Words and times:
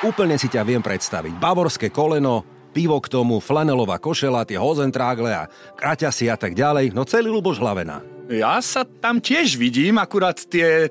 Úplne 0.00 0.40
si 0.40 0.48
ťa 0.48 0.64
viem 0.64 0.80
predstaviť. 0.80 1.36
Bavorské 1.36 1.92
koleno, 1.92 2.40
pivo 2.72 2.96
k 2.98 3.12
tomu, 3.12 3.36
flanelová 3.36 4.00
košela, 4.00 4.48
tie 4.48 4.56
hozentrágle 4.56 5.28
a 5.28 5.44
kraťasy 5.76 6.26
a 6.26 6.40
tak 6.40 6.56
ďalej. 6.56 6.96
No 6.96 7.04
celý 7.04 7.28
Luboš 7.28 7.60
Hlavena. 7.60 8.00
Ja 8.26 8.56
sa 8.64 8.86
tam 8.86 9.20
tiež 9.20 9.60
vidím, 9.60 10.00
akurát 10.00 10.40
tie 10.40 10.88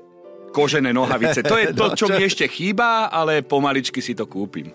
kožené 0.54 0.94
nohavice. 0.94 1.42
To 1.42 1.58
je 1.58 1.74
to, 1.74 1.90
No, 1.90 1.96
čo- 1.96 2.06
mi 2.06 2.22
ešte 2.22 2.46
chýba, 2.46 3.10
ale 3.10 3.42
pomaličky 3.42 3.98
si 3.98 4.14
to 4.14 4.30
kúpim. 4.30 4.70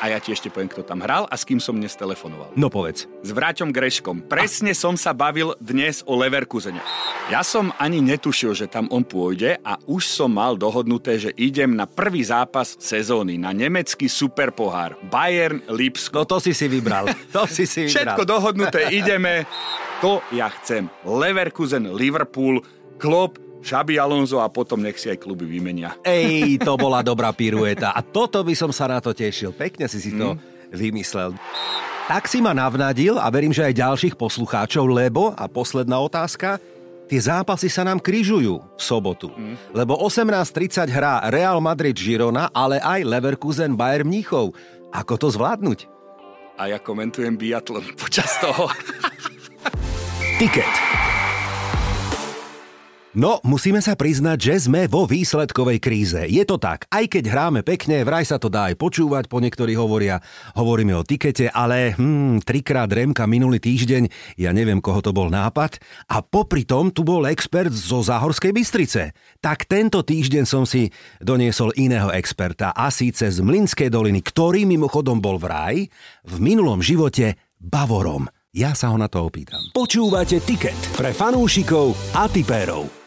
A 0.00 0.08
ja 0.08 0.16
ti 0.16 0.32
ešte 0.32 0.48
poviem, 0.48 0.72
kto 0.72 0.80
tam 0.80 1.04
hral 1.04 1.28
a 1.28 1.36
s 1.36 1.44
kým 1.44 1.60
som 1.60 1.76
dnes 1.76 1.92
telefonoval. 1.92 2.56
No 2.56 2.72
povedz. 2.72 3.04
S 3.20 3.30
Vráťom 3.36 3.68
Greškom. 3.68 4.24
Presne 4.32 4.72
som 4.72 4.96
sa 4.96 5.12
bavil 5.12 5.52
dnes 5.60 6.00
o 6.08 6.16
Leverkusene. 6.16 6.80
Ja 7.28 7.44
som 7.44 7.68
ani 7.76 8.00
netušil, 8.00 8.56
že 8.56 8.64
tam 8.64 8.88
on 8.88 9.04
pôjde 9.04 9.60
a 9.60 9.76
už 9.84 10.08
som 10.08 10.32
mal 10.32 10.56
dohodnuté, 10.56 11.20
že 11.20 11.36
idem 11.36 11.76
na 11.76 11.84
prvý 11.84 12.24
zápas 12.24 12.80
sezóny, 12.80 13.36
na 13.36 13.52
nemecký 13.52 14.08
superpohár. 14.08 14.96
Bayern 15.12 15.60
Lipsko. 15.68 16.24
No 16.24 16.28
to 16.28 16.40
si 16.40 16.56
si 16.56 16.64
vybral. 16.64 17.12
To 17.36 17.44
si 17.46 17.68
si 17.68 17.86
vybral. 17.86 18.16
Všetko 18.16 18.22
dohodnuté, 18.24 18.80
ideme. 18.90 19.44
To 20.00 20.24
ja 20.32 20.48
chcem. 20.48 20.88
Leverkusen, 21.04 21.92
Liverpool, 21.92 22.64
Klopp, 22.96 23.36
Xabi 23.60 24.00
Alonso 24.00 24.40
a 24.40 24.48
potom 24.48 24.80
nech 24.80 24.96
si 24.96 25.12
aj 25.12 25.20
kluby 25.20 25.44
vymenia. 25.44 25.96
Ej, 26.04 26.56
to 26.66 26.74
bola 26.80 27.04
dobrá 27.04 27.30
pirueta. 27.32 27.92
A 27.92 28.00
toto 28.00 28.40
by 28.40 28.54
som 28.56 28.72
sa 28.72 28.88
na 28.88 28.98
to 28.98 29.12
tešil. 29.12 29.52
Pekne 29.52 29.86
si 29.86 30.00
si 30.00 30.16
to 30.16 30.36
vymyslel. 30.72 31.36
Tak 32.10 32.26
si 32.26 32.42
ma 32.42 32.50
navnadil 32.50 33.22
a 33.22 33.30
verím, 33.30 33.54
že 33.54 33.62
aj 33.62 33.78
ďalších 33.78 34.14
poslucháčov, 34.18 34.82
lebo, 34.90 35.30
a 35.30 35.46
posledná 35.46 36.02
otázka, 36.02 36.58
tie 37.06 37.20
zápasy 37.22 37.70
sa 37.70 37.86
nám 37.86 38.02
kryžujú 38.02 38.58
v 38.58 38.82
sobotu. 38.82 39.30
Lebo 39.70 39.94
18.30 39.94 40.90
hrá 40.90 41.22
Real 41.30 41.62
Madrid 41.62 41.94
Girona, 41.94 42.50
ale 42.50 42.82
aj 42.82 43.06
Leverkusen 43.06 43.78
Bayern 43.78 44.10
Mníchov. 44.10 44.58
Ako 44.90 45.14
to 45.22 45.30
zvládnuť? 45.30 45.86
A 46.58 46.66
ja 46.66 46.82
komentujem 46.82 47.38
biatlon 47.38 47.94
počas 48.02 48.42
toho. 48.42 48.66
Tiket. 50.42 50.89
No, 53.10 53.42
musíme 53.42 53.82
sa 53.82 53.98
priznať, 53.98 54.38
že 54.38 54.70
sme 54.70 54.86
vo 54.86 55.02
výsledkovej 55.02 55.82
kríze. 55.82 56.22
Je 56.30 56.46
to 56.46 56.62
tak, 56.62 56.86
aj 56.94 57.10
keď 57.10 57.24
hráme 57.26 57.66
pekne, 57.66 58.06
vraj 58.06 58.22
sa 58.22 58.38
to 58.38 58.46
dá 58.46 58.70
aj 58.70 58.78
počúvať, 58.78 59.26
po 59.26 59.42
niektorí 59.42 59.74
hovoria, 59.74 60.22
hovoríme 60.54 60.94
o 60.94 61.02
tikete, 61.02 61.50
ale 61.50 61.90
hmm, 61.98 62.46
trikrát 62.46 62.86
Remka 62.86 63.26
minulý 63.26 63.58
týždeň, 63.58 64.06
ja 64.38 64.54
neviem, 64.54 64.78
koho 64.78 65.02
to 65.02 65.10
bol 65.10 65.26
nápad, 65.26 65.82
a 66.06 66.22
popri 66.22 66.62
tom 66.62 66.94
tu 66.94 67.02
bol 67.02 67.26
expert 67.26 67.74
zo 67.74 67.98
Záhorskej 67.98 68.54
Bystrice. 68.54 69.10
Tak 69.42 69.66
tento 69.66 70.06
týždeň 70.06 70.46
som 70.46 70.62
si 70.62 70.94
doniesol 71.18 71.74
iného 71.74 72.14
experta, 72.14 72.70
a 72.70 72.94
síce 72.94 73.26
z 73.26 73.42
Mlinskej 73.42 73.90
doliny, 73.90 74.22
ktorý 74.22 74.62
mimochodom 74.70 75.18
bol 75.18 75.34
vraj 75.34 75.82
v 76.22 76.34
minulom 76.38 76.78
živote 76.78 77.34
Bavorom. 77.58 78.30
Ja 78.54 78.78
sa 78.78 78.94
ho 78.94 78.96
na 78.98 79.10
to 79.10 79.26
opýtam. 79.26 79.58
Počúvate 79.74 80.38
Tiket 80.38 80.78
pre 80.94 81.10
fanúšikov 81.10 81.98
a 82.14 82.30
tipérov. 82.30 82.99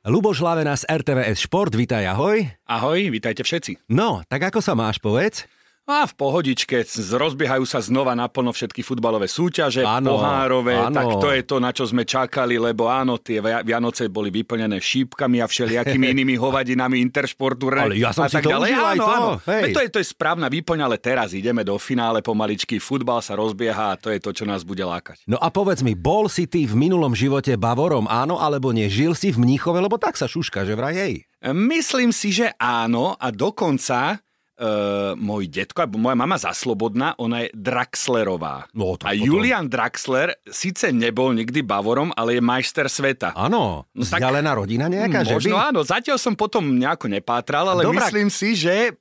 Luboš 0.00 0.40
Lavena 0.40 0.72
z 0.80 0.88
RTVS 0.88 1.44
Šport, 1.44 1.76
vítaj, 1.76 2.00
ahoj. 2.16 2.40
Ahoj, 2.64 3.12
vítajte 3.12 3.44
všetci. 3.44 3.92
No, 3.92 4.24
tak 4.32 4.48
ako 4.48 4.64
sa 4.64 4.72
máš, 4.72 4.96
povedz? 4.96 5.44
A 5.84 6.06
v 6.06 6.14
pohodičke, 6.14 6.86
rozbiehajú 7.10 7.64
sa 7.64 7.82
znova 7.82 8.14
naplno 8.14 8.52
všetky 8.52 8.78
futbalové 8.80 9.26
súťaže, 9.26 9.82
Áno, 9.82 10.14
pohárové, 10.14 10.78
áno. 10.78 10.94
tak 10.94 11.06
to 11.18 11.28
je 11.28 11.42
to, 11.42 11.56
na 11.58 11.72
čo 11.72 11.82
sme 11.82 12.06
čakali, 12.06 12.56
lebo 12.56 12.86
áno, 12.86 13.18
tie 13.18 13.42
Via- 13.42 13.66
Vianoce 13.66 14.06
boli 14.06 14.30
vyplnené 14.30 14.78
šípkami 14.78 15.42
a 15.42 15.50
všelijakými 15.50 16.06
inými 16.14 16.38
hovadinami 16.38 17.02
Intersportu 17.02 17.72
Ale 17.74 17.98
ja 17.98 18.14
som 18.14 18.22
a 18.22 18.30
si 18.30 18.38
tak 18.38 18.46
to 18.46 18.54
ďalej. 18.54 18.70
aj 18.70 18.78
áno, 18.78 19.02
to, 19.02 19.10
áno. 19.10 19.30
hej. 19.50 19.62
Veď 19.62 19.70
To, 19.70 19.80
je, 19.80 19.88
to 19.90 19.98
je 19.98 20.06
správna 20.06 20.46
výplň, 20.46 20.78
ale 20.78 20.94
teraz 20.94 21.34
ideme 21.34 21.66
do 21.66 21.74
finále 21.74 22.22
pomaličky, 22.22 22.78
futbal 22.78 23.18
sa 23.18 23.34
rozbieha 23.34 23.90
a 23.90 23.98
to 23.98 24.14
je 24.14 24.22
to, 24.22 24.30
čo 24.30 24.44
nás 24.46 24.62
bude 24.62 24.86
lákať. 24.86 25.26
No 25.26 25.36
a 25.36 25.50
povedz 25.50 25.82
mi, 25.82 25.98
bol 25.98 26.30
si 26.30 26.46
ty 26.46 26.70
v 26.70 26.76
minulom 26.78 27.18
živote 27.18 27.58
Bavorom, 27.58 28.06
áno 28.06 28.38
alebo 28.38 28.70
nie? 28.70 28.86
Žil 28.86 29.12
si 29.12 29.34
v 29.34 29.42
Mníchove, 29.42 29.80
lebo 29.80 29.98
tak 29.98 30.14
sa 30.14 30.30
šuška, 30.30 30.62
že 30.62 30.78
vraj 30.78 30.94
hej. 30.94 31.14
Myslím 31.42 32.12
si, 32.12 32.30
že 32.30 32.54
áno 32.54 33.16
a 33.16 33.32
dokonca 33.34 34.22
Uh, 34.60 35.16
môj 35.16 35.48
detko, 35.48 35.80
alebo 35.80 35.96
moja 35.96 36.12
mama 36.12 36.36
zaslobodná, 36.36 37.16
ona 37.16 37.40
je 37.40 37.48
Draxlerová. 37.54 38.68
No, 38.70 38.92
tak 38.94 39.08
a 39.08 39.12
potom- 39.14 39.24
Julian 39.24 39.64
Draxler 39.64 40.36
síce 40.44 40.92
nebol 40.92 41.32
nikdy 41.32 41.60
Bavorom, 41.60 42.12
ale 42.12 42.36
je 42.36 42.42
majster 42.42 42.84
sveta. 42.84 43.32
Áno, 43.32 43.88
No 43.88 44.02
tak- 44.02 44.20
vzdialená 44.20 44.52
rodina 44.52 44.84
nejaká, 44.84 45.24
že 45.24 45.32
Možno 45.34 45.56
by? 45.56 45.64
áno, 45.66 45.80
zatiaľ 45.80 46.16
som 46.16 46.34
potom 46.34 46.76
nejako 46.76 47.08
nepátral, 47.08 47.66
ale 47.66 47.82
Dobrá. 47.82 48.04
myslím 48.04 48.28
si, 48.28 48.52
že 48.52 48.92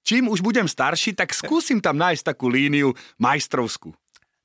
čím 0.00 0.26
už 0.26 0.38
budem 0.38 0.64
starší, 0.64 1.12
tak 1.12 1.30
skúsim 1.32 1.78
tam 1.78 1.98
nájsť 1.98 2.22
takú 2.24 2.46
líniu 2.46 2.90
majstrovskú. 3.16 3.90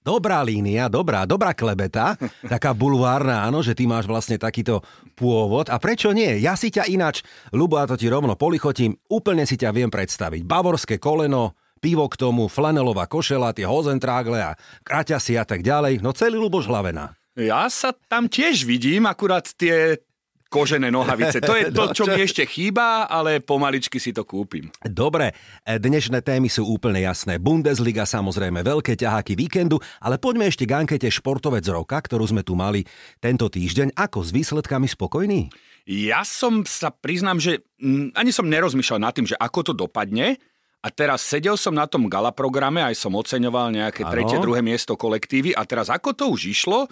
Dobrá 0.07 0.40
línia, 0.40 0.88
dobrá, 0.88 1.28
dobrá 1.28 1.51
klebeta, 1.51 2.16
taká 2.53 2.72
bulvárna, 2.72 3.44
áno, 3.44 3.59
že 3.59 3.75
ty 3.75 3.84
máš 3.84 4.07
vlastne 4.07 4.40
takýto 4.40 4.79
pôvod. 5.19 5.68
A 5.68 5.75
prečo 5.84 6.16
nie? 6.16 6.40
Ja 6.40 6.56
si 6.56 6.72
ťa 6.72 6.88
ináč, 6.88 7.28
Lubo, 7.51 7.75
ja 7.75 7.91
to 7.91 8.00
ti 8.00 8.07
rovno 8.07 8.40
polichotím, 8.40 8.96
úplne 9.12 9.44
si 9.44 9.59
ťa 9.59 9.75
viem 9.75 9.91
predstaviť. 9.91 10.47
Bavorské 10.47 10.96
koleno, 10.96 11.59
pivo 11.84 12.07
k 12.07 12.23
tomu, 12.23 12.47
flanelová 12.47 13.03
košela, 13.12 13.51
tie 13.51 13.67
hozentrágle 13.67 14.40
a 14.40 14.56
kraťasy 14.88 15.35
a 15.35 15.44
tak 15.44 15.59
ďalej. 15.59 16.00
No 16.00 16.16
celý 16.16 16.40
Luboš 16.40 16.72
Hlavena. 16.72 17.12
Ja 17.35 17.67
sa 17.67 17.91
tam 18.07 18.31
tiež 18.31 18.63
vidím, 18.63 19.12
akurát 19.12 19.44
tie 19.59 20.00
kožené 20.47 20.91
nohavice. 20.91 21.40
To 21.44 21.53
je 21.56 21.72
to, 21.75 21.84
No, 21.88 21.96
čo 21.96 22.03
mi 22.08 22.19
ešte 22.19 22.44
chýba, 22.44 23.08
ale 23.08 23.40
pomaličky 23.40 24.00
si 24.02 24.12
to 24.12 24.28
kúpim. 24.28 24.68
Dobre, 24.84 25.31
e, 25.63 25.80
dnešné 25.80 26.24
témy 26.24 26.52
sú 26.52 26.68
úplne 26.68 27.00
jasné. 27.03 27.40
Bundesliga 27.40 28.03
samozrejme, 28.03 28.63
veľké 28.63 29.00
ťaháky 29.00 29.40
víkendu, 29.40 29.80
ale 30.03 30.19
poďme 30.19 30.50
ešte 30.52 30.68
k 30.68 30.75
ankete 30.75 31.08
Športovec 31.08 31.63
roka, 31.72 31.96
ktorú 32.00 32.28
sme 32.28 32.44
tu 32.44 32.58
mali 32.59 32.84
tento 33.24 33.47
týždeň. 33.47 33.96
Ako 33.96 34.24
s 34.25 34.35
výsledkami 34.35 34.88
spokojný? 34.90 35.47
Ja 35.88 36.28
som 36.28 36.68
sa 36.68 36.91
priznám, 36.91 37.40
že 37.40 37.64
mm, 37.79 38.12
ani 38.12 38.35
som 38.35 38.44
nerozmýšľal 38.52 39.00
nad 39.00 39.16
tým, 39.16 39.24
že 39.24 39.40
ako 39.40 39.72
to 39.72 39.74
dopadne. 39.75 40.35
A 40.84 40.94
teraz 40.94 41.25
sedel 41.25 41.58
som 41.58 41.74
na 41.74 41.90
tom 41.90 42.06
gala 42.06 42.29
programe, 42.31 42.79
aj 42.85 42.96
som 42.96 43.12
oceňoval 43.18 43.74
nejaké 43.74 44.06
Áno. 44.06 44.14
tretie, 44.14 44.38
druhé 44.38 44.62
miesto 44.62 44.94
kolektívy 44.94 45.52
a 45.52 45.66
teraz 45.66 45.90
ako 45.90 46.14
to 46.14 46.29
už 46.31 46.53
išlo, 46.53 46.85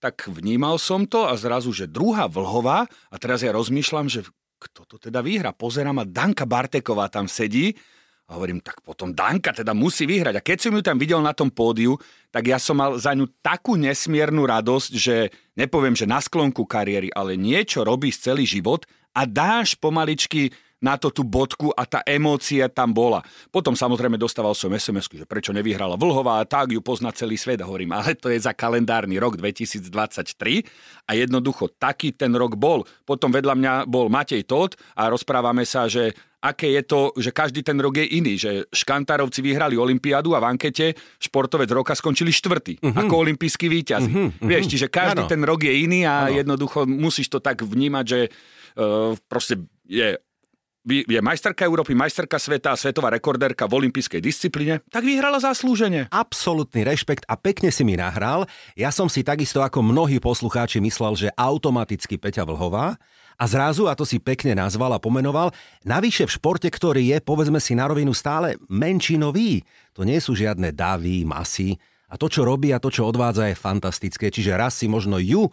tak 0.00 0.26
vnímal 0.26 0.80
som 0.80 1.04
to 1.04 1.28
a 1.28 1.36
zrazu, 1.36 1.76
že 1.76 1.84
druhá 1.84 2.24
vlhová 2.26 2.88
a 3.12 3.16
teraz 3.20 3.44
ja 3.44 3.52
rozmýšľam, 3.52 4.08
že 4.08 4.24
kto 4.60 4.88
to 4.88 4.96
teda 4.96 5.20
vyhra. 5.20 5.52
Pozerám 5.52 6.00
a 6.00 6.08
Danka 6.08 6.48
Barteková 6.48 7.12
tam 7.12 7.28
sedí 7.28 7.76
a 8.30 8.38
hovorím, 8.38 8.62
tak 8.62 8.80
potom 8.80 9.10
Danka 9.10 9.50
teda 9.50 9.74
musí 9.74 10.06
vyhrať. 10.06 10.34
A 10.38 10.44
keď 10.44 10.58
som 10.62 10.72
ju 10.72 10.82
tam 10.84 10.96
videl 10.96 11.18
na 11.18 11.34
tom 11.34 11.50
pódiu, 11.50 11.98
tak 12.30 12.46
ja 12.46 12.62
som 12.62 12.78
mal 12.78 12.96
za 12.96 13.10
ňu 13.10 13.26
takú 13.42 13.74
nesmiernu 13.74 14.46
radosť, 14.46 14.92
že 14.94 15.34
nepoviem, 15.58 15.98
že 15.98 16.06
na 16.06 16.22
sklonku 16.22 16.62
kariéry, 16.64 17.10
ale 17.10 17.34
niečo 17.34 17.82
robíš 17.82 18.22
celý 18.22 18.46
život 18.46 18.86
a 19.12 19.26
dáš 19.26 19.74
pomaličky 19.74 20.54
na 20.80 20.96
to 20.96 21.12
tú 21.12 21.22
bodku 21.22 21.70
a 21.76 21.84
tá 21.84 22.00
emócia 22.08 22.66
tam 22.72 22.90
bola. 22.90 23.20
Potom 23.52 23.76
samozrejme 23.76 24.16
dostával 24.16 24.56
som 24.56 24.72
sms 24.72 25.12
že 25.12 25.28
prečo 25.28 25.52
nevyhrala 25.52 26.00
Vlhová 26.00 26.40
a 26.40 26.48
tak 26.48 26.72
ju 26.72 26.80
pozná 26.80 27.12
celý 27.12 27.36
svet. 27.36 27.60
Hovorím, 27.60 27.92
ale 27.92 28.16
to 28.16 28.32
je 28.32 28.40
za 28.40 28.56
kalendárny 28.56 29.20
rok 29.20 29.36
2023 29.36 29.84
a 31.06 31.10
jednoducho 31.12 31.68
taký 31.76 32.16
ten 32.16 32.32
rok 32.32 32.56
bol. 32.56 32.88
Potom 33.04 33.28
vedľa 33.28 33.54
mňa 33.54 33.72
bol 33.84 34.08
Matej 34.08 34.48
Todt 34.48 34.80
a 34.96 35.12
rozprávame 35.12 35.68
sa, 35.68 35.86
že 35.86 36.16
aké 36.40 36.72
je 36.72 36.82
to, 36.88 37.12
že 37.20 37.30
každý 37.36 37.60
ten 37.60 37.76
rok 37.76 38.00
je 38.00 38.16
iný, 38.16 38.40
že 38.40 38.64
Škantárovci 38.72 39.44
vyhrali 39.44 39.76
Olympiádu 39.76 40.32
a 40.32 40.40
v 40.40 40.48
ankete 40.56 40.96
športovec 41.20 41.68
roka 41.68 41.92
skončili 41.92 42.32
štvrtý, 42.32 42.80
uh-huh. 42.80 42.96
ako 42.96 43.14
olimpijský 43.28 43.68
víťaz. 43.68 44.08
Uh-huh, 44.08 44.32
uh-huh. 44.32 44.48
Vieš, 44.48 44.72
čiže 44.72 44.88
každý 44.88 45.28
Áno. 45.28 45.30
ten 45.30 45.44
rok 45.44 45.60
je 45.60 45.84
iný 45.84 46.08
a 46.08 46.32
Áno. 46.32 46.40
jednoducho 46.40 46.88
musíš 46.88 47.28
to 47.28 47.44
tak 47.44 47.60
vnímať, 47.60 48.04
že 48.08 48.20
uh, 48.80 49.12
proste 49.28 49.68
je 49.84 50.16
je 50.88 51.20
majsterka 51.20 51.68
Európy, 51.68 51.92
majsterka 51.92 52.40
sveta 52.40 52.72
a 52.72 52.80
svetová 52.80 53.12
rekordérka 53.12 53.68
v 53.68 53.84
olympijskej 53.84 54.20
disciplíne, 54.24 54.80
tak 54.88 55.04
vyhrala 55.04 55.36
zaslúžene. 55.36 56.08
Absolutný 56.08 56.88
rešpekt 56.88 57.28
a 57.28 57.36
pekne 57.36 57.68
si 57.68 57.84
mi 57.84 58.00
nahral. 58.00 58.48
Ja 58.72 58.88
som 58.88 59.12
si 59.12 59.20
takisto 59.20 59.60
ako 59.60 59.84
mnohí 59.84 60.16
poslucháči 60.16 60.80
myslel, 60.80 61.28
že 61.28 61.28
automaticky 61.36 62.16
Peťa 62.16 62.48
Vlhová 62.48 62.96
a 63.40 63.44
zrazu, 63.44 63.88
a 63.88 63.96
to 63.96 64.08
si 64.08 64.20
pekne 64.20 64.56
nazval 64.56 64.96
a 64.96 65.00
pomenoval, 65.00 65.52
navyše 65.84 66.24
v 66.28 66.34
športe, 66.36 66.68
ktorý 66.68 67.12
je, 67.12 67.18
povedzme 67.20 67.60
si 67.60 67.76
na 67.76 67.88
rovinu, 67.88 68.12
stále 68.16 68.56
menšinový. 68.68 69.64
To 69.96 70.04
nie 70.04 70.20
sú 70.20 70.36
žiadne 70.36 70.72
davy, 70.72 71.24
masy, 71.24 71.76
a 72.10 72.18
to, 72.18 72.26
čo 72.26 72.42
robí 72.42 72.74
a 72.74 72.82
to, 72.82 72.90
čo 72.90 73.06
odvádza, 73.06 73.54
je 73.54 73.56
fantastické. 73.56 74.34
Čiže 74.34 74.58
raz 74.58 74.74
si 74.74 74.90
možno 74.90 75.22
ju, 75.22 75.46
e, 75.46 75.50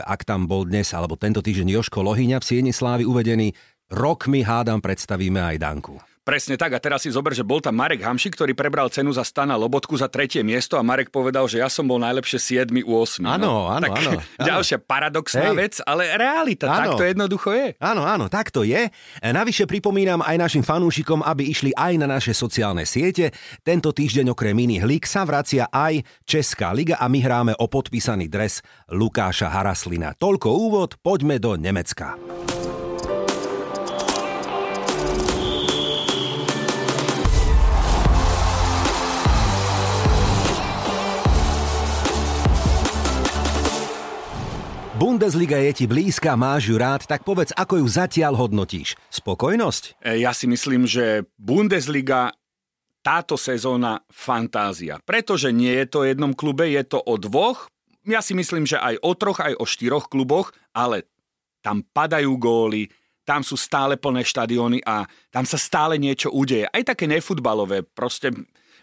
ak 0.00 0.24
tam 0.24 0.48
bol 0.48 0.64
dnes, 0.64 0.88
alebo 0.96 1.20
tento 1.20 1.44
týždeň 1.44 1.68
Joško 1.68 2.00
Lohyňa 2.00 2.40
v 2.40 2.48
Sieni 2.48 2.72
Slávy 2.72 3.04
uvedený, 3.04 3.52
rok 3.92 4.28
mi 4.28 4.44
hádam 4.44 4.80
predstavíme 4.80 5.40
aj 5.40 5.56
Danku. 5.60 5.96
Presne 6.28 6.60
tak. 6.60 6.76
A 6.76 6.78
teraz 6.84 7.00
si 7.00 7.08
zober, 7.08 7.32
že 7.32 7.40
bol 7.40 7.56
tam 7.64 7.72
Marek 7.72 8.04
Hamšik, 8.04 8.36
ktorý 8.36 8.52
prebral 8.52 8.92
cenu 8.92 9.08
za 9.16 9.24
Stana 9.24 9.56
Lobotku 9.56 9.96
za 9.96 10.12
tretie 10.12 10.44
miesto 10.44 10.76
a 10.76 10.84
Marek 10.84 11.08
povedal, 11.08 11.48
že 11.48 11.64
ja 11.64 11.72
som 11.72 11.88
bol 11.88 11.96
najlepšie 11.96 12.68
7 12.68 12.84
u 12.84 12.92
8. 13.00 13.24
Áno, 13.24 13.40
no. 13.40 13.72
áno, 13.72 13.88
tak, 13.88 13.96
áno. 13.96 14.20
Ďalšia 14.52 14.76
paradoxná 14.84 15.48
Hej. 15.48 15.56
vec, 15.56 15.74
ale 15.88 16.12
realita, 16.20 16.68
áno. 16.68 16.76
tak 16.76 16.88
to 17.00 17.04
jednoducho 17.08 17.48
je. 17.56 17.66
Áno, 17.80 18.04
áno, 18.04 18.28
tak 18.28 18.52
to 18.52 18.60
je. 18.60 18.92
E, 18.92 19.28
navyše 19.32 19.64
pripomínam 19.64 20.20
aj 20.20 20.36
našim 20.36 20.60
fanúšikom, 20.60 21.24
aby 21.24 21.48
išli 21.48 21.72
aj 21.72 21.96
na 21.96 22.04
naše 22.04 22.36
sociálne 22.36 22.84
siete. 22.84 23.32
Tento 23.64 23.88
týždeň 23.96 24.28
okrem 24.36 24.52
iných 24.52 24.84
lík 24.84 25.08
sa 25.08 25.24
vracia 25.24 25.64
aj 25.72 26.04
Česká 26.28 26.76
liga 26.76 27.00
a 27.00 27.08
my 27.08 27.24
hráme 27.24 27.52
o 27.56 27.64
podpísaný 27.72 28.28
dres 28.28 28.60
Lukáša 28.92 29.48
Haraslina. 29.48 30.12
Toľko 30.12 30.48
úvod, 30.52 31.00
poďme 31.00 31.40
do 31.40 31.56
Nemecka. 31.56 32.20
Bundesliga 44.98 45.62
je 45.62 45.72
ti 45.78 45.84
blízka, 45.86 46.34
máš 46.34 46.74
ju 46.74 46.76
rád, 46.76 47.06
tak 47.06 47.22
povedz, 47.22 47.54
ako 47.54 47.78
ju 47.78 47.86
zatiaľ 47.86 48.34
hodnotíš. 48.34 48.98
Spokojnosť? 49.14 50.02
E, 50.02 50.26
ja 50.26 50.34
si 50.34 50.50
myslím, 50.50 50.90
že 50.90 51.22
Bundesliga 51.38 52.34
táto 52.98 53.38
sezóna 53.38 54.02
fantázia. 54.10 54.98
Pretože 55.06 55.54
nie 55.54 55.70
je 55.70 55.86
to 55.86 56.02
o 56.02 56.08
jednom 56.10 56.34
klube, 56.34 56.66
je 56.66 56.82
to 56.82 56.98
o 56.98 57.14
dvoch. 57.14 57.70
Ja 58.10 58.18
si 58.18 58.34
myslím, 58.34 58.66
že 58.66 58.82
aj 58.82 58.98
o 59.06 59.14
troch, 59.14 59.38
aj 59.38 59.54
o 59.62 59.70
štyroch 59.70 60.10
kluboch, 60.10 60.50
ale 60.74 61.06
tam 61.62 61.86
padajú 61.86 62.34
góly, 62.34 62.90
tam 63.22 63.46
sú 63.46 63.54
stále 63.54 63.94
plné 63.94 64.26
štadióny 64.26 64.82
a 64.82 65.06
tam 65.30 65.46
sa 65.46 65.62
stále 65.62 65.94
niečo 65.94 66.34
udeje. 66.34 66.66
Aj 66.66 66.82
také 66.82 67.06
nefutbalové, 67.06 67.86
proste 67.86 68.34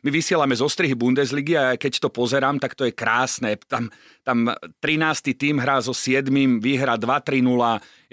my 0.05 0.13
vysielame 0.13 0.53
zo 0.53 0.69
strihy 0.69 0.93
Bundesligy 0.93 1.57
a 1.57 1.73
keď 1.81 1.97
to 1.97 2.13
pozerám, 2.13 2.61
tak 2.61 2.77
to 2.77 2.85
je 2.85 2.93
krásne. 2.93 3.57
Tam, 3.65 3.89
tam 4.21 4.53
13. 4.77 5.33
tým 5.33 5.57
hrá 5.57 5.81
so 5.81 5.97
7. 5.97 6.29
výhra 6.61 6.93
2-3-0. 6.93 7.41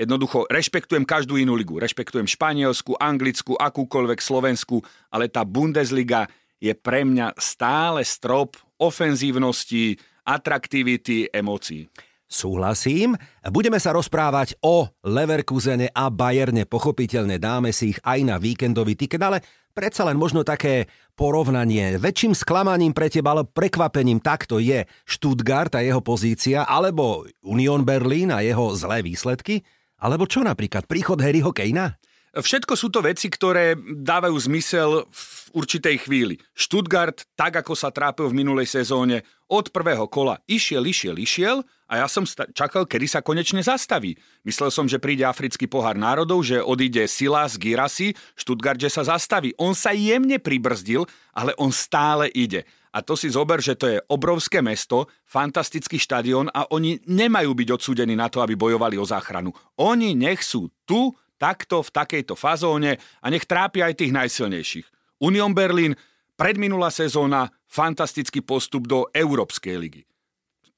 Jednoducho 0.00 0.48
rešpektujem 0.48 1.04
každú 1.04 1.36
inú 1.36 1.52
ligu. 1.52 1.76
Rešpektujem 1.76 2.24
Španielsku, 2.24 2.96
Anglicku, 2.96 3.60
akúkoľvek 3.60 4.24
Slovensku, 4.24 4.80
ale 5.12 5.28
tá 5.28 5.44
Bundesliga 5.44 6.32
je 6.56 6.72
pre 6.72 7.04
mňa 7.04 7.36
stále 7.36 8.00
strop 8.08 8.56
ofenzívnosti, 8.80 10.00
atraktivity, 10.24 11.28
emócií. 11.28 11.92
Súhlasím. 12.32 13.12
Budeme 13.52 13.76
sa 13.76 13.92
rozprávať 13.92 14.56
o 14.64 14.88
Leverkusene 15.04 15.92
a 15.92 16.08
Bayerne. 16.08 16.64
Pochopiteľne 16.64 17.36
dáme 17.36 17.76
si 17.76 17.92
ich 17.92 18.00
aj 18.00 18.24
na 18.24 18.40
víkendový 18.40 18.96
tiket, 18.96 19.20
ale 19.20 19.44
predsa 19.72 20.04
len 20.06 20.20
možno 20.20 20.44
také 20.44 20.86
porovnanie. 21.16 21.96
Väčším 21.96 22.36
sklamaním 22.36 22.92
pre 22.92 23.08
teba, 23.08 23.36
ale 23.36 23.48
prekvapením 23.48 24.20
takto 24.20 24.60
je 24.60 24.84
Stuttgart 25.08 25.72
a 25.76 25.80
jeho 25.80 26.04
pozícia, 26.04 26.64
alebo 26.68 27.24
Union 27.44 27.82
Berlin 27.82 28.30
a 28.32 28.44
jeho 28.44 28.76
zlé 28.76 29.00
výsledky? 29.00 29.64
Alebo 29.98 30.28
čo 30.28 30.44
napríklad, 30.44 30.84
príchod 30.84 31.18
Harryho 31.18 31.50
Kejna? 31.50 31.96
Všetko 32.32 32.72
sú 32.80 32.88
to 32.88 33.04
veci, 33.04 33.28
ktoré 33.28 33.76
dávajú 33.76 34.32
zmysel 34.48 35.04
v 35.04 35.24
určitej 35.52 36.08
chvíli. 36.08 36.40
Stuttgart, 36.56 37.28
tak 37.36 37.60
ako 37.60 37.76
sa 37.76 37.92
trápil 37.92 38.32
v 38.32 38.40
minulej 38.40 38.72
sezóne, 38.72 39.20
od 39.52 39.68
prvého 39.68 40.08
kola 40.08 40.40
išiel, 40.48 40.80
išiel, 40.88 41.20
išiel 41.20 41.60
a 41.84 42.00
ja 42.00 42.08
som 42.08 42.24
čakal, 42.56 42.88
kedy 42.88 43.04
sa 43.04 43.20
konečne 43.20 43.60
zastaví. 43.60 44.16
Myslel 44.48 44.72
som, 44.72 44.88
že 44.88 44.96
príde 44.96 45.28
africký 45.28 45.68
pohár 45.68 45.92
národov, 45.92 46.40
že 46.40 46.64
odíde 46.64 47.04
Sila 47.04 47.44
z 47.44 47.60
Girasi, 47.60 48.16
Stuttgart, 48.32 48.80
že 48.80 48.88
sa 48.88 49.04
zastaví. 49.04 49.52
On 49.60 49.76
sa 49.76 49.92
jemne 49.92 50.40
pribrzdil, 50.40 51.04
ale 51.36 51.52
on 51.60 51.68
stále 51.68 52.32
ide. 52.32 52.64
A 52.96 53.04
to 53.04 53.12
si 53.12 53.28
zober, 53.28 53.60
že 53.60 53.76
to 53.76 53.88
je 53.88 54.00
obrovské 54.08 54.64
mesto, 54.64 55.04
fantastický 55.28 56.00
štadión 56.00 56.48
a 56.52 56.68
oni 56.72 57.00
nemajú 57.04 57.52
byť 57.52 57.68
odsúdení 57.76 58.16
na 58.16 58.32
to, 58.32 58.40
aby 58.40 58.56
bojovali 58.56 58.96
o 58.96 59.04
záchranu. 59.04 59.52
Oni 59.76 60.16
nech 60.16 60.40
sú 60.40 60.72
tu, 60.88 61.12
takto, 61.42 61.82
v 61.82 61.90
takejto 61.90 62.38
fazóne 62.38 63.02
a 63.18 63.26
nech 63.26 63.50
trápia 63.50 63.90
aj 63.90 63.98
tých 63.98 64.14
najsilnejších. 64.14 64.86
Union 65.26 65.50
Berlin, 65.50 65.98
predminulá 66.38 66.94
sezóna, 66.94 67.50
fantastický 67.66 68.46
postup 68.46 68.86
do 68.86 69.10
Európskej 69.10 69.74
ligy. 69.74 70.06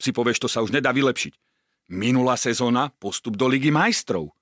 Si 0.01 0.09
povieš, 0.09 0.41
to 0.41 0.49
sa 0.49 0.65
už 0.65 0.73
nedá 0.73 0.89
vylepšiť. 0.89 1.33
Minulá 1.93 2.33
sezóna, 2.33 2.89
postup 2.97 3.37
do 3.37 3.45
Ligy 3.45 3.69
majstrov. 3.69 4.33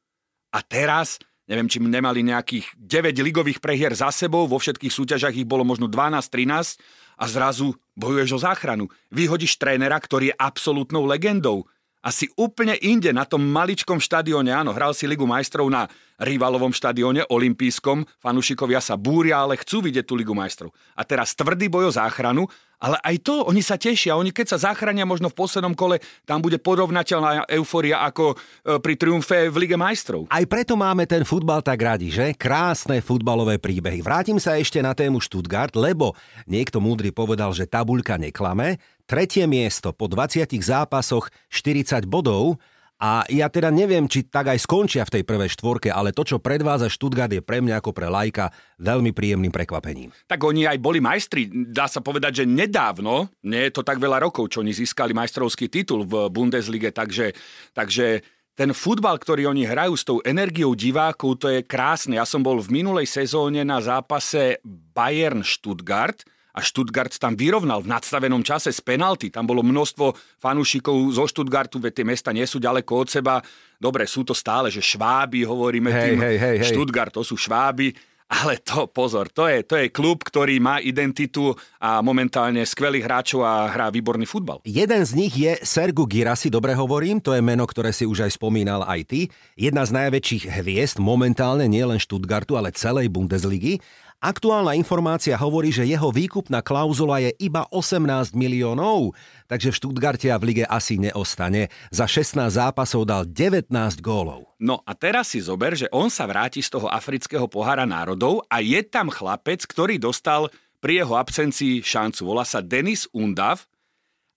A 0.55 0.63
teraz, 0.63 1.19
neviem, 1.43 1.67
či 1.67 1.83
nemali 1.83 2.23
nejakých 2.23 2.71
9 2.79 3.19
ligových 3.19 3.59
prehier 3.59 3.91
za 3.91 4.09
sebou, 4.15 4.47
vo 4.47 4.55
všetkých 4.55 4.95
súťažiach 4.95 5.35
ich 5.35 5.43
bolo 5.43 5.67
možno 5.67 5.91
12-13 5.91 6.79
a 7.19 7.25
zrazu 7.27 7.75
bojuješ 7.99 8.39
o 8.39 8.39
záchranu. 8.39 8.87
Vyhodíš 9.11 9.59
trénera, 9.59 9.99
ktorý 9.99 10.31
je 10.31 10.39
absolútnou 10.39 11.03
legendou 11.03 11.67
asi 12.03 12.27
úplne 12.35 12.75
inde, 12.83 13.15
na 13.15 13.23
tom 13.23 13.39
maličkom 13.39 13.97
štadióne, 14.03 14.51
áno, 14.51 14.75
hral 14.75 14.91
si 14.91 15.07
Ligu 15.07 15.23
majstrov 15.23 15.71
na 15.71 15.87
rivalovom 16.19 16.75
štadióne, 16.75 17.23
olympijskom, 17.31 18.03
fanúšikovia 18.19 18.83
sa 18.83 18.99
búria, 18.99 19.39
ale 19.39 19.55
chcú 19.55 19.79
vidieť 19.87 20.03
tú 20.03 20.19
Ligu 20.19 20.35
majstrov. 20.35 20.75
A 20.93 21.07
teraz 21.07 21.31
tvrdý 21.31 21.71
boj 21.71 21.89
o 21.89 21.95
záchranu 21.95 22.45
ale 22.83 22.99
aj 22.99 23.15
to, 23.23 23.47
oni 23.47 23.63
sa 23.63 23.79
tešia. 23.79 24.19
Oni 24.19 24.35
keď 24.35 24.55
sa 24.55 24.71
zachránia 24.71 25.07
možno 25.07 25.31
v 25.31 25.39
poslednom 25.39 25.71
kole, 25.71 26.03
tam 26.27 26.43
bude 26.43 26.59
porovnateľná 26.59 27.47
euforia 27.47 28.03
ako 28.03 28.35
e, 28.35 28.75
pri 28.83 28.93
triumfe 28.99 29.47
v 29.47 29.55
Lige 29.55 29.79
majstrov. 29.79 30.27
Aj 30.27 30.43
preto 30.43 30.75
máme 30.75 31.07
ten 31.07 31.23
futbal 31.23 31.63
tak 31.63 31.79
radi, 31.79 32.11
že? 32.11 32.35
Krásne 32.35 32.99
futbalové 32.99 33.55
príbehy. 33.55 34.03
Vrátim 34.03 34.35
sa 34.35 34.59
ešte 34.59 34.83
na 34.83 34.91
tému 34.91 35.23
Stuttgart, 35.23 35.71
lebo 35.79 36.11
niekto 36.43 36.83
múdry 36.83 37.15
povedal, 37.15 37.55
že 37.55 37.71
tabuľka 37.71 38.19
neklame. 38.19 38.83
Tretie 39.03 39.43
miesto 39.51 39.91
po 39.91 40.07
20 40.07 40.47
zápasoch 40.63 41.27
40 41.51 42.07
bodov 42.07 42.59
a 43.03 43.27
ja 43.27 43.51
teda 43.51 43.67
neviem, 43.67 44.07
či 44.07 44.23
tak 44.31 44.47
aj 44.55 44.63
skončia 44.63 45.03
v 45.03 45.19
tej 45.19 45.23
prvej 45.27 45.51
štvorke, 45.51 45.91
ale 45.91 46.15
to, 46.15 46.23
čo 46.23 46.39
predváza 46.39 46.87
Stuttgart, 46.87 47.27
je 47.35 47.43
pre 47.43 47.59
mňa 47.59 47.83
ako 47.83 47.91
pre 47.91 48.07
lajka 48.07 48.47
veľmi 48.79 49.11
príjemným 49.11 49.51
prekvapením. 49.51 50.15
Tak 50.23 50.39
oni 50.39 50.63
aj 50.63 50.79
boli 50.79 51.03
majstri. 51.03 51.51
Dá 51.51 51.91
sa 51.91 51.99
povedať, 51.99 52.43
že 52.43 52.45
nedávno, 52.47 53.27
nie 53.43 53.67
je 53.67 53.75
to 53.75 53.83
tak 53.83 53.99
veľa 53.99 54.23
rokov, 54.23 54.55
čo 54.55 54.63
oni 54.63 54.71
získali 54.71 55.11
majstrovský 55.11 55.67
titul 55.67 56.07
v 56.07 56.31
Bundeslige, 56.31 56.95
takže, 56.95 57.35
takže 57.75 58.23
ten 58.55 58.71
futbal, 58.71 59.19
ktorý 59.19 59.51
oni 59.51 59.67
hrajú 59.67 59.93
s 59.99 60.07
tou 60.07 60.23
energiou 60.23 60.71
divákov, 60.71 61.43
to 61.43 61.51
je 61.51 61.59
krásne. 61.59 62.15
Ja 62.15 62.23
som 62.23 62.39
bol 62.39 62.63
v 62.63 62.71
minulej 62.71 63.11
sezóne 63.11 63.67
na 63.67 63.83
zápase 63.83 64.63
Bayern 64.63 65.43
Stuttgart 65.43 66.23
a 66.53 66.59
Stuttgart 66.61 67.09
tam 67.17 67.33
vyrovnal 67.33 67.81
v 67.81 67.89
nadstavenom 67.89 68.45
čase 68.45 68.69
z 68.69 68.81
penalty. 68.85 69.33
Tam 69.33 69.49
bolo 69.49 69.65
množstvo 69.65 70.37
fanúšikov 70.37 70.95
zo 71.17 71.25
Stuttgartu, 71.25 71.81
veď 71.81 72.01
tie 72.01 72.05
mesta 72.05 72.29
nie 72.29 72.45
sú 72.45 72.61
ďaleko 72.61 72.91
od 72.93 73.07
seba. 73.09 73.41
Dobre, 73.81 74.05
sú 74.05 74.21
to 74.21 74.37
stále, 74.37 74.69
že 74.69 74.79
Šváby, 74.79 75.43
hovoríme 75.43 75.89
hej, 75.89 76.01
tým. 76.13 76.17
Hej, 76.21 76.37
hej, 76.37 76.57
hej. 76.61 76.69
Stuttgart, 76.69 77.11
to 77.11 77.25
sú 77.25 77.33
Šváby. 77.33 78.13
Ale 78.33 78.57
to, 78.65 78.89
pozor, 78.89 79.29
to 79.29 79.45
je, 79.45 79.61
to 79.61 79.77
je 79.77 79.93
klub, 79.93 80.25
ktorý 80.25 80.57
má 80.57 80.81
identitu 80.81 81.53
a 81.77 82.01
momentálne 82.01 82.65
skvelých 82.65 83.05
hráčov 83.05 83.45
a 83.45 83.69
hrá 83.69 83.93
výborný 83.93 84.25
futbal. 84.25 84.57
Jeden 84.65 85.05
z 85.05 85.11
nich 85.13 85.37
je 85.37 85.53
Sergu 85.61 86.09
Girasi, 86.09 86.49
dobre 86.49 86.73
hovorím, 86.73 87.21
to 87.21 87.37
je 87.37 87.45
meno, 87.45 87.61
ktoré 87.69 87.93
si 87.93 88.09
už 88.09 88.25
aj 88.25 88.33
spomínal 88.33 88.81
aj 88.89 89.01
ty. 89.05 89.19
Jedna 89.53 89.85
z 89.85 89.93
najväčších 89.93 90.49
hviezd 90.49 90.97
momentálne 90.97 91.69
nielen 91.69 92.01
Stuttgartu, 92.01 92.57
ale 92.57 92.73
celej 92.73 93.13
Bundesligy. 93.13 93.77
Aktuálna 94.23 94.71
informácia 94.79 95.35
hovorí, 95.35 95.67
že 95.67 95.83
jeho 95.83 96.07
výkupná 96.07 96.63
klauzula 96.63 97.19
je 97.19 97.35
iba 97.43 97.67
18 97.67 98.31
miliónov, 98.31 99.11
takže 99.51 99.75
v 99.75 99.75
Stuttgarte 99.75 100.31
a 100.31 100.39
v 100.39 100.47
lige 100.47 100.63
asi 100.63 100.95
neostane. 100.95 101.67
Za 101.91 102.07
16 102.07 102.47
zápasov 102.47 103.03
dal 103.03 103.27
19 103.27 103.67
gólov. 103.99 104.47
No 104.63 104.79
a 104.87 104.95
teraz 104.95 105.35
si 105.35 105.43
zober, 105.43 105.75
že 105.75 105.91
on 105.91 106.07
sa 106.07 106.23
vráti 106.23 106.63
z 106.63 106.71
toho 106.71 106.87
afrického 106.87 107.51
pohára 107.51 107.83
národov 107.83 108.47
a 108.47 108.63
je 108.63 108.79
tam 108.87 109.11
chlapec, 109.11 109.59
ktorý 109.67 109.99
dostal 109.99 110.47
pri 110.79 111.03
jeho 111.03 111.19
absencii 111.19 111.83
šancu. 111.83 112.23
Volá 112.23 112.47
sa 112.47 112.63
Denis 112.63 113.11
Undav 113.11 113.67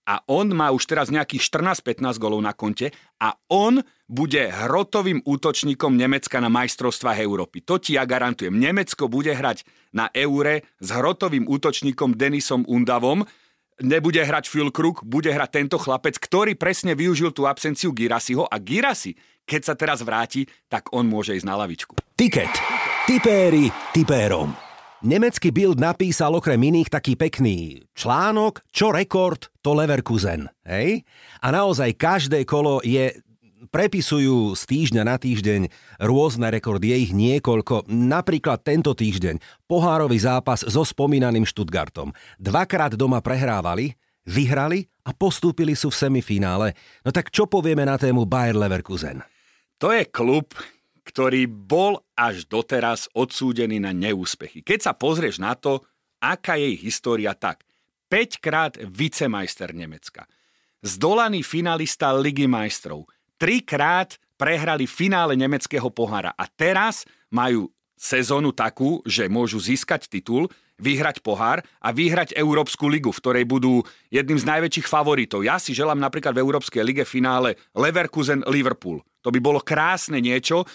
a 0.02 0.18
on 0.26 0.50
má 0.50 0.74
už 0.74 0.82
teraz 0.90 1.14
nejakých 1.14 1.46
14-15 1.46 2.18
golov 2.18 2.42
na 2.42 2.50
konte 2.58 2.90
a 3.22 3.38
on 3.46 3.78
bude 4.06 4.38
hrotovým 4.38 5.22
útočníkom 5.26 5.98
Nemecka 5.98 6.38
na 6.38 6.46
majstrovstvách 6.46 7.18
Európy. 7.18 7.62
To 7.66 7.82
ti 7.82 7.98
ja 7.98 8.06
garantujem. 8.06 8.54
Nemecko 8.54 9.10
bude 9.10 9.34
hrať 9.34 9.66
na 9.90 10.06
Eure 10.14 10.62
s 10.78 10.88
hrotovým 10.94 11.50
útočníkom 11.50 12.14
Denisom 12.14 12.62
Undavom, 12.70 13.26
nebude 13.82 14.22
hrať 14.22 14.48
Krug, 14.72 15.02
bude 15.04 15.28
hrať 15.28 15.50
tento 15.52 15.76
chlapec, 15.76 16.16
ktorý 16.16 16.54
presne 16.56 16.94
využil 16.96 17.34
tú 17.34 17.44
absenciu 17.44 17.92
Girasiho 17.92 18.48
a 18.48 18.56
Girasi, 18.56 19.18
keď 19.46 19.60
sa 19.62 19.74
teraz 19.78 20.02
vráti, 20.02 20.48
tak 20.66 20.90
on 20.90 21.06
môže 21.06 21.36
ísť 21.36 21.46
na 21.46 21.54
lavičku. 21.54 21.94
Tiket. 22.18 22.50
Tipéri 23.06 23.70
tipérom. 23.94 24.50
Nemecký 25.06 25.54
Bild 25.54 25.78
napísal 25.78 26.34
okrem 26.34 26.58
iných 26.58 26.90
taký 26.90 27.14
pekný 27.14 27.84
článok, 27.94 28.64
čo 28.74 28.90
rekord, 28.90 29.52
to 29.62 29.76
Leverkusen. 29.76 30.50
Hej? 30.66 31.06
A 31.44 31.54
naozaj 31.54 31.94
každé 31.94 32.42
kolo 32.42 32.82
je 32.82 33.14
prepisujú 33.76 34.56
z 34.56 34.62
týždňa 34.72 35.04
na 35.04 35.20
týždeň 35.20 35.68
rôzne 36.00 36.48
rekordy, 36.48 36.96
je 36.96 36.98
ich 37.04 37.12
niekoľko. 37.12 37.92
Napríklad 37.92 38.64
tento 38.64 38.96
týždeň 38.96 39.36
pohárový 39.68 40.16
zápas 40.16 40.64
so 40.64 40.80
spomínaným 40.80 41.44
Stuttgartom. 41.44 42.08
Dvakrát 42.40 42.96
doma 42.96 43.20
prehrávali, 43.20 43.92
vyhrali 44.24 44.88
a 45.04 45.12
postúpili 45.12 45.76
sú 45.76 45.92
v 45.92 46.08
semifinále. 46.08 46.72
No 47.04 47.12
tak 47.12 47.28
čo 47.28 47.44
povieme 47.44 47.84
na 47.84 48.00
tému 48.00 48.24
Bayer 48.24 48.56
Leverkusen? 48.56 49.20
To 49.76 49.92
je 49.92 50.08
klub, 50.08 50.56
ktorý 51.04 51.44
bol 51.44 52.00
až 52.16 52.48
doteraz 52.48 53.12
odsúdený 53.12 53.76
na 53.76 53.92
neúspechy. 53.92 54.64
Keď 54.64 54.88
sa 54.88 54.92
pozrieš 54.96 55.36
na 55.36 55.52
to, 55.52 55.84
aká 56.16 56.56
je 56.56 56.80
ich 56.80 56.80
história, 56.80 57.36
tak 57.36 57.60
5 58.08 58.40
krát 58.40 58.72
vicemajster 58.80 59.76
Nemecka, 59.76 60.24
zdolaný 60.80 61.44
finalista 61.44 62.16
Ligy 62.16 62.48
majstrov, 62.48 63.04
trikrát 63.40 64.16
prehrali 64.36 64.84
finále 64.84 65.32
nemeckého 65.36 65.88
pohára 65.88 66.36
a 66.36 66.44
teraz 66.44 67.08
majú 67.32 67.72
sezónu 67.96 68.52
takú, 68.52 69.00
že 69.08 69.24
môžu 69.26 69.56
získať 69.56 70.12
titul, 70.12 70.52
vyhrať 70.76 71.24
pohár 71.24 71.64
a 71.80 71.88
vyhrať 71.88 72.36
Európsku 72.36 72.84
ligu, 72.84 73.08
v 73.08 73.20
ktorej 73.24 73.44
budú 73.48 73.80
jedným 74.12 74.36
z 74.36 74.44
najväčších 74.44 74.84
favoritov. 74.84 75.40
Ja 75.40 75.56
si 75.56 75.72
želám 75.72 75.96
napríklad 75.96 76.36
v 76.36 76.44
Európskej 76.44 76.84
lige 76.84 77.08
finále 77.08 77.56
Leverkusen-Liverpool. 77.72 79.00
To 79.24 79.32
by 79.32 79.40
bolo 79.40 79.64
krásne 79.64 80.20
niečo 80.20 80.62
e, 80.62 80.66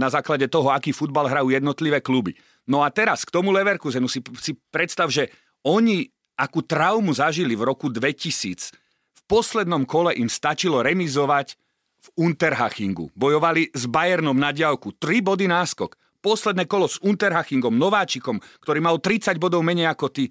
na 0.00 0.08
základe 0.08 0.48
toho, 0.48 0.72
aký 0.72 0.96
futbal 0.96 1.28
hrajú 1.28 1.52
jednotlivé 1.52 2.00
kluby. 2.00 2.32
No 2.64 2.80
a 2.80 2.88
teraz 2.88 3.28
k 3.28 3.30
tomu 3.36 3.52
Leverkusenu 3.52 4.08
si, 4.08 4.24
si 4.40 4.56
predstav, 4.72 5.12
že 5.12 5.28
oni 5.60 6.08
akú 6.40 6.64
traumu 6.64 7.12
zažili 7.12 7.52
v 7.52 7.68
roku 7.68 7.92
2000. 7.92 8.72
V 9.12 9.20
poslednom 9.28 9.84
kole 9.84 10.16
im 10.16 10.32
stačilo 10.32 10.80
remizovať 10.80 11.54
v 12.00 12.08
Unterhachingu. 12.28 13.12
Bojovali 13.12 13.68
s 13.76 13.84
Bayernom 13.84 14.36
na 14.36 14.50
diálku. 14.50 14.96
Tri 14.96 15.20
body 15.20 15.44
náskok. 15.44 15.96
Posledné 16.20 16.68
kolo 16.68 16.84
s 16.84 17.00
Unterhachingom, 17.00 17.72
nováčikom, 17.80 18.40
ktorý 18.60 18.80
mal 18.84 19.00
30 19.00 19.40
bodov 19.40 19.64
menej 19.64 19.88
ako 19.88 20.12
ty. 20.12 20.28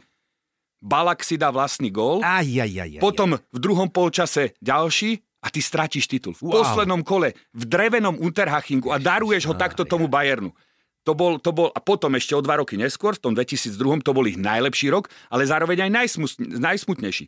Balak 0.79 1.25
si 1.25 1.35
dá 1.35 1.49
vlastný 1.49 1.89
gól. 1.89 2.21
Aj, 2.21 2.45
aj, 2.45 2.71
aj, 2.71 2.89
aj, 2.97 3.01
Potom 3.01 3.35
v 3.35 3.57
druhom 3.57 3.89
polčase 3.89 4.55
ďalší 4.61 5.19
a 5.43 5.47
ty 5.51 5.59
stratíš 5.59 6.07
titul. 6.07 6.37
V 6.37 6.47
wow. 6.47 6.61
poslednom 6.61 7.01
kole 7.03 7.35
v 7.51 7.63
drevenom 7.65 8.15
Unterhachingu 8.21 8.93
a 8.93 9.01
daruješ 9.01 9.49
ho 9.49 9.55
takto 9.57 9.83
tomu 9.83 10.07
Bayernu. 10.07 10.53
To 11.07 11.17
bol, 11.17 11.39
to 11.41 11.55
bol, 11.55 11.71
a 11.73 11.79
potom 11.81 12.13
ešte 12.19 12.35
o 12.37 12.43
dva 12.43 12.59
roky 12.59 12.75
neskôr, 12.75 13.15
v 13.17 13.23
tom 13.23 13.33
2002, 13.33 14.05
to 14.05 14.11
bol 14.11 14.25
ich 14.27 14.37
najlepší 14.37 14.91
rok, 14.93 15.09
ale 15.31 15.47
zároveň 15.47 15.89
aj 15.89 16.19
najsmutnejší. 16.59 17.25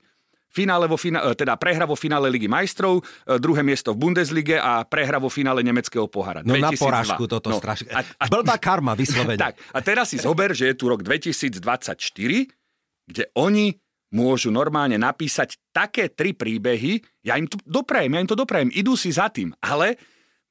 Finále 0.52 0.84
vo 0.86 1.00
finále, 1.00 1.32
teda 1.32 1.56
prehra 1.56 1.88
vo 1.88 1.96
finále 1.96 2.28
Ligy 2.28 2.52
majstrov, 2.52 3.00
e, 3.00 3.40
druhé 3.40 3.64
miesto 3.64 3.96
v 3.96 4.04
Bundeslige 4.04 4.60
a 4.60 4.84
prehra 4.84 5.16
vo 5.16 5.32
finále 5.32 5.64
nemeckého 5.64 6.12
pohára. 6.12 6.44
No 6.44 6.60
2002. 6.60 6.68
na 6.68 6.72
porážku 6.76 7.24
toto 7.24 7.56
no. 7.56 7.58
strašne. 7.58 7.88
A, 7.96 8.04
a, 8.04 8.26
Blbá 8.28 8.60
karma, 8.60 8.92
vyslovene. 8.92 9.40
tak, 9.48 9.56
a 9.72 9.80
teraz 9.80 10.12
si 10.12 10.20
zober, 10.20 10.52
že 10.52 10.72
je 10.72 10.76
tu 10.76 10.92
rok 10.92 11.08
2024, 11.08 11.56
kde 13.08 13.24
oni 13.40 13.80
môžu 14.12 14.52
normálne 14.52 15.00
napísať 15.00 15.56
také 15.72 16.12
tri 16.12 16.36
príbehy, 16.36 17.00
ja 17.24 17.40
im 17.40 17.48
to 17.48 17.56
doprajem, 17.64 18.12
ja 18.12 18.20
im 18.20 18.30
to 18.30 18.36
doprajem, 18.36 18.68
idú 18.76 19.00
si 19.00 19.08
za 19.08 19.32
tým, 19.32 19.56
ale 19.64 19.96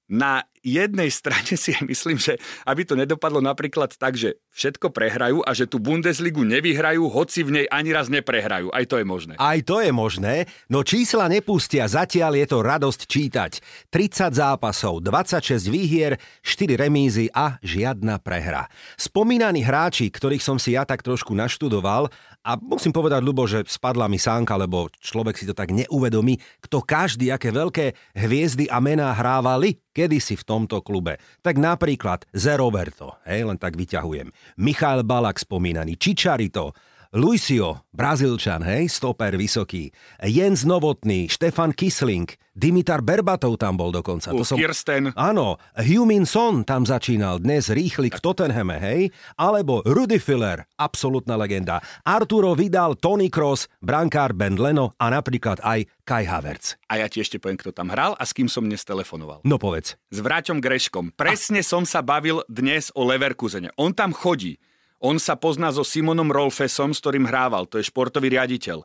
na 0.09 0.43
jednej 0.61 1.09
strane 1.13 1.57
si 1.57 1.73
myslím, 1.85 2.21
že 2.21 2.37
aby 2.69 2.85
to 2.85 2.95
nedopadlo 2.97 3.41
napríklad 3.41 3.97
tak, 3.97 4.17
že 4.17 4.37
všetko 4.53 4.93
prehrajú 4.93 5.41
a 5.45 5.51
že 5.57 5.65
tú 5.65 5.81
Bundesligu 5.81 6.45
nevyhrajú, 6.45 7.09
hoci 7.09 7.45
v 7.45 7.51
nej 7.61 7.67
ani 7.69 7.91
raz 7.97 8.13
neprehrajú. 8.13 8.69
Aj 8.73 8.85
to 8.85 9.01
je 9.01 9.07
možné. 9.07 9.35
Aj 9.41 9.59
to 9.65 9.81
je 9.81 9.91
možné, 9.91 10.45
no 10.69 10.85
čísla 10.85 11.27
nepustia, 11.33 11.89
zatiaľ 11.89 12.37
je 12.45 12.47
to 12.49 12.59
radosť 12.61 13.01
čítať. 13.09 13.53
30 13.89 14.37
zápasov, 14.37 15.01
26 15.05 15.71
výhier, 15.73 16.21
4 16.45 16.77
remízy 16.77 17.33
a 17.33 17.57
žiadna 17.65 18.21
prehra. 18.21 18.69
Spomínaní 19.01 19.65
hráči, 19.65 20.13
ktorých 20.13 20.45
som 20.45 20.61
si 20.61 20.77
ja 20.77 20.85
tak 20.85 21.01
trošku 21.01 21.33
naštudoval 21.33 22.13
a 22.41 22.57
musím 22.57 22.89
povedať, 22.89 23.21
Lubo, 23.21 23.45
že 23.45 23.69
spadla 23.69 24.09
mi 24.09 24.17
sánka, 24.17 24.57
lebo 24.57 24.89
človek 24.97 25.37
si 25.37 25.45
to 25.45 25.53
tak 25.53 25.77
neuvedomí, 25.77 26.41
kto 26.65 26.81
každý, 26.81 27.29
aké 27.29 27.53
veľké 27.53 28.17
hviezdy 28.17 28.65
a 28.73 28.81
mená 28.81 29.13
hrávali 29.13 29.77
kedysi 29.93 30.39
v 30.39 30.47
tomto 30.51 30.83
klube. 30.83 31.23
Tak 31.47 31.63
napríklad 31.63 32.27
Ze 32.35 32.59
Roberto, 32.59 33.23
hej, 33.23 33.47
len 33.47 33.55
tak 33.55 33.79
vyťahujem. 33.79 34.59
Michal 34.59 35.07
Balak 35.07 35.39
spomínaný, 35.39 35.95
Čičarito, 35.95 36.75
Luisio, 37.11 37.83
Brazílčan, 37.91 38.63
hej, 38.63 38.87
stoper 38.87 39.35
vysoký. 39.35 39.91
Jens 40.23 40.63
Novotný, 40.63 41.27
Štefan 41.27 41.75
Kisling, 41.75 42.31
Dimitar 42.55 43.03
Berbatov 43.03 43.59
tam 43.59 43.75
bol 43.75 43.91
dokonca. 43.91 44.31
to 44.31 44.47
som... 44.47 44.55
Kirsten. 44.55 45.11
Áno, 45.19 45.59
Humin 45.75 46.23
Son 46.23 46.63
tam 46.63 46.87
začínal, 46.87 47.43
dnes 47.43 47.67
rýchly 47.67 48.15
k 48.15 48.23
Tottenhame, 48.23 48.79
hej. 48.79 49.01
Alebo 49.35 49.83
Rudy 49.83 50.23
Filler, 50.23 50.63
absolútna 50.79 51.35
legenda. 51.35 51.83
Arturo 52.07 52.55
Vidal, 52.55 52.95
Tony 52.95 53.27
Cross, 53.27 53.67
brankár 53.83 54.31
Ben 54.31 54.55
Leno 54.55 54.95
a 54.95 55.11
napríklad 55.11 55.59
aj 55.67 55.91
Kai 56.07 56.31
Havertz. 56.31 56.79
A 56.87 57.03
ja 57.03 57.11
ti 57.11 57.27
ešte 57.27 57.43
poviem, 57.43 57.59
kto 57.59 57.75
tam 57.75 57.91
hral 57.91 58.15
a 58.15 58.23
s 58.23 58.31
kým 58.31 58.47
som 58.47 58.63
dnes 58.63 58.87
telefonoval. 58.87 59.43
No 59.43 59.59
povedz. 59.59 59.99
S 60.15 60.23
Vráťom 60.23 60.63
Greškom. 60.63 61.11
Presne 61.19 61.59
a... 61.59 61.67
som 61.67 61.83
sa 61.83 62.07
bavil 62.07 62.47
dnes 62.47 62.95
o 62.95 63.03
Leverkusene. 63.03 63.75
On 63.75 63.91
tam 63.91 64.15
chodí. 64.15 64.63
On 65.01 65.17
sa 65.17 65.33
pozná 65.33 65.73
so 65.73 65.81
Simonom 65.81 66.29
Rolfesom, 66.29 66.93
s 66.93 67.01
ktorým 67.01 67.25
hrával, 67.25 67.65
to 67.65 67.81
je 67.81 67.89
športový 67.89 68.37
riaditeľ. 68.37 68.85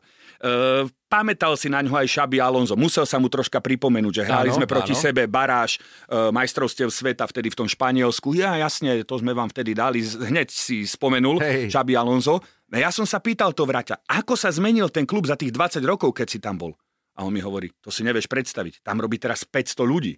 pamätal 1.12 1.60
si 1.60 1.68
na 1.68 1.84
ňo 1.84 1.92
aj 1.92 2.08
Šabi 2.08 2.40
Alonso. 2.40 2.72
Musel 2.72 3.04
sa 3.04 3.20
mu 3.20 3.28
troška 3.28 3.60
pripomenúť, 3.60 4.24
že 4.24 4.24
hrali 4.24 4.48
áno, 4.48 4.56
sme 4.56 4.64
proti 4.64 4.96
áno. 4.96 5.02
sebe 5.04 5.28
baráž 5.28 5.76
e, 5.76 6.32
majstrovstiev 6.32 6.88
sveta 6.88 7.28
vtedy 7.28 7.52
v 7.52 7.58
tom 7.60 7.68
Španielsku. 7.68 8.32
Ja 8.32 8.56
jasne, 8.56 9.04
to 9.04 9.20
sme 9.20 9.36
vám 9.36 9.52
vtedy 9.52 9.76
dali, 9.76 10.00
hneď 10.00 10.48
si 10.48 10.88
spomenul 10.88 11.36
Hej. 11.44 11.68
Šabi 11.68 11.92
Alonso. 11.92 12.40
Ja 12.72 12.88
som 12.88 13.04
sa 13.04 13.20
pýtal 13.20 13.52
to 13.52 13.68
vraťa, 13.68 14.08
ako 14.08 14.40
sa 14.40 14.48
zmenil 14.48 14.88
ten 14.88 15.04
klub 15.04 15.28
za 15.28 15.36
tých 15.36 15.52
20 15.52 15.84
rokov, 15.84 16.16
keď 16.16 16.26
si 16.32 16.40
tam 16.40 16.56
bol. 16.56 16.72
A 17.16 17.28
on 17.28 17.32
mi 17.32 17.44
hovorí, 17.44 17.68
to 17.84 17.92
si 17.92 18.00
nevieš 18.00 18.24
predstaviť, 18.28 18.80
tam 18.80 19.04
robí 19.04 19.20
teraz 19.20 19.44
500 19.44 19.84
ľudí. 19.84 20.16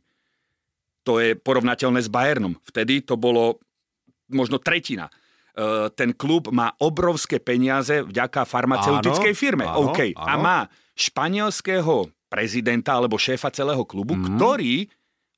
To 1.07 1.19
je 1.19 1.35
porovnateľné 1.35 2.07
s 2.07 2.11
Bayernom. 2.11 2.55
Vtedy 2.67 3.03
to 3.03 3.19
bolo 3.19 3.59
možno 4.31 4.63
tretina. 4.63 5.11
E, 5.59 5.91
ten 5.99 6.15
klub 6.15 6.55
má 6.55 6.71
obrovské 6.79 7.43
peniaze 7.43 8.07
vďaka 8.07 8.47
farmaceutickej 8.47 9.35
áno, 9.35 9.41
firme. 9.43 9.65
Áno, 9.67 9.91
OK. 9.91 10.15
Áno. 10.15 10.23
A 10.23 10.33
má 10.39 10.59
španielského 10.95 12.07
prezidenta 12.31 12.95
alebo 12.95 13.19
šéfa 13.19 13.51
celého 13.51 13.83
klubu, 13.83 14.15
mm. 14.15 14.39
ktorý 14.39 14.87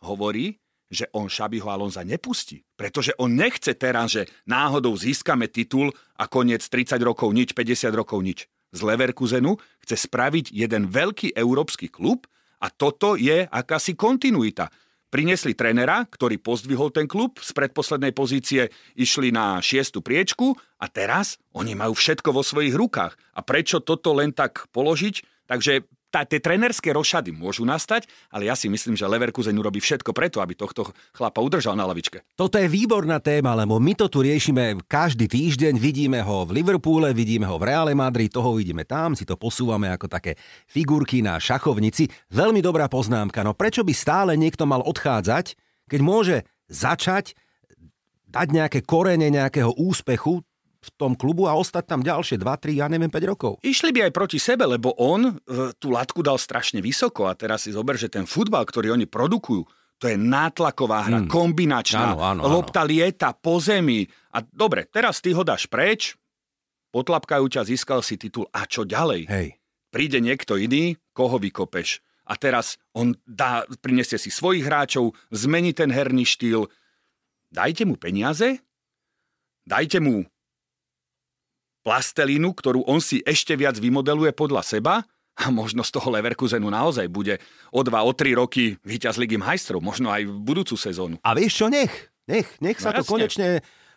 hovorí, 0.05 0.61
že 0.91 1.09
on 1.17 1.31
Šabiho 1.31 1.71
Alonza 1.71 2.05
nepustí. 2.05 2.61
Pretože 2.77 3.17
on 3.17 3.33
nechce 3.33 3.73
teraz, 3.79 4.13
že 4.13 4.29
náhodou 4.45 4.93
získame 4.93 5.49
titul 5.49 5.89
a 6.21 6.29
koniec 6.29 6.67
30 6.67 7.01
rokov 7.01 7.31
nič, 7.33 7.57
50 7.57 7.89
rokov 7.95 8.21
nič. 8.21 8.45
Z 8.75 8.81
Leverkusenu 8.85 9.57
chce 9.81 9.97
spraviť 10.05 10.53
jeden 10.53 10.91
veľký 10.91 11.33
európsky 11.33 11.89
klub 11.89 12.29
a 12.61 12.69
toto 12.69 13.17
je 13.17 13.47
akási 13.49 13.97
kontinuita. 13.97 14.69
Priniesli 15.11 15.59
trénera, 15.59 16.07
ktorý 16.07 16.39
pozdvihol 16.39 16.95
ten 16.95 17.11
klub, 17.11 17.43
z 17.43 17.51
predposlednej 17.51 18.15
pozície 18.15 18.71
išli 18.95 19.35
na 19.35 19.59
šiestu 19.59 20.07
priečku 20.07 20.55
a 20.79 20.87
teraz 20.87 21.35
oni 21.51 21.75
majú 21.75 21.99
všetko 21.99 22.31
vo 22.31 22.47
svojich 22.47 22.79
rukách. 22.79 23.19
A 23.35 23.43
prečo 23.43 23.83
toto 23.83 24.15
len 24.15 24.31
tak 24.31 24.71
položiť? 24.71 25.47
Takže 25.51 25.83
tá, 26.11 26.27
tie 26.27 26.43
trenerské 26.43 26.91
rošady 26.91 27.31
môžu 27.31 27.63
nastať, 27.63 28.11
ale 28.35 28.51
ja 28.51 28.59
si 28.59 28.67
myslím, 28.67 28.99
že 28.99 29.07
Leverkusen 29.07 29.55
urobí 29.55 29.79
všetko 29.79 30.11
preto, 30.11 30.43
aby 30.43 30.59
tohto 30.59 30.91
chlapa 31.15 31.39
udržal 31.39 31.79
na 31.79 31.87
lavičke. 31.87 32.27
Toto 32.35 32.59
je 32.59 32.67
výborná 32.67 33.23
téma, 33.23 33.55
lebo 33.55 33.79
my 33.79 33.95
to 33.95 34.11
tu 34.11 34.27
riešime 34.27 34.83
každý 34.91 35.31
týždeň, 35.31 35.79
vidíme 35.79 36.21
ho 36.21 36.43
v 36.43 36.61
Liverpoole, 36.61 37.15
vidíme 37.15 37.47
ho 37.47 37.57
v 37.57 37.71
Reále 37.71 37.95
Madrid, 37.95 38.29
toho 38.35 38.59
vidíme 38.59 38.83
tam, 38.83 39.15
si 39.15 39.23
to 39.23 39.39
posúvame 39.39 39.89
ako 39.95 40.11
také 40.11 40.35
figurky 40.67 41.23
na 41.23 41.39
šachovnici. 41.39 42.11
Veľmi 42.35 42.59
dobrá 42.59 42.91
poznámka, 42.91 43.47
no 43.47 43.55
prečo 43.55 43.87
by 43.87 43.95
stále 43.95 44.33
niekto 44.35 44.67
mal 44.67 44.83
odchádzať, 44.83 45.55
keď 45.87 46.01
môže 46.03 46.37
začať 46.67 47.39
dať 48.31 48.49
nejaké 48.55 48.79
korene 48.87 49.27
nejakého 49.27 49.75
úspechu, 49.75 50.47
v 50.81 50.89
tom 50.97 51.13
klubu 51.13 51.45
a 51.45 51.53
ostať 51.53 51.85
tam 51.85 52.01
ďalšie 52.01 52.41
2, 52.41 52.49
3, 52.49 52.81
ja 52.81 52.89
neviem, 52.89 53.13
5 53.13 53.31
rokov. 53.31 53.53
Išli 53.61 53.93
by 53.93 54.09
aj 54.09 54.13
proti 54.17 54.41
sebe, 54.41 54.65
lebo 54.65 54.97
on 54.97 55.37
tú 55.77 55.93
latku 55.93 56.25
dal 56.25 56.41
strašne 56.41 56.81
vysoko 56.81 57.29
a 57.29 57.37
teraz 57.37 57.69
si 57.69 57.77
zober, 57.77 58.01
že 58.01 58.09
ten 58.09 58.25
futbal, 58.25 58.65
ktorý 58.65 58.97
oni 58.97 59.05
produkujú, 59.05 59.69
to 60.01 60.09
je 60.09 60.17
nátlaková 60.17 61.05
hra, 61.05 61.19
hmm. 61.25 61.29
kombinačná, 61.29 62.17
áno, 62.17 62.25
áno, 62.25 62.41
lopta 62.49 62.89
áno. 62.89 62.89
lieta 62.89 63.37
po 63.37 63.61
zemi. 63.61 64.09
A 64.33 64.41
dobre, 64.41 64.89
teraz 64.89 65.21
ty 65.21 65.37
ho 65.37 65.45
dáš 65.45 65.69
preč, 65.69 66.17
potlapkajú 66.89 67.45
ťa, 67.45 67.69
získal 67.69 68.01
si 68.01 68.17
titul 68.17 68.49
a 68.49 68.65
čo 68.65 68.89
ďalej? 68.89 69.29
Hej. 69.29 69.49
Príde 69.93 70.25
niekto 70.25 70.57
iný, 70.57 70.97
koho 71.13 71.37
vykopeš. 71.37 72.01
A 72.25 72.39
teraz 72.41 72.81
on 72.97 73.13
dá, 73.29 73.69
prinesie 73.85 74.17
si 74.17 74.33
svojich 74.33 74.65
hráčov, 74.65 75.13
zmení 75.29 75.77
ten 75.77 75.93
herný 75.93 76.25
štýl. 76.25 76.71
Dajte 77.53 77.85
mu 77.85 78.01
peniaze, 78.01 78.63
dajte 79.69 80.01
mu 80.01 80.25
plastelínu, 81.81 82.53
ktorú 82.53 82.85
on 82.87 83.01
si 83.01 83.25
ešte 83.25 83.57
viac 83.57 83.77
vymodeluje 83.81 84.33
podľa 84.37 84.63
seba 84.65 84.95
a 85.41 85.49
možno 85.49 85.81
z 85.81 85.91
toho 85.97 86.13
Leverkusenu 86.13 86.69
naozaj 86.69 87.09
bude 87.09 87.41
o 87.73 87.81
dva, 87.81 88.05
o 88.05 88.13
tri 88.13 88.37
roky 88.37 88.77
víťaz 88.85 89.17
Ligy 89.17 89.41
majstrov, 89.41 89.81
možno 89.81 90.13
aj 90.13 90.29
v 90.29 90.37
budúcu 90.45 90.77
sezónu. 90.77 91.17
A 91.25 91.33
vieš 91.33 91.65
čo, 91.65 91.67
nech, 91.73 92.13
nech, 92.29 92.49
nech 92.61 92.77
sa 92.77 92.93
no, 92.93 93.01
to 93.01 93.03
jasne. 93.05 93.13
konečne 93.13 93.49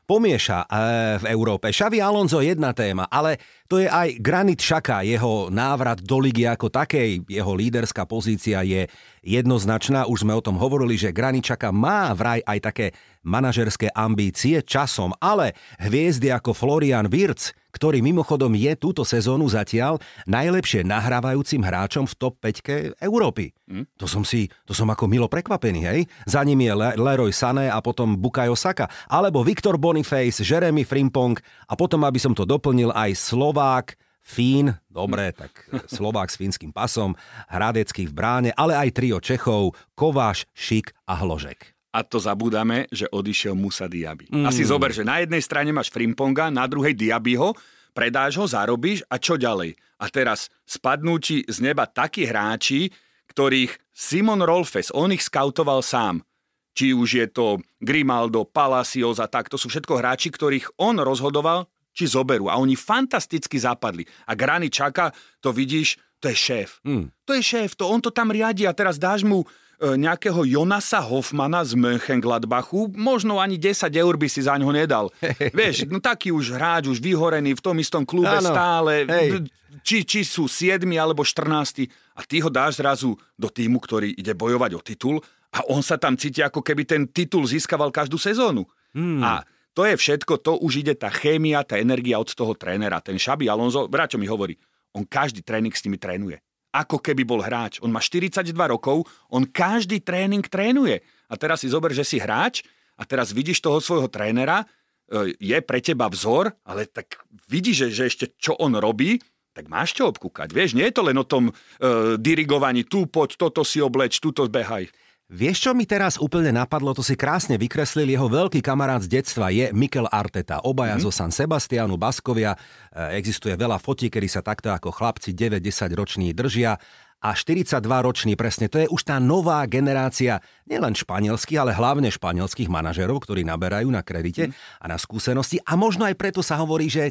pomieša 0.03 0.59
e, 0.63 0.77
v 1.23 1.25
Európe. 1.31 1.71
Xavi 1.71 2.03
Alonso 2.03 2.43
jedna 2.43 2.75
téma, 2.75 3.07
ale 3.07 3.39
to 3.71 3.79
je 3.79 3.87
aj 3.87 4.19
Granit 4.19 4.59
Šaka, 4.59 5.03
jeho 5.03 5.47
návrat 5.47 6.03
do 6.03 6.19
ligy 6.19 6.43
ako 6.47 6.67
takej, 6.67 7.23
jeho 7.23 7.51
líderská 7.55 8.03
pozícia 8.03 8.63
je 8.67 8.87
jednoznačná. 9.23 10.03
Už 10.07 10.27
sme 10.27 10.35
o 10.35 10.43
tom 10.43 10.59
hovorili, 10.59 10.99
že 10.99 11.15
Granit 11.15 11.47
Šaka 11.47 11.71
má 11.71 12.11
vraj 12.11 12.43
aj 12.43 12.59
také 12.59 12.87
manažerské 13.23 13.87
ambície 13.95 14.59
časom, 14.63 15.15
ale 15.23 15.55
hviezdy 15.79 16.31
ako 16.35 16.51
Florian 16.51 17.07
Wirtz, 17.07 17.55
ktorý 17.73 18.05
mimochodom 18.05 18.53
je 18.53 18.71
túto 18.77 19.01
sezónu 19.01 19.49
zatiaľ 19.49 19.97
najlepšie 20.29 20.85
nahrávajúcim 20.85 21.59
hráčom 21.65 22.05
v 22.05 22.13
top 22.15 22.37
5 22.39 23.01
Európy. 23.01 23.51
Mm. 23.65 23.89
To 23.97 24.05
som 24.05 24.21
si, 24.21 24.47
to 24.63 24.77
som 24.77 24.87
ako 24.93 25.09
milo 25.09 25.25
prekvapený, 25.25 25.81
hej? 25.83 25.99
Za 26.29 26.45
ním 26.45 26.61
je 26.61 26.73
Le- 26.77 26.95
Leroy 26.95 27.33
Sané 27.33 27.73
a 27.73 27.81
potom 27.81 28.13
Bukayo 28.13 28.53
Saka, 28.53 28.85
alebo 29.09 29.41
Viktor 29.41 29.81
Boniface, 29.81 30.45
Jeremy 30.45 30.85
Frimpong 30.85 31.41
a 31.65 31.73
potom, 31.73 32.05
aby 32.05 32.21
som 32.21 32.37
to 32.37 32.45
doplnil, 32.45 32.93
aj 32.93 33.17
Slovák, 33.17 33.97
Fín, 34.23 34.71
dobre, 34.87 35.35
tak 35.35 35.51
Slovák 35.91 36.31
s 36.31 36.39
fínskym 36.39 36.71
pasom, 36.71 37.11
Hradecký 37.51 38.07
v 38.07 38.15
bráne, 38.15 38.49
ale 38.55 38.71
aj 38.79 38.95
trio 38.95 39.19
Čechov, 39.19 39.75
Kováš, 39.99 40.47
Šik 40.55 40.95
a 41.03 41.19
Hložek 41.19 41.73
a 41.93 42.01
to 42.01 42.17
zabúdame, 42.17 42.89
že 42.89 43.05
odišiel 43.05 43.53
Musa 43.53 43.85
Diaby. 43.85 44.33
Mm. 44.33 44.49
Asi 44.49 44.65
zober, 44.65 44.89
že 44.89 45.05
na 45.05 45.21
jednej 45.21 45.45
strane 45.45 45.69
máš 45.69 45.93
Frimponga, 45.93 46.49
na 46.49 46.65
druhej 46.65 46.97
Diabyho, 46.97 47.53
predáš 47.93 48.41
ho, 48.41 48.49
zarobíš 48.49 49.05
a 49.05 49.21
čo 49.21 49.37
ďalej? 49.37 49.77
A 50.01 50.09
teraz 50.09 50.49
spadnú 50.65 51.21
ti 51.21 51.45
z 51.45 51.61
neba 51.61 51.85
takí 51.85 52.25
hráči, 52.25 52.89
ktorých 53.29 53.77
Simon 53.93 54.41
Rolfes, 54.41 54.89
on 54.89 55.13
ich 55.13 55.21
skautoval 55.21 55.85
sám. 55.85 56.25
Či 56.73 56.97
už 56.97 57.09
je 57.13 57.27
to 57.29 57.61
Grimaldo, 57.77 58.49
Palacios 58.49 59.21
a 59.21 59.29
tak, 59.29 59.45
to 59.45 59.61
sú 59.61 59.69
všetko 59.69 60.01
hráči, 60.01 60.33
ktorých 60.33 60.81
on 60.81 60.97
rozhodoval, 60.97 61.69
či 61.93 62.09
zoberú. 62.09 62.49
A 62.49 62.57
oni 62.57 62.73
fantasticky 62.73 63.61
zapadli. 63.61 64.01
A 64.25 64.33
Grani 64.33 64.73
Čaka, 64.73 65.13
to 65.37 65.53
vidíš, 65.53 66.01
to 66.17 66.33
je 66.33 66.37
šéf. 66.37 66.81
Mm. 66.81 67.13
To 67.29 67.31
je 67.37 67.43
šéf, 67.45 67.77
to 67.77 67.85
on 67.85 68.01
to 68.01 68.09
tam 68.09 68.33
riadi 68.33 68.65
a 68.65 68.73
teraz 68.73 68.97
dáš 68.97 69.21
mu 69.21 69.45
nejakého 69.83 70.47
Jonasa 70.47 71.03
Hoffmana 71.03 71.67
z 71.67 71.75
Mönchengladbachu, 71.75 72.95
možno 72.95 73.43
ani 73.43 73.59
10 73.59 73.91
eur 73.91 74.15
by 74.15 74.27
si 74.31 74.39
za 74.47 74.55
ňo 74.55 74.71
nedal. 74.71 75.11
Vieš, 75.59 75.91
no 75.91 75.99
taký 75.99 76.31
už 76.31 76.55
hráč, 76.55 76.87
už 76.87 77.03
vyhorený 77.03 77.59
v 77.59 77.61
tom 77.61 77.75
istom 77.75 78.07
klube 78.07 78.31
ano. 78.31 78.47
stále, 78.55 79.03
Hej. 79.03 79.51
či, 79.83 80.07
či 80.07 80.23
sú 80.23 80.47
7 80.47 80.87
alebo 80.95 81.27
14 81.27 81.91
a 82.15 82.21
ty 82.23 82.39
ho 82.39 82.47
dáš 82.47 82.79
zrazu 82.79 83.19
do 83.35 83.51
týmu, 83.51 83.83
ktorý 83.83 84.15
ide 84.15 84.31
bojovať 84.31 84.71
o 84.79 84.81
titul 84.81 85.19
a 85.51 85.59
on 85.67 85.83
sa 85.83 85.99
tam 85.99 86.15
cíti, 86.15 86.39
ako 86.39 86.63
keby 86.63 86.87
ten 86.87 87.03
titul 87.11 87.43
získaval 87.43 87.91
každú 87.91 88.15
sezónu. 88.15 88.63
Hmm. 88.95 89.19
A 89.19 89.43
to 89.75 89.83
je 89.83 89.99
všetko, 89.99 90.39
to 90.39 90.55
už 90.63 90.85
ide 90.85 90.95
tá 90.95 91.11
chémia, 91.11 91.65
tá 91.67 91.75
energia 91.75 92.21
od 92.21 92.29
toho 92.31 92.55
trénera. 92.55 93.03
Ten 93.03 93.19
Šabi 93.19 93.51
Alonso, 93.51 93.89
Braťo 93.89 94.21
mi 94.21 94.29
hovorí, 94.29 94.55
on 94.95 95.03
každý 95.03 95.43
tréning 95.43 95.73
s 95.73 95.83
nimi 95.83 95.97
trénuje 95.97 96.39
ako 96.73 96.97
keby 96.97 97.21
bol 97.21 97.39
hráč. 97.45 97.77
On 97.85 97.93
má 97.93 98.01
42 98.01 98.49
rokov, 98.65 99.05
on 99.29 99.45
každý 99.45 100.01
tréning 100.01 100.41
trénuje. 100.41 101.05
A 101.29 101.37
teraz 101.37 101.61
si 101.61 101.69
zober, 101.69 101.93
že 101.93 102.01
si 102.01 102.17
hráč 102.17 102.65
a 102.97 103.05
teraz 103.05 103.29
vidíš 103.29 103.61
toho 103.61 103.77
svojho 103.77 104.09
trénera, 104.09 104.65
e, 104.65 105.37
je 105.37 105.57
pre 105.61 105.79
teba 105.79 106.09
vzor, 106.09 106.49
ale 106.65 106.89
tak 106.89 107.21
vidíš, 107.45 107.87
že, 107.87 107.87
že 107.93 108.03
ešte 108.09 108.25
čo 108.41 108.57
on 108.57 108.73
robí, 108.73 109.21
tak 109.53 109.69
máš 109.69 109.93
čo 109.93 110.09
obkúkať. 110.09 110.49
Vieš, 110.49 110.73
nie 110.73 110.89
je 110.89 110.97
to 110.97 111.05
len 111.05 111.13
o 111.13 111.21
tom 111.21 111.53
uh, 111.53 112.17
dirigovaní, 112.17 112.89
tu 112.89 113.05
poď, 113.05 113.37
toto 113.37 113.61
si 113.61 113.77
obleč, 113.77 114.17
tuto 114.17 114.49
behaj. 114.49 114.89
Vieš, 115.33 115.65
čo 115.65 115.71
mi 115.73 115.89
teraz 115.89 116.21
úplne 116.21 116.53
napadlo, 116.53 116.93
to 116.93 117.01
si 117.01 117.17
krásne 117.17 117.57
vykreslil, 117.57 118.05
jeho 118.05 118.29
veľký 118.29 118.61
kamarát 118.61 119.01
z 119.01 119.17
detstva 119.17 119.49
je 119.49 119.73
Mikel 119.73 120.05
Arteta, 120.05 120.61
obaja 120.61 120.93
mm. 120.93 121.01
zo 121.01 121.09
San 121.09 121.33
Sebastianu, 121.33 121.97
Baskovia. 121.97 122.53
E, 122.93 123.17
existuje 123.17 123.57
veľa 123.57 123.81
fotí, 123.81 124.13
kedy 124.13 124.29
sa 124.29 124.45
takto 124.45 124.69
ako 124.69 124.93
chlapci 124.93 125.33
9-10 125.33 125.89
roční 125.97 126.37
držia 126.37 126.77
a 127.17 127.29
42-ročný 127.33 128.37
presne. 128.37 128.69
To 128.69 128.77
je 128.77 128.85
už 128.85 129.09
tá 129.09 129.17
nová 129.17 129.65
generácia 129.65 130.37
nielen 130.69 130.93
španielských, 130.93 131.65
ale 131.65 131.73
hlavne 131.73 132.13
španielských 132.13 132.69
manažerov, 132.69 133.25
ktorí 133.25 133.41
naberajú 133.41 133.89
na 133.89 134.05
kredite 134.05 134.53
mm. 134.53 134.85
a 134.85 134.85
na 134.85 135.01
skúsenosti. 135.01 135.57
A 135.65 135.73
možno 135.73 136.05
aj 136.05 136.13
preto 136.13 136.45
sa 136.45 136.61
hovorí, 136.61 136.93
že 136.93 137.09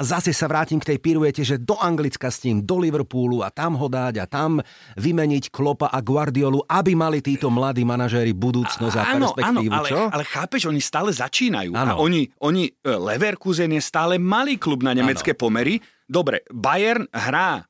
zase 0.00 0.32
sa 0.32 0.46
vrátim 0.48 0.80
k 0.80 0.94
tej 0.94 0.98
piruete, 1.02 1.42
že 1.42 1.60
do 1.60 1.76
Anglicka 1.76 2.32
s 2.32 2.40
tým, 2.40 2.64
do 2.64 2.80
Liverpoolu 2.80 3.44
a 3.44 3.52
tam 3.52 3.76
ho 3.76 3.88
dať 3.90 4.14
a 4.22 4.26
tam 4.28 4.62
vymeniť 4.96 5.52
Klopa 5.52 5.90
a 5.90 5.98
Guardiolu, 6.00 6.64
aby 6.64 6.96
mali 6.96 7.20
títo 7.20 7.52
mladí 7.52 7.82
manažéri 7.82 8.32
budúcnosť 8.32 8.96
a, 8.96 9.02
a 9.02 9.12
perspektívu. 9.18 9.72
Áno, 9.72 9.80
ale, 9.82 9.88
čo? 9.88 10.00
ale 10.08 10.24
chápeš, 10.24 10.62
oni 10.68 10.80
stále 10.80 11.10
začínajú. 11.12 11.72
Áno. 11.76 11.92
A 11.92 12.00
oni, 12.00 12.28
oni, 12.40 12.70
e, 12.70 12.92
Leverkusen 12.92 13.72
je 13.72 13.82
stále 13.82 14.16
malý 14.16 14.56
klub 14.56 14.80
na 14.80 14.96
nemecké 14.96 15.36
áno. 15.36 15.40
pomery. 15.40 15.80
Dobre, 16.06 16.44
Bayern 16.52 17.08
hrá 17.10 17.64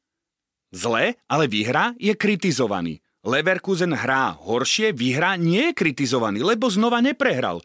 zle, 0.72 1.14
ale 1.28 1.44
vyhra, 1.46 1.94
je 2.00 2.16
kritizovaný. 2.16 2.98
Leverkusen 3.22 3.94
hrá 3.94 4.34
horšie, 4.34 4.90
vyhrá, 4.90 5.38
nie 5.38 5.70
je 5.70 5.78
kritizovaný, 5.78 6.42
lebo 6.42 6.66
znova 6.66 6.98
neprehral. 6.98 7.62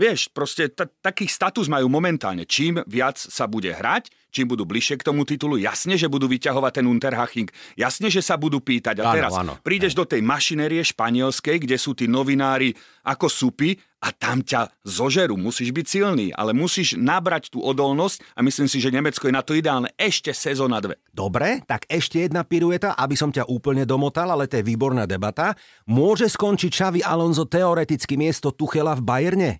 Vieš, 0.00 0.32
proste 0.32 0.72
t- 0.72 0.88
taký 1.04 1.28
status 1.28 1.68
majú 1.68 1.92
momentálne. 1.92 2.48
Čím 2.48 2.80
viac 2.88 3.20
sa 3.20 3.44
bude 3.44 3.68
hrať, 3.68 4.08
čím 4.32 4.48
budú 4.48 4.64
bližšie 4.64 4.96
k 4.96 5.04
tomu 5.04 5.28
titulu, 5.28 5.60
jasne, 5.60 6.00
že 6.00 6.08
budú 6.08 6.24
vyťahovať 6.24 6.72
ten 6.80 6.88
Unterhaching, 6.88 7.52
jasne, 7.76 8.08
že 8.08 8.24
sa 8.24 8.40
budú 8.40 8.64
pýtať. 8.64 8.96
A 9.04 9.12
teraz 9.12 9.36
áno, 9.36 9.60
áno. 9.60 9.60
prídeš 9.60 9.92
do 9.92 10.08
tej 10.08 10.24
mašinérie 10.24 10.80
španielskej, 10.80 11.68
kde 11.68 11.76
sú 11.76 11.92
tí 11.92 12.08
novinári 12.08 12.72
ako 13.04 13.28
supy 13.28 13.76
a 14.00 14.08
tam 14.16 14.40
ťa 14.40 14.72
zožerú. 14.88 15.36
Musíš 15.36 15.68
byť 15.68 15.84
silný, 15.84 16.32
ale 16.32 16.56
musíš 16.56 16.96
nabrať 16.96 17.52
tú 17.52 17.60
odolnosť 17.60 18.24
a 18.32 18.40
myslím 18.40 18.72
si, 18.72 18.80
že 18.80 18.88
Nemecko 18.88 19.28
je 19.28 19.36
na 19.36 19.44
to 19.44 19.52
ideálne 19.52 19.92
ešte 20.00 20.32
sezóna 20.32 20.80
dve. 20.80 20.96
Dobre, 21.12 21.60
tak 21.68 21.84
ešte 21.92 22.24
jedna 22.24 22.40
pirueta, 22.48 22.96
aby 22.96 23.20
som 23.20 23.28
ťa 23.28 23.52
úplne 23.52 23.84
domotal, 23.84 24.32
ale 24.32 24.48
to 24.48 24.56
je 24.56 24.64
výborná 24.64 25.04
debata. 25.04 25.52
Môže 25.84 26.24
skončiť 26.32 26.72
Xavi 26.72 27.00
Alonso 27.04 27.44
teoreticky 27.44 28.16
miesto 28.16 28.48
Tuchela 28.48 28.96
v 28.96 29.04
Bajerne? 29.04 29.52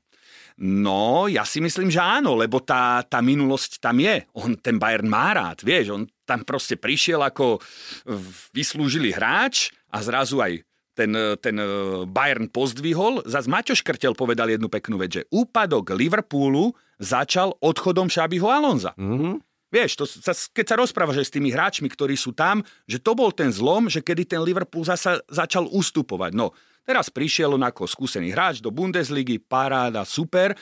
No, 0.61 1.25
ja 1.25 1.49
si 1.49 1.57
myslím, 1.65 1.89
že 1.89 2.05
áno, 2.05 2.37
lebo 2.37 2.61
tá, 2.61 3.01
tá 3.01 3.25
minulosť 3.25 3.81
tam 3.81 3.97
je. 3.97 4.29
On 4.37 4.53
ten 4.53 4.77
Bayern 4.77 5.09
má 5.09 5.33
rád, 5.33 5.65
vieš, 5.65 5.97
on 5.97 6.05
tam 6.29 6.45
proste 6.45 6.77
prišiel 6.77 7.25
ako 7.25 7.65
vyslúžili 8.53 9.09
hráč 9.09 9.73
a 9.89 10.05
zrazu 10.05 10.37
aj 10.45 10.61
ten, 10.93 11.17
ten 11.41 11.57
e, 11.57 11.67
Bayern 12.05 12.53
pozdvihol. 12.53 13.25
Zas 13.25 13.49
Maťo 13.49 13.73
Škrtel 13.73 14.13
povedal 14.13 14.53
jednu 14.53 14.69
peknú 14.69 15.01
vec, 15.01 15.17
že 15.17 15.27
úpadok 15.33 15.97
Liverpoolu 15.97 16.77
začal 17.01 17.57
odchodom 17.65 18.13
Šabiho 18.13 18.53
Alonza. 18.53 18.93
Mm-hmm. 19.01 19.41
Vieš, 19.71 19.91
to 19.97 20.05
sa, 20.05 20.35
keď 20.35 20.67
sa 20.67 20.77
rozprávaš 20.77 21.31
s 21.31 21.35
tými 21.35 21.55
hráčmi, 21.55 21.87
ktorí 21.87 22.19
sú 22.19 22.35
tam, 22.35 22.61
že 22.91 22.99
to 22.99 23.15
bol 23.15 23.31
ten 23.31 23.55
zlom, 23.55 23.87
že 23.87 24.03
kedy 24.03 24.27
ten 24.27 24.43
Liverpool 24.43 24.83
zasa 24.83 25.23
začal 25.31 25.71
ustupovať. 25.71 26.35
No, 26.35 26.51
Teraz 26.85 27.13
prišiel 27.13 27.55
on 27.55 27.65
ako 27.65 27.87
skúsený 27.87 28.33
hráč 28.35 28.59
do 28.65 28.73
Bundesligy, 28.73 29.39
paráda, 29.39 30.03
super. 30.03 30.57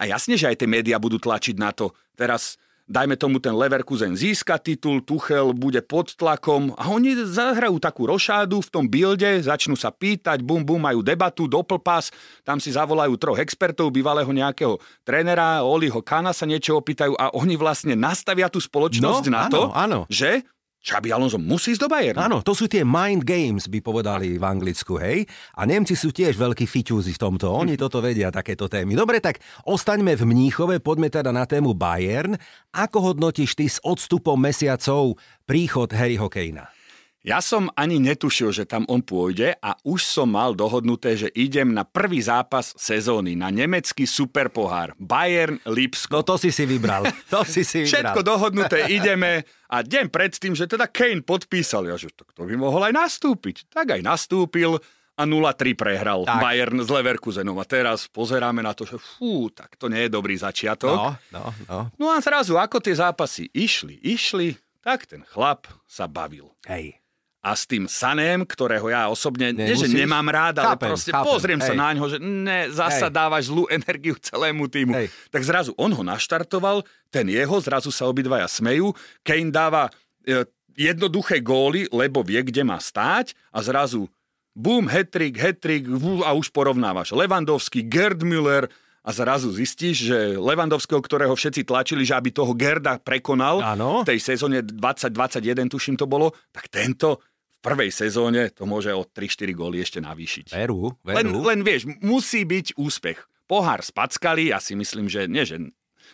A, 0.00 0.08
jasne, 0.08 0.40
že 0.40 0.48
aj 0.48 0.64
tie 0.64 0.68
médiá 0.68 0.96
budú 0.96 1.20
tlačiť 1.20 1.56
na 1.60 1.72
to. 1.72 1.92
Teraz 2.16 2.56
dajme 2.90 3.14
tomu 3.14 3.38
ten 3.38 3.54
Leverkusen 3.54 4.18
získa 4.18 4.58
titul, 4.58 4.98
Tuchel 5.06 5.54
bude 5.54 5.78
pod 5.78 6.10
tlakom 6.18 6.74
a 6.74 6.90
oni 6.90 7.14
zahrajú 7.14 7.78
takú 7.78 8.10
rošádu 8.10 8.58
v 8.58 8.68
tom 8.74 8.84
bilde, 8.90 9.46
začnú 9.46 9.78
sa 9.78 9.94
pýtať, 9.94 10.42
bum 10.42 10.66
bum, 10.66 10.82
majú 10.82 10.98
debatu, 11.06 11.46
doplpas, 11.46 12.10
tam 12.42 12.58
si 12.58 12.74
zavolajú 12.74 13.14
troch 13.14 13.38
expertov, 13.38 13.94
bývalého 13.94 14.28
nejakého 14.34 14.82
trénera, 15.06 15.62
Oliho 15.62 16.02
Kana 16.02 16.34
sa 16.34 16.50
niečo 16.50 16.74
opýtajú 16.82 17.14
a 17.14 17.30
oni 17.38 17.54
vlastne 17.54 17.94
nastavia 17.94 18.50
tú 18.50 18.58
spoločnosť 18.58 19.24
no, 19.30 19.32
na 19.32 19.40
áno, 19.46 19.52
to, 19.54 19.62
áno. 19.70 19.98
že 20.10 20.42
Xabi 20.80 21.12
Alonso 21.12 21.36
musí 21.36 21.76
ísť 21.76 21.82
do 21.84 21.92
Bayernu. 21.92 22.20
Áno, 22.24 22.38
to 22.40 22.56
sú 22.56 22.64
tie 22.64 22.80
mind 22.80 23.20
games, 23.28 23.68
by 23.68 23.84
povedali 23.84 24.40
v 24.40 24.44
Anglicku, 24.44 24.96
hej? 24.96 25.28
A 25.52 25.68
Nemci 25.68 25.92
sú 25.92 26.08
tiež 26.08 26.40
veľkí 26.40 26.64
fiťúzi 26.64 27.12
v 27.12 27.20
tomto, 27.20 27.52
oni 27.52 27.76
toto 27.76 28.00
vedia, 28.00 28.32
takéto 28.32 28.64
témy. 28.64 28.96
Dobre, 28.96 29.20
tak 29.20 29.44
ostaňme 29.68 30.16
v 30.16 30.24
Mníchove, 30.24 30.80
poďme 30.80 31.12
teda 31.12 31.36
na 31.36 31.44
tému 31.44 31.76
Bayern. 31.76 32.40
Ako 32.72 33.12
hodnotíš 33.12 33.60
ty 33.60 33.68
s 33.68 33.76
odstupom 33.84 34.40
mesiacov 34.40 35.20
príchod 35.44 35.92
Harryho 35.92 36.32
Kanea? 36.32 36.79
Ja 37.20 37.44
som 37.44 37.68
ani 37.76 38.00
netušil, 38.00 38.48
že 38.48 38.64
tam 38.64 38.88
on 38.88 39.04
pôjde 39.04 39.52
a 39.60 39.76
už 39.84 40.08
som 40.08 40.32
mal 40.32 40.56
dohodnuté, 40.56 41.20
že 41.20 41.28
idem 41.36 41.68
na 41.68 41.84
prvý 41.84 42.24
zápas 42.24 42.72
sezóny, 42.80 43.36
na 43.36 43.52
nemecký 43.52 44.08
superpohár. 44.08 44.96
Bayern 44.96 45.60
Lipsko. 45.68 46.16
No 46.16 46.24
to 46.24 46.40
si 46.40 46.48
si 46.48 46.64
vybral. 46.64 47.04
To 47.28 47.44
si 47.44 47.60
si 47.60 47.84
vybral. 47.84 48.16
Všetko 48.16 48.20
dohodnuté, 48.24 48.88
ideme. 48.96 49.44
A 49.68 49.84
deň 49.84 50.08
predtým, 50.08 50.56
že 50.56 50.64
teda 50.64 50.88
Kane 50.88 51.20
podpísal, 51.20 51.92
ja 51.92 52.00
že 52.00 52.08
to, 52.16 52.24
to 52.32 52.48
by 52.48 52.56
mohol 52.56 52.80
aj 52.88 52.96
nastúpiť. 52.96 53.68
Tak 53.68 54.00
aj 54.00 54.00
nastúpil 54.00 54.80
a 55.20 55.22
0-3 55.28 55.76
prehral 55.76 56.24
tak. 56.24 56.40
Bayern 56.40 56.80
s 56.80 56.88
Leverkusenom. 56.88 57.60
A 57.60 57.68
teraz 57.68 58.08
pozeráme 58.08 58.64
na 58.64 58.72
to, 58.72 58.88
že 58.88 58.96
fú, 58.96 59.52
tak 59.52 59.76
to 59.76 59.92
nie 59.92 60.08
je 60.08 60.10
dobrý 60.10 60.40
začiatok. 60.40 60.96
No, 60.96 61.12
no, 61.36 61.44
no. 61.68 61.78
no 62.00 62.06
a 62.08 62.18
zrazu, 62.24 62.56
ako 62.56 62.80
tie 62.80 62.96
zápasy 62.96 63.52
išli, 63.52 64.00
išli, 64.00 64.56
tak 64.80 65.04
ten 65.04 65.20
chlap 65.28 65.68
sa 65.84 66.08
bavil. 66.08 66.56
Hej. 66.64 66.99
A 67.40 67.56
s 67.56 67.64
tým 67.64 67.88
Sanem, 67.88 68.44
ktorého 68.44 68.92
ja 68.92 69.08
osobne, 69.08 69.56
nie 69.56 69.72
že 69.72 69.88
nemám 69.88 70.28
rád, 70.28 70.60
ale 70.60 70.76
Chápem, 70.76 70.90
proste 70.92 71.10
chápem, 71.10 71.24
pozriem 71.24 71.60
sa 71.64 71.72
hej. 71.72 71.80
na 71.80 71.88
ňo, 71.96 72.04
že 72.12 72.18
ne, 72.20 72.60
zasa 72.68 73.08
Hej. 73.08 73.16
dávaš 73.16 73.42
zlú 73.48 73.64
energiu 73.72 74.12
celému 74.20 74.68
týmu. 74.68 74.92
Hej. 74.92 75.08
Tak 75.32 75.42
zrazu 75.48 75.72
on 75.80 75.88
ho 75.88 76.04
naštartoval, 76.04 76.84
ten 77.08 77.24
jeho, 77.32 77.56
zrazu 77.64 77.88
sa 77.88 78.04
obidvaja 78.04 78.44
smejú, 78.44 78.92
Kane 79.24 79.48
dáva 79.48 79.88
e, 80.28 80.44
jednoduché 80.76 81.40
góly, 81.40 81.88
lebo 81.88 82.20
vie, 82.20 82.44
kde 82.44 82.60
má 82.60 82.76
stáť 82.76 83.32
a 83.48 83.64
zrazu 83.64 84.04
bum, 84.52 84.84
hetrik, 84.84 85.40
hetrik 85.40 85.88
a 86.24 86.36
už 86.36 86.52
porovnávaš. 86.52 87.16
Levandovský, 87.16 87.88
Gerd 87.88 88.20
Müller 88.20 88.68
a 89.00 89.10
zrazu 89.16 89.48
zistíš, 89.48 90.12
že 90.12 90.18
Levandovského, 90.36 91.00
ktorého 91.00 91.32
všetci 91.32 91.64
tlačili, 91.64 92.04
že 92.04 92.12
aby 92.12 92.28
toho 92.28 92.52
Gerda 92.52 93.00
prekonal 93.00 93.64
Áno. 93.64 94.04
v 94.04 94.12
tej 94.12 94.20
sezóne 94.20 94.60
2021, 94.60 95.72
tuším 95.72 95.96
to 95.96 96.04
bolo, 96.04 96.36
tak 96.52 96.68
tento 96.68 97.24
prvej 97.60 97.92
sezóne 97.92 98.48
to 98.50 98.64
môže 98.64 98.90
o 98.92 99.04
3-4 99.04 99.52
góly 99.52 99.84
ešte 99.84 100.00
navýšiť. 100.00 100.56
Veru, 100.56 100.96
veru. 101.04 101.16
Len, 101.16 101.28
len 101.30 101.60
vieš, 101.60 101.86
musí 102.00 102.48
byť 102.48 102.80
úspech. 102.80 103.28
Pohár 103.44 103.84
spackali, 103.84 104.50
ja 104.50 104.58
si 104.62 104.74
myslím, 104.74 105.10
že 105.10 105.28
nie, 105.28 105.44
že 105.44 105.60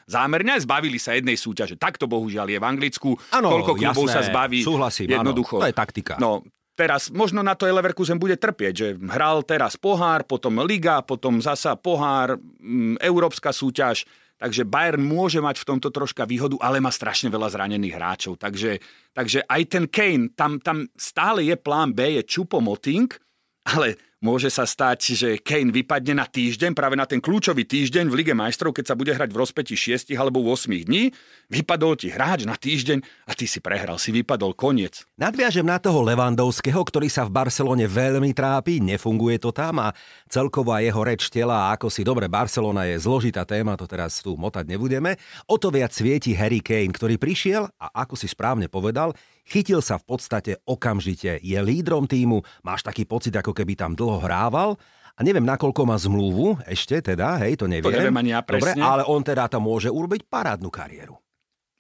zámerne 0.09 0.57
zbavili 0.59 0.97
sa 0.97 1.15
jednej 1.15 1.37
súťaže. 1.37 1.77
Takto 1.77 2.11
bohužiaľ 2.11 2.47
je 2.51 2.59
v 2.59 2.65
Anglicku. 2.65 3.11
Áno, 3.35 3.49
Koľko 3.61 3.73
klubov 3.77 4.07
jasné, 4.09 4.15
sa 4.15 4.21
zbaví 4.27 4.61
súhlasím, 4.63 5.07
áno. 5.13 5.31
jednoducho. 5.31 5.61
To 5.61 5.69
je 5.69 5.77
taktika. 5.77 6.15
No, 6.17 6.43
teraz 6.77 7.09
možno 7.09 7.41
na 7.41 7.57
to 7.57 7.65
aj 7.65 7.75
Leverkusen 7.75 8.21
bude 8.21 8.37
trpieť, 8.37 8.73
že 8.77 8.89
hral 9.09 9.43
teraz 9.43 9.75
pohár, 9.81 10.29
potom 10.29 10.61
liga, 10.63 11.01
potom 11.01 11.41
zasa 11.41 11.75
pohár, 11.75 12.37
mm, 12.37 13.01
európska 13.01 13.51
súťaž, 13.51 14.05
takže 14.37 14.69
Bayern 14.69 15.03
môže 15.03 15.41
mať 15.41 15.61
v 15.61 15.69
tomto 15.75 15.89
troška 15.93 16.29
výhodu, 16.29 16.57
ale 16.61 16.81
má 16.81 16.93
strašne 16.93 17.33
veľa 17.33 17.53
zranených 17.53 17.97
hráčov, 17.97 18.37
takže, 18.41 18.81
takže 19.13 19.45
aj 19.45 19.63
ten 19.69 19.85
Kane, 19.89 20.33
tam, 20.37 20.61
tam 20.61 20.89
stále 20.97 21.45
je 21.45 21.57
plán 21.57 21.93
B, 21.97 22.21
je 22.21 22.23
Čupo-Moting, 22.25 23.09
ale 23.67 23.99
môže 24.25 24.49
sa 24.49 24.65
stať, 24.65 25.17
že 25.17 25.29
Kane 25.41 25.73
vypadne 25.73 26.17
na 26.17 26.27
týždeň, 26.27 26.73
práve 26.73 26.97
na 26.97 27.05
ten 27.05 27.21
kľúčový 27.21 27.69
týždeň 27.69 28.09
v 28.09 28.17
Lige 28.23 28.35
majstrov, 28.35 28.73
keď 28.73 28.93
sa 28.93 28.99
bude 28.99 29.13
hrať 29.13 29.31
v 29.33 29.41
rozpeti 29.41 29.75
6 29.77 30.13
alebo 30.17 30.41
8 30.41 30.73
dní. 30.73 31.13
Vypadol 31.53 31.95
ti 32.01 32.09
hráč 32.11 32.49
na 32.49 32.57
týždeň 32.57 33.05
a 33.29 33.33
ty 33.37 33.45
si 33.45 33.61
prehral, 33.61 34.01
si 34.01 34.11
vypadol, 34.11 34.57
koniec. 34.57 35.05
Nadviažem 35.21 35.67
na 35.67 35.77
toho 35.77 36.03
Levandovského, 36.03 36.81
ktorý 36.81 37.07
sa 37.13 37.29
v 37.29 37.35
Barcelone 37.35 37.85
veľmi 37.87 38.33
trápi, 38.33 38.81
nefunguje 38.81 39.39
to 39.39 39.53
tam 39.53 39.79
a 39.79 39.95
celková 40.27 40.83
jeho 40.83 41.01
reč 41.05 41.29
tela, 41.29 41.71
ako 41.71 41.93
si 41.93 42.03
dobre, 42.03 42.27
Barcelona 42.27 42.89
je 42.89 42.99
zložitá 42.99 43.47
téma, 43.47 43.79
to 43.79 43.87
teraz 43.87 44.25
tu 44.25 44.35
motať 44.35 44.67
nebudeme. 44.67 45.15
O 45.47 45.61
to 45.61 45.71
viac 45.71 45.95
svieti 45.95 46.35
Harry 46.35 46.65
Kane, 46.65 46.91
ktorý 46.91 47.21
prišiel 47.21 47.69
a 47.79 47.87
ako 48.03 48.19
si 48.19 48.27
správne 48.27 48.67
povedal, 48.67 49.15
chytil 49.47 49.79
sa 49.81 49.97
v 49.97 50.05
podstate 50.05 50.53
okamžite, 50.63 51.39
je 51.39 51.59
lídrom 51.59 52.05
týmu, 52.05 52.43
máš 52.61 52.83
taký 52.83 53.07
pocit, 53.07 53.33
ako 53.33 53.55
keby 53.55 53.79
tam 53.79 53.95
dlho 53.95 54.19
hrával 54.21 54.75
a 55.15 55.21
neviem, 55.23 55.47
nakoľko 55.47 55.83
má 55.87 55.97
zmluvu, 55.97 56.61
ešte 56.67 57.01
teda, 57.01 57.41
hej, 57.41 57.57
to 57.57 57.65
neviem. 57.65 57.87
To 57.87 57.95
neviem 57.95 58.19
ani 58.19 58.31
ja 58.35 58.43
Dobre, 58.43 58.61
presne. 58.61 58.83
ale 58.83 59.07
on 59.07 59.23
teda 59.23 59.49
tam 59.49 59.65
môže 59.65 59.89
urobiť 59.89 60.29
parádnu 60.29 60.69
kariéru. 60.69 61.17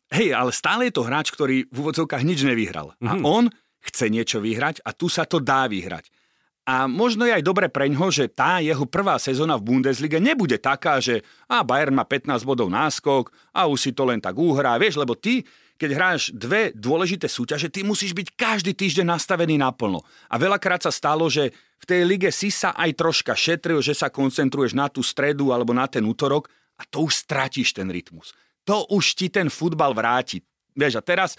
Hej, 0.08 0.32
ale 0.32 0.54
stále 0.54 0.86
je 0.88 0.94
to 0.94 1.02
hráč, 1.02 1.34
ktorý 1.34 1.66
v 1.66 1.76
úvodzovkách 1.76 2.22
nič 2.22 2.46
nevyhral. 2.46 2.94
Mm-hmm. 2.96 3.10
A 3.10 3.12
Mhm. 3.18 3.24
on 3.26 3.44
chce 3.82 4.06
niečo 4.08 4.38
vyhrať 4.38 4.80
a 4.86 4.94
tu 4.94 5.10
sa 5.10 5.26
to 5.26 5.42
dá 5.42 5.66
vyhrať. 5.66 6.08
A 6.66 6.90
možno 6.90 7.22
je 7.22 7.30
aj 7.30 7.46
dobre 7.46 7.70
preňho, 7.70 8.10
že 8.10 8.26
tá 8.26 8.58
jeho 8.58 8.90
prvá 8.90 9.22
sezóna 9.22 9.54
v 9.54 9.70
Bundeslige 9.70 10.18
nebude 10.18 10.58
taká, 10.58 10.98
že 10.98 11.22
a 11.46 11.62
Bayern 11.62 11.94
má 11.94 12.02
15 12.02 12.42
bodov 12.42 12.66
náskok 12.66 13.30
a 13.54 13.70
už 13.70 13.78
si 13.78 13.90
to 13.94 14.02
len 14.02 14.18
tak 14.18 14.34
uhrá. 14.34 14.74
Vieš, 14.74 14.98
lebo 14.98 15.14
ty, 15.14 15.46
keď 15.76 15.90
hráš 15.92 16.22
dve 16.32 16.72
dôležité 16.72 17.28
súťaže, 17.28 17.68
ty 17.68 17.84
musíš 17.84 18.16
byť 18.16 18.32
každý 18.34 18.72
týždeň 18.72 19.06
nastavený 19.12 19.60
naplno. 19.60 20.00
A 20.32 20.40
veľakrát 20.40 20.82
sa 20.82 20.92
stalo, 20.92 21.28
že 21.28 21.52
v 21.76 21.84
tej 21.84 22.02
lige 22.08 22.32
si 22.32 22.48
sa 22.48 22.72
aj 22.72 22.96
troška 22.96 23.36
šetril, 23.36 23.84
že 23.84 23.92
sa 23.92 24.08
koncentruješ 24.08 24.72
na 24.72 24.88
tú 24.88 25.04
stredu 25.04 25.52
alebo 25.52 25.76
na 25.76 25.84
ten 25.84 26.02
útorok 26.08 26.48
a 26.80 26.82
to 26.88 27.04
už 27.04 27.28
stratíš 27.28 27.76
ten 27.76 27.88
rytmus. 27.92 28.32
To 28.64 28.88
už 28.90 29.14
ti 29.14 29.28
ten 29.28 29.52
futbal 29.52 29.92
vráti. 29.92 30.42
Vieš, 30.76 31.00
a 31.00 31.02
teraz 31.04 31.36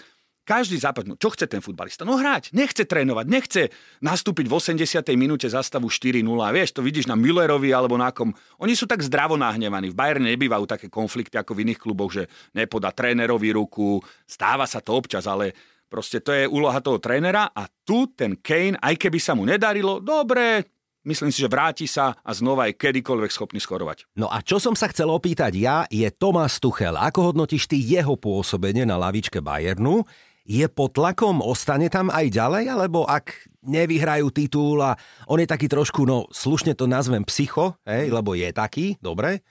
každý 0.48 0.80
zápas, 0.80 1.04
no 1.04 1.20
čo 1.20 1.28
chce 1.28 1.44
ten 1.44 1.60
futbalista? 1.60 2.08
No 2.08 2.16
hrať, 2.16 2.56
nechce 2.56 2.88
trénovať, 2.88 3.26
nechce 3.28 3.62
nastúpiť 4.00 4.48
v 4.48 4.56
80. 4.80 5.04
minúte 5.12 5.44
zastavu 5.44 5.92
4-0. 5.92 6.24
Vieš, 6.24 6.72
to 6.72 6.80
vidíš 6.80 7.04
na 7.04 7.20
Müllerovi 7.20 7.68
alebo 7.76 8.00
na 8.00 8.08
kom. 8.16 8.32
Oni 8.56 8.72
sú 8.72 8.88
tak 8.88 9.04
zdravo 9.04 9.36
nahnevaní. 9.36 9.92
V 9.92 9.98
Bayerne 10.00 10.32
nebývajú 10.32 10.64
také 10.64 10.88
konflikty 10.88 11.36
ako 11.36 11.52
v 11.52 11.68
iných 11.68 11.80
kluboch, 11.84 12.08
že 12.16 12.32
nepodá 12.56 12.96
trénerovi 12.96 13.52
ruku. 13.52 14.00
Stáva 14.24 14.64
sa 14.64 14.80
to 14.80 14.96
občas, 14.96 15.28
ale 15.28 15.52
proste 15.92 16.24
to 16.24 16.32
je 16.32 16.48
úloha 16.48 16.80
toho 16.80 16.96
trénera 16.96 17.52
a 17.52 17.68
tu 17.68 18.08
ten 18.16 18.40
Kane, 18.40 18.80
aj 18.80 18.96
keby 18.96 19.20
sa 19.20 19.36
mu 19.36 19.44
nedarilo, 19.44 20.00
dobre, 20.00 20.64
myslím 21.08 21.32
si, 21.32 21.40
že 21.40 21.48
vráti 21.48 21.88
sa 21.88 22.12
a 22.12 22.30
znova 22.36 22.68
je 22.68 22.76
kedykoľvek 22.76 23.32
schopný 23.32 23.60
skorovať. 23.60 24.04
No 24.20 24.28
a 24.28 24.44
čo 24.44 24.60
som 24.60 24.76
sa 24.76 24.92
chcel 24.92 25.08
opýtať 25.08 25.52
ja, 25.56 25.88
je 25.88 26.08
Tomás 26.12 26.60
Tuchel. 26.60 26.92
Ako 26.92 27.32
hodnotíš 27.32 27.64
ty 27.64 27.80
jeho 27.80 28.20
pôsobenie 28.20 28.84
na 28.84 29.00
lavičke 29.00 29.40
Bayernu? 29.40 30.04
Je 30.48 30.64
pod 30.72 30.96
tlakom, 30.96 31.44
ostane 31.44 31.92
tam 31.92 32.08
aj 32.08 32.32
ďalej, 32.32 32.64
alebo 32.72 33.04
ak 33.04 33.52
nevyhrajú 33.68 34.32
titul 34.32 34.80
a 34.80 34.96
on 35.28 35.44
je 35.44 35.48
taký 35.48 35.68
trošku, 35.68 36.08
no 36.08 36.24
slušne 36.32 36.72
to 36.72 36.88
nazvem 36.88 37.20
psycho, 37.28 37.76
hej, 37.84 38.08
lebo 38.08 38.32
je 38.32 38.48
taký, 38.48 38.96
dobre, 38.96 39.44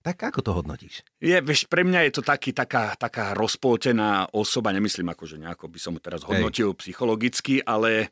tak 0.00 0.16
ako 0.16 0.40
to 0.40 0.50
hodnotíš? 0.56 1.04
Je, 1.20 1.36
vieš, 1.44 1.68
pre 1.68 1.84
mňa 1.84 2.08
je 2.08 2.12
to 2.16 2.22
taký, 2.24 2.56
taká, 2.56 2.96
taká 2.96 3.36
rozpoltená 3.36 4.32
osoba, 4.32 4.72
nemyslím 4.72 5.12
ako, 5.12 5.28
že 5.28 5.36
nejako 5.36 5.68
by 5.68 5.78
som 5.78 5.92
teraz 6.00 6.24
hodnotil 6.24 6.72
Hej. 6.72 6.78
psychologicky, 6.80 7.60
ale 7.60 8.08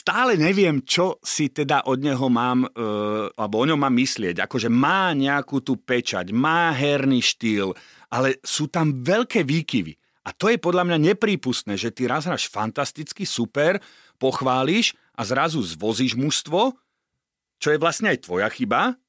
stále 0.00 0.40
neviem, 0.40 0.80
čo 0.80 1.20
si 1.20 1.52
teda 1.52 1.84
od 1.84 2.00
neho 2.00 2.32
mám, 2.32 2.64
e, 2.64 2.68
alebo 3.36 3.60
o 3.60 3.68
ňom 3.68 3.76
mám 3.76 3.92
myslieť. 3.92 4.40
Akože 4.48 4.72
má 4.72 5.12
nejakú 5.12 5.60
tú 5.60 5.76
pečať, 5.76 6.32
má 6.32 6.72
herný 6.72 7.20
štýl, 7.20 7.76
ale 8.08 8.40
sú 8.40 8.72
tam 8.72 9.04
veľké 9.04 9.44
výkyvy. 9.44 9.99
A 10.24 10.36
to 10.36 10.52
je 10.52 10.60
podľa 10.60 10.84
mňa 10.84 10.98
neprípustné, 11.12 11.80
že 11.80 11.88
ty 11.88 12.04
raz 12.04 12.28
hráš 12.28 12.52
fantasticky, 12.52 13.24
super, 13.24 13.80
pochváliš 14.20 14.92
a 15.16 15.24
zrazu 15.24 15.64
zvozíš 15.64 16.12
mužstvo, 16.16 16.76
čo 17.60 17.68
je 17.72 17.80
vlastne 17.80 18.12
aj 18.12 18.28
tvoja 18.28 18.48
chyba, 18.52 19.00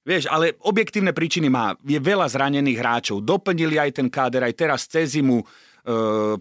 Vieš, 0.00 0.32
ale 0.32 0.56
objektívne 0.64 1.12
príčiny 1.12 1.52
má. 1.52 1.76
Je 1.84 2.00
veľa 2.00 2.24
zranených 2.24 2.80
hráčov. 2.80 3.20
Doplnili 3.20 3.76
aj 3.76 4.00
ten 4.00 4.08
káder, 4.08 4.40
aj 4.40 4.56
teraz 4.56 4.88
cez 4.88 5.12
zimu 5.12 5.44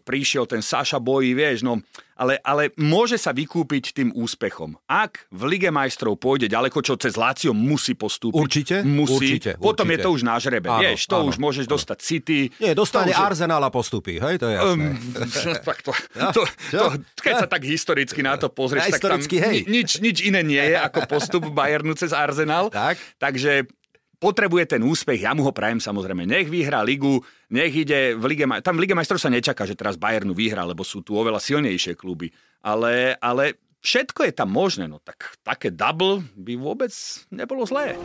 prišiel 0.03 0.45
ten 0.45 0.59
Saša 0.59 0.99
Boji, 0.99 1.31
vieš, 1.33 1.63
no. 1.63 1.79
Ale, 2.19 2.35
ale 2.43 2.75
môže 2.75 3.15
sa 3.15 3.31
vykúpiť 3.31 3.95
tým 3.95 4.11
úspechom. 4.11 4.75
Ak 4.91 5.23
v 5.31 5.55
Lige 5.55 5.71
majstrov 5.71 6.19
pôjde 6.19 6.51
ďaleko, 6.51 6.83
čo 6.83 6.99
cez 6.99 7.15
Lácio 7.15 7.55
musí 7.55 7.95
postúpiť. 7.95 8.35
Určite, 8.35 8.75
Musí. 8.83 9.39
určite, 9.39 9.51
Potom 9.55 9.87
určite. 9.87 10.03
je 10.03 10.03
to 10.03 10.09
už 10.11 10.21
na 10.27 10.35
žrebe. 10.35 10.67
Áno, 10.67 10.83
vieš, 10.83 11.07
to 11.07 11.15
áno, 11.15 11.31
už 11.31 11.39
môžeš 11.39 11.65
áno. 11.71 11.79
dostať 11.79 11.97
City. 12.03 12.39
Nie, 12.59 12.75
dostane 12.75 13.15
už 13.15 13.23
Arsenal 13.23 13.63
a 13.63 13.71
postupí, 13.71 14.19
hej, 14.19 14.35
to 14.35 14.51
je 14.51 14.55
jasné. 14.59 14.85
Um, 14.91 14.99
tak 15.71 15.77
to, 15.79 15.91
to, 16.35 16.41
to, 16.75 16.83
keď 17.23 17.33
sa 17.39 17.47
tak 17.47 17.63
historicky 17.63 18.19
na 18.19 18.35
to 18.35 18.51
pozrieš, 18.51 18.99
tak 18.99 18.99
tam 18.99 19.23
hej. 19.23 19.63
ni- 19.63 19.79
nič, 19.79 20.03
nič 20.03 20.19
iné 20.19 20.43
nie 20.43 20.59
je 20.59 20.75
ako 20.75 21.07
postup 21.07 21.47
Bayernu 21.55 21.95
cez 21.95 22.11
Arsenal. 22.11 22.67
Tak. 22.67 22.99
Takže 23.15 23.63
potrebuje 24.19 24.75
ten 24.75 24.83
úspech, 24.83 25.23
ja 25.23 25.31
mu 25.31 25.47
ho 25.47 25.55
prajem 25.55 25.79
samozrejme. 25.79 26.27
Nech 26.27 26.51
vyhrá 26.51 26.83
ligu, 26.83 27.23
nech 27.49 27.71
ide 27.71 28.13
v 28.19 28.23
Lige 28.35 28.45
Tam 28.61 28.75
v 28.75 28.83
Lige 28.85 28.93
majstrov 28.93 29.17
sa 29.17 29.31
nečaká, 29.31 29.63
že 29.63 29.79
teraz 29.79 29.95
Bayernu 29.95 30.35
vyhrá, 30.35 30.67
lebo 30.67 30.83
sú 30.83 30.99
tu 30.99 31.15
oveľa 31.15 31.39
silnejšie 31.39 31.95
kluby. 31.95 32.29
Ale, 32.59 33.15
ale 33.23 33.57
všetko 33.79 34.27
je 34.27 34.33
tam 34.35 34.51
možné. 34.51 34.91
No 34.91 34.99
tak 34.99 35.39
také 35.41 35.71
double 35.71 36.27
by 36.35 36.53
vôbec 36.59 36.91
nebolo 37.31 37.63
zlé. 37.63 37.95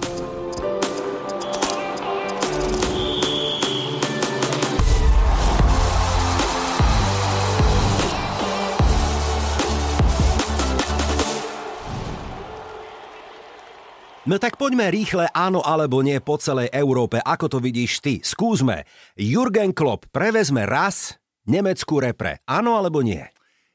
No 14.24 14.40
tak 14.40 14.56
poďme 14.56 14.88
rýchle 14.88 15.28
áno 15.36 15.60
alebo 15.60 16.00
nie 16.00 16.16
po 16.16 16.40
celej 16.40 16.72
Európe. 16.72 17.20
Ako 17.20 17.44
to 17.52 17.60
vidíš 17.60 18.00
ty? 18.00 18.24
Skúsme. 18.24 18.88
Jurgen 19.20 19.76
Klopp 19.76 20.08
prevezme 20.08 20.64
raz 20.64 21.20
nemeckú 21.44 22.00
repre. 22.00 22.40
Áno 22.48 22.80
alebo 22.80 23.04
nie? 23.04 23.20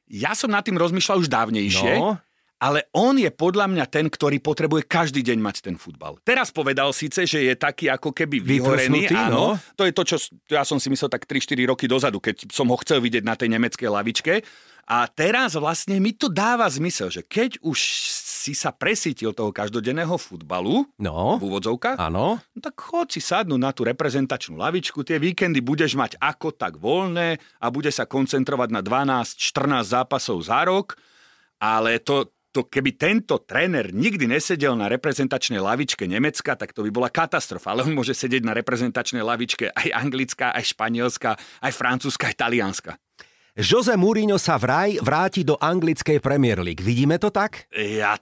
Ja 0.09 0.33
som 0.33 0.49
nad 0.49 0.65
tým 0.65 0.81
rozmýšľal 0.81 1.21
už 1.21 1.29
dávnejšie. 1.29 2.01
No. 2.01 2.17
Ale 2.59 2.89
on 2.97 3.21
je 3.21 3.29
podľa 3.29 3.69
mňa 3.69 3.85
ten, 3.93 4.09
ktorý 4.09 4.41
potrebuje 4.41 4.89
každý 4.89 5.21
deň 5.21 5.37
mať 5.37 5.69
ten 5.69 5.77
futbal. 5.77 6.17
Teraz 6.25 6.49
povedal 6.49 6.91
síce, 6.97 7.29
že 7.29 7.45
je 7.45 7.53
taký 7.53 7.87
ako 7.87 8.09
keby 8.09 8.41
vyhorený, 8.41 9.05
áno. 9.13 9.53
no. 9.53 9.77
To 9.77 9.85
je 9.85 9.93
to, 9.93 10.01
čo 10.03 10.17
ja 10.49 10.65
som 10.65 10.81
si 10.81 10.89
myslel 10.89 11.13
tak 11.13 11.29
3-4 11.29 11.69
roky 11.69 11.85
dozadu, 11.85 12.17
keď 12.17 12.49
som 12.49 12.67
ho 12.73 12.77
chcel 12.81 12.99
vidieť 13.05 13.21
na 13.21 13.37
tej 13.37 13.53
nemeckej 13.53 13.85
lavičke. 13.85 14.41
A 14.89 15.05
teraz 15.05 15.53
vlastne 15.53 16.01
mi 16.01 16.17
to 16.17 16.25
dáva 16.27 16.65
zmysel, 16.65 17.13
že 17.13 17.21
keď 17.21 17.61
už 17.61 17.77
si 18.39 18.55
sa 18.55 18.71
presítil 18.71 19.35
toho 19.35 19.51
každodenného 19.51 20.15
futbalu, 20.15 20.87
No, 20.95 21.35
v 21.35 21.43
úvodzovkách, 21.51 21.99
áno. 21.99 22.39
no 22.39 22.59
tak 22.63 22.79
chod 22.79 23.11
si 23.11 23.19
sadnúť 23.19 23.59
na 23.59 23.75
tú 23.75 23.83
reprezentačnú 23.83 24.55
lavičku, 24.55 25.03
tie 25.03 25.19
víkendy 25.19 25.59
budeš 25.59 25.99
mať 25.99 26.15
ako 26.15 26.55
tak 26.55 26.79
voľné 26.79 27.35
a 27.59 27.67
bude 27.67 27.91
sa 27.91 28.07
koncentrovať 28.07 28.71
na 28.71 28.79
12-14 28.79 29.83
zápasov 29.83 30.39
za 30.47 30.63
rok, 30.63 30.95
ale 31.59 31.99
to, 31.99 32.31
to 32.55 32.63
keby 32.63 32.95
tento 32.95 33.43
tréner 33.43 33.91
nikdy 33.91 34.23
nesedel 34.23 34.71
na 34.73 34.87
reprezentačnej 34.87 35.59
lavičke 35.59 36.07
Nemecka, 36.07 36.55
tak 36.55 36.71
to 36.71 36.87
by 36.87 36.89
bola 36.89 37.09
katastrofa. 37.11 37.75
Ale 37.75 37.83
on 37.83 37.91
môže 37.91 38.15
sedieť 38.15 38.47
na 38.47 38.55
reprezentačnej 38.55 39.19
lavičke 39.19 39.75
aj 39.75 39.87
anglická, 39.91 40.55
aj 40.55 40.71
španielská, 40.71 41.35
aj 41.59 41.71
francúzska, 41.75 42.31
aj 42.31 42.39
talianska. 42.39 42.95
Jose 43.59 43.91
Mourinho 43.99 44.39
sa 44.39 44.55
vraj 44.55 44.95
vráti 45.03 45.43
do 45.43 45.59
anglickej 45.59 46.23
Premier 46.23 46.63
League. 46.63 46.79
Vidíme 46.79 47.19
to 47.19 47.27
tak? 47.27 47.67
Ja 47.75 48.15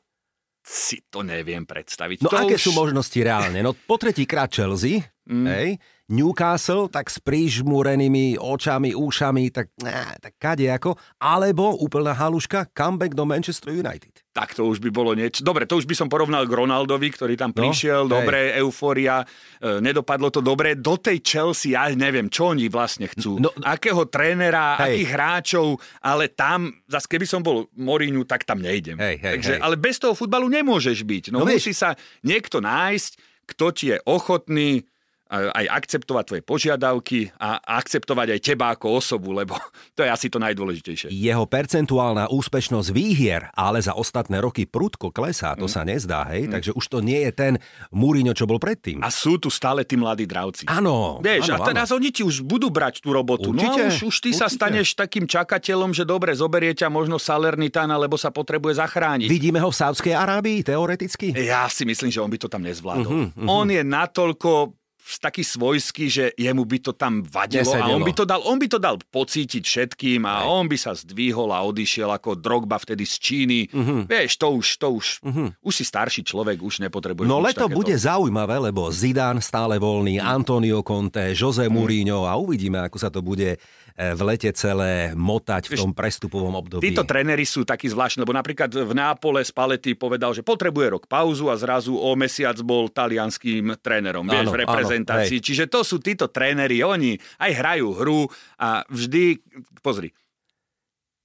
si 0.68 1.00
to 1.08 1.24
neviem 1.24 1.64
predstaviť. 1.64 2.28
No 2.28 2.30
to 2.30 2.44
aké 2.44 2.60
už... 2.60 2.64
sú 2.68 2.72
možnosti 2.76 3.16
reálne? 3.16 3.64
No 3.64 3.72
po 3.72 3.96
tretíkrát 3.96 4.52
Chelsea, 4.52 5.00
mm. 5.24 5.46
hej, 5.48 5.70
Newcastle, 6.10 6.88
tak 6.88 7.08
s 7.08 7.20
prížmúrenými 7.20 8.36
očami, 8.36 8.92
ušami, 8.92 9.44
tak, 9.50 9.76
á, 9.82 10.16
tak 10.18 10.34
kade 10.36 10.64
ako, 10.66 10.96
alebo 11.18 11.76
úplná 11.76 12.12
haluška, 12.12 12.72
comeback 12.72 13.12
do 13.12 13.24
Manchester 13.24 13.72
United. 13.72 14.24
Tak 14.30 14.54
to 14.54 14.64
už 14.64 14.80
by 14.80 14.88
bolo 14.88 15.12
niečo. 15.12 15.42
Dobre, 15.42 15.66
to 15.66 15.76
už 15.76 15.84
by 15.84 15.96
som 15.96 16.08
porovnal 16.08 16.46
k 16.46 16.54
Ronaldovi, 16.54 17.10
ktorý 17.10 17.36
tam 17.36 17.50
No, 17.50 17.58
prišiel. 17.60 18.06
hej. 18.06 18.12
dobre, 18.14 18.40
eufória. 18.56 19.26
E, 19.58 19.82
nedopadlo 19.82 20.30
to 20.30 20.40
dobre. 20.40 20.76
Do 20.76 20.96
tej 20.96 21.20
Chelsea, 21.20 21.74
ja 21.74 21.90
neviem, 21.90 22.28
čo 22.28 22.54
oni 22.54 22.68
vlastne 22.68 23.10
chcú. 23.10 23.36
No, 23.38 23.52
Akého 23.60 24.06
trénera, 24.06 24.78
hej. 24.80 25.04
akých 25.04 25.10
hráčov, 25.10 25.68
ale 26.00 26.30
tam, 26.30 26.72
zase 26.86 27.10
keby 27.10 27.26
som 27.26 27.42
bol 27.42 27.68
Mourinho, 27.74 28.24
tak 28.24 28.46
tam 28.46 28.62
nejdem. 28.62 28.96
Hej, 28.96 29.16
hej, 29.18 29.34
Takže, 29.36 29.54
hej. 29.58 29.60
Ale 29.60 29.76
bez 29.76 29.98
toho 29.98 30.14
futbalu 30.14 30.48
nemôžeš 30.48 31.02
byť. 31.02 31.24
No, 31.30 31.42
No 31.42 31.44
no 31.44 31.50
vieš- 31.50 31.68
musí 31.68 31.74
sa 31.74 31.98
niekto 32.22 32.62
nájsť, 32.62 33.12
kto 33.48 33.66
ti 33.72 33.90
je 33.90 33.98
ochotný 34.06 34.86
aj 35.30 35.66
akceptovať 35.68 36.24
tvoje 36.26 36.44
požiadavky 36.44 37.20
a 37.36 37.60
akceptovať 37.60 38.28
aj 38.34 38.40
teba 38.40 38.72
ako 38.72 38.98
osobu, 38.98 39.32
lebo 39.32 39.56
to 39.98 40.02
je 40.02 40.10
asi 40.10 40.28
to 40.28 40.40
najdôležitejšie. 40.40 41.08
Jeho 41.10 41.44
percentuálna 41.46 42.32
úspešnosť 42.32 42.90
výhier, 42.90 43.52
ale 43.54 43.80
za 43.80 43.92
ostatné 43.92 44.40
roky 44.40 44.64
prudko 44.64 45.12
klesá, 45.12 45.50
Mm. 45.50 45.60
to 45.60 45.68
sa 45.68 45.82
nezdá, 45.82 46.28
hej, 46.32 46.48
takže 46.48 46.72
už 46.72 46.86
to 46.88 47.00
nie 47.00 47.24
je 47.24 47.32
ten 47.32 47.54
Mourinho, 47.90 48.36
čo 48.36 48.44
bol 48.44 48.60
predtým. 48.60 49.00
A 49.00 49.08
sú 49.08 49.40
tu 49.40 49.48
stále 49.48 49.88
tí 49.88 49.96
mladí 49.96 50.28
dravci. 50.28 50.68
Áno, 50.68 51.18
Vieš, 51.20 51.56
áno, 51.56 51.64
a 51.64 51.68
teraz 51.68 51.90
oni 51.90 52.12
ti 52.12 52.22
už 52.22 52.44
budú 52.44 52.68
brať 52.68 53.00
tú 53.00 53.16
robotu. 53.16 53.56
Určite, 53.56 53.82
no 53.84 53.90
už, 53.90 53.96
už 54.12 54.16
ty 54.22 54.32
sa 54.36 54.46
určite. 54.46 54.60
staneš 54.60 54.88
takým 54.94 55.26
čakateľom, 55.26 55.96
že 55.96 56.04
dobre, 56.04 56.36
zoberie 56.36 56.76
ťa 56.76 56.92
možno 56.92 57.16
Salernitana, 57.18 57.96
lebo 57.96 58.20
sa 58.20 58.30
potrebuje 58.30 58.78
zachrániť. 58.78 59.28
Vidíme 59.28 59.58
ho 59.60 59.72
v 59.72 59.78
Sávskej 59.78 60.14
Arábii, 60.14 60.62
teoreticky? 60.62 61.32
Ja 61.34 61.66
si 61.68 61.84
myslím, 61.84 62.12
že 62.12 62.20
on 62.20 62.30
by 62.30 62.38
to 62.38 62.48
tam 62.48 62.64
nezvládol. 62.64 63.08
Uh-huh, 63.08 63.28
uh-huh. 63.34 63.48
On 63.48 63.66
je 63.66 63.82
natoľko 63.82 64.76
taký 65.16 65.48
svojský, 65.48 66.06
že 66.12 66.26
jemu 66.36 66.68
by 66.68 66.78
to 66.84 66.92
tam 66.92 67.24
vadilo 67.24 67.72
a 67.72 67.80
Nesedelo. 67.80 67.96
on 67.96 68.04
by 68.04 68.14
to 68.14 68.24
dal, 68.28 68.42
on 68.44 68.58
by 68.60 68.68
to 68.68 68.76
dal 68.76 68.96
pocítiť 69.00 69.64
všetkým 69.64 70.28
a 70.28 70.44
on 70.44 70.68
by 70.68 70.76
sa 70.76 70.92
zdvihol 70.92 71.56
a 71.56 71.64
odišiel 71.64 72.12
ako 72.12 72.36
Drogba 72.36 72.76
vtedy 72.76 73.08
z 73.08 73.16
Číny. 73.16 73.60
Uh-huh. 73.72 74.04
Vieš, 74.04 74.36
to 74.36 74.48
už, 74.52 74.68
to 74.76 74.88
už, 74.92 75.08
uh-huh. 75.24 75.48
už 75.64 75.74
si 75.74 75.84
starší 75.88 76.28
človek, 76.28 76.60
už 76.60 76.84
nepotrebuje 76.84 77.24
No 77.24 77.40
leto 77.40 77.72
takéto. 77.72 77.80
bude 77.80 77.96
zaujímavé, 77.96 78.60
lebo 78.60 78.92
Zidane 78.92 79.40
stále 79.40 79.80
voľný, 79.80 80.20
Antonio 80.20 80.84
Conte, 80.84 81.32
Jose 81.32 81.64
Mourinho 81.72 82.28
a 82.28 82.36
uvidíme, 82.36 82.84
ako 82.84 82.98
sa 83.00 83.08
to 83.08 83.24
bude 83.24 83.56
v 83.98 84.22
lete 84.22 84.54
celé 84.54 85.18
motať 85.18 85.74
v 85.74 85.82
tom 85.82 85.90
prestupovom 85.90 86.54
období. 86.54 86.86
Títo 86.86 87.02
tréneri 87.02 87.42
sú 87.50 87.66
takí 87.66 87.90
zvláštni, 87.90 88.22
lebo 88.22 88.38
napríklad 88.38 88.70
v 88.70 88.94
Nápole 88.94 89.42
Spalletti 89.42 89.98
povedal, 89.98 90.38
že 90.38 90.46
potrebuje 90.46 90.94
rok 90.94 91.04
pauzu 91.10 91.50
a 91.50 91.58
zrazu 91.58 91.98
o 91.98 92.14
mesiac 92.14 92.54
bol 92.62 92.94
talianským 92.94 93.74
trénerom, 93.82 94.30
vieš, 94.30 94.48
Áno, 94.48 94.54
v 94.54 94.62
reprezentácii. 94.62 95.42
áno, 95.42 95.46
Čiže 95.50 95.66
to 95.66 95.82
sú 95.82 95.98
títo 95.98 96.30
tréneri, 96.30 96.86
oni 96.86 97.18
aj 97.42 97.52
hrajú 97.58 97.88
hru 97.98 98.22
a 98.62 98.86
vždy, 98.86 99.42
pozri, 99.82 100.14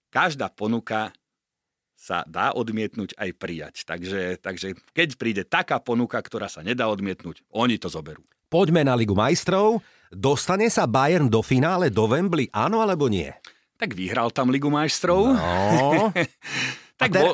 každá 0.09 0.49
ponuka 0.49 1.13
sa 1.93 2.25
dá 2.25 2.57
odmietnúť 2.57 3.15
aj 3.21 3.31
prijať. 3.37 3.75
Takže, 3.85 4.41
takže 4.41 4.75
keď 4.97 5.09
príde 5.21 5.43
taká 5.45 5.77
ponuka, 5.79 6.19
ktorá 6.19 6.49
sa 6.49 6.65
nedá 6.65 6.89
odmietnúť, 6.89 7.45
oni 7.53 7.77
to 7.77 7.93
zoberú. 7.93 8.25
Poďme 8.53 8.85
na 8.85 8.93
Ligu 8.93 9.17
majstrov. 9.17 9.81
Dostane 10.12 10.69
sa 10.69 10.85
Bayern 10.85 11.25
do 11.25 11.41
finále 11.41 11.88
do 11.88 12.05
Wembley, 12.05 12.53
áno 12.53 12.85
alebo 12.85 13.09
nie? 13.09 13.33
Tak 13.81 13.97
vyhral 13.97 14.29
tam 14.29 14.53
Ligu 14.53 14.69
majstrov. 14.69 15.33
No. 15.33 16.12
tak 17.01 17.17
ter- 17.17 17.33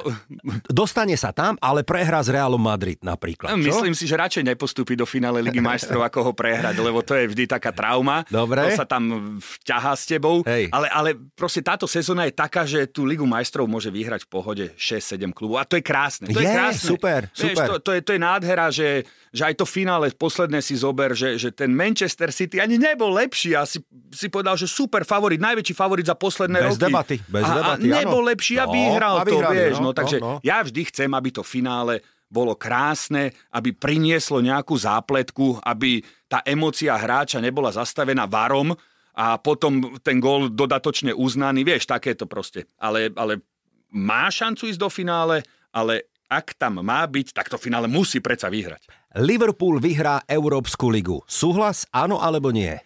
Dostane 0.71 1.19
sa 1.19 1.35
tam, 1.35 1.59
ale 1.59 1.83
prehrá 1.83 2.23
s 2.23 2.31
Realom 2.31 2.63
Madrid 2.63 3.03
napríklad. 3.03 3.51
Čo? 3.51 3.59
Myslím 3.59 3.99
si, 3.99 4.07
že 4.07 4.15
radšej 4.15 4.47
nepostúpi 4.47 4.95
do 4.95 5.03
finále 5.05 5.43
Ligy 5.43 5.59
majstrov, 5.59 6.07
ako 6.07 6.31
ho 6.31 6.33
prehrať, 6.33 6.79
lebo 6.79 7.03
to 7.03 7.19
je 7.19 7.27
vždy 7.29 7.51
taká 7.51 7.75
trauma. 7.75 8.23
Dobre. 8.31 8.63
To 8.65 8.79
sa 8.79 8.87
tam 8.87 9.37
vťahá 9.43 9.93
s 9.99 10.07
tebou. 10.07 10.47
Hej. 10.47 10.71
Ale, 10.71 10.87
ale 10.89 11.11
proste 11.35 11.61
táto 11.61 11.91
sezóna 11.91 12.25
je 12.25 12.33
taká, 12.33 12.63
že 12.63 12.87
tú 12.87 13.03
Ligu 13.05 13.27
majstrov 13.27 13.67
môže 13.67 13.91
vyhrať 13.91 14.25
v 14.25 14.31
pohode 14.31 14.65
6-7 14.79 15.35
klubov. 15.35 15.61
A 15.61 15.67
to 15.67 15.75
je 15.75 15.83
krásne. 15.83 16.31
To 16.31 16.39
je, 16.41 16.47
Je, 16.47 16.55
krásne. 16.55 16.89
super, 16.95 17.21
Vieš, 17.35 17.43
super. 17.53 17.67
To, 17.67 17.75
to, 17.83 17.91
je, 17.93 18.01
to 18.07 18.11
je 18.17 18.21
nádhera, 18.23 18.67
že, 18.73 19.05
že 19.31 19.43
aj 19.45 19.55
to 19.59 19.67
finále 19.67 20.09
posledné 20.11 20.59
si 20.59 20.75
zober, 20.75 21.13
že, 21.13 21.37
že 21.37 21.51
ten 21.51 21.71
Manchester 21.71 22.29
City 22.29 22.59
ani 22.59 22.77
nebol 22.77 23.13
lepší 23.13 23.53
a 23.53 23.65
si, 23.65 23.81
si 24.09 24.27
povedal, 24.27 24.57
že 24.57 24.65
super 24.65 25.03
favorit, 25.03 25.39
najväčší 25.39 25.75
favorit 25.75 26.05
za 26.05 26.17
posledné 26.17 26.59
Bez 26.59 26.71
roky. 26.75 26.85
debaty, 26.85 27.17
bez 27.25 27.45
a, 27.45 27.53
debaty, 27.55 27.87
a 27.87 27.95
nebol 28.01 28.23
áno. 28.23 28.31
lepší 28.31 28.55
a 28.59 28.67
No, 28.67 28.73
vyhral 28.73 29.15
a 29.17 29.23
to, 29.23 29.31
vyhrali, 29.31 29.57
vieš. 29.57 29.77
no, 29.79 29.85
No, 29.85 29.91
takže 29.93 30.17
no, 30.21 30.27
no. 30.27 30.37
ja 30.41 30.59
vždy 30.61 30.83
chcem, 30.89 31.11
aby 31.13 31.29
to 31.33 31.43
finále 31.43 32.01
bolo 32.29 32.53
krásne, 32.53 33.33
aby 33.51 33.73
prinieslo 33.73 34.45
nejakú 34.45 34.77
zápletku, 34.77 35.65
aby 35.65 36.05
tá 36.29 36.45
emócia 36.45 36.93
hráča 36.93 37.41
nebola 37.41 37.73
zastavená 37.73 38.29
varom 38.29 38.77
a 39.17 39.41
potom 39.41 39.97
ten 40.05 40.21
gól 40.21 40.53
dodatočne 40.53 41.17
uznaný, 41.17 41.65
vieš, 41.65 41.89
takéto 41.89 42.29
proste. 42.29 42.69
Ale, 42.77 43.09
ale 43.17 43.41
má 43.89 44.29
šancu 44.29 44.69
ísť 44.69 44.77
do 44.77 44.93
finále, 44.93 45.41
ale 45.73 46.05
ak 46.29 46.61
tam 46.61 46.85
má 46.85 47.03
byť, 47.09 47.33
tak 47.33 47.49
to 47.49 47.57
finále 47.57 47.89
musí 47.89 48.21
predsa 48.21 48.53
vyhrať. 48.53 48.85
Liverpool 49.17 49.81
vyhrá 49.81 50.21
Európsku 50.29 50.93
ligu. 50.93 51.25
Súhlas, 51.25 51.89
áno 51.89 52.21
alebo 52.21 52.53
nie? 52.53 52.77
E, 52.77 52.81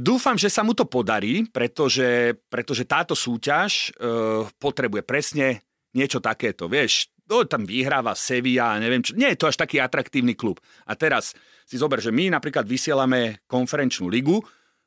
Dúfam, 0.00 0.40
že 0.40 0.48
sa 0.48 0.64
mu 0.64 0.72
to 0.72 0.88
podarí, 0.88 1.44
pretože, 1.52 2.40
pretože 2.48 2.88
táto 2.88 3.12
súťaž 3.12 3.92
e, 3.92 4.08
potrebuje 4.56 5.04
presne 5.04 5.60
niečo 5.92 6.24
takéto. 6.24 6.66
Vieš, 6.72 7.12
no, 7.28 7.44
tam 7.44 7.68
vyhráva 7.68 8.16
Sevilla, 8.16 8.80
neviem 8.80 9.04
čo. 9.04 9.12
Nie 9.12 9.36
je 9.36 9.40
to 9.44 9.52
až 9.52 9.60
taký 9.60 9.76
atraktívny 9.78 10.32
klub. 10.32 10.56
A 10.88 10.96
teraz 10.96 11.36
si 11.68 11.76
zober, 11.76 12.00
že 12.00 12.08
my 12.08 12.32
napríklad 12.32 12.64
vysielame 12.64 13.44
konferenčnú 13.44 14.08
ligu, 14.08 14.40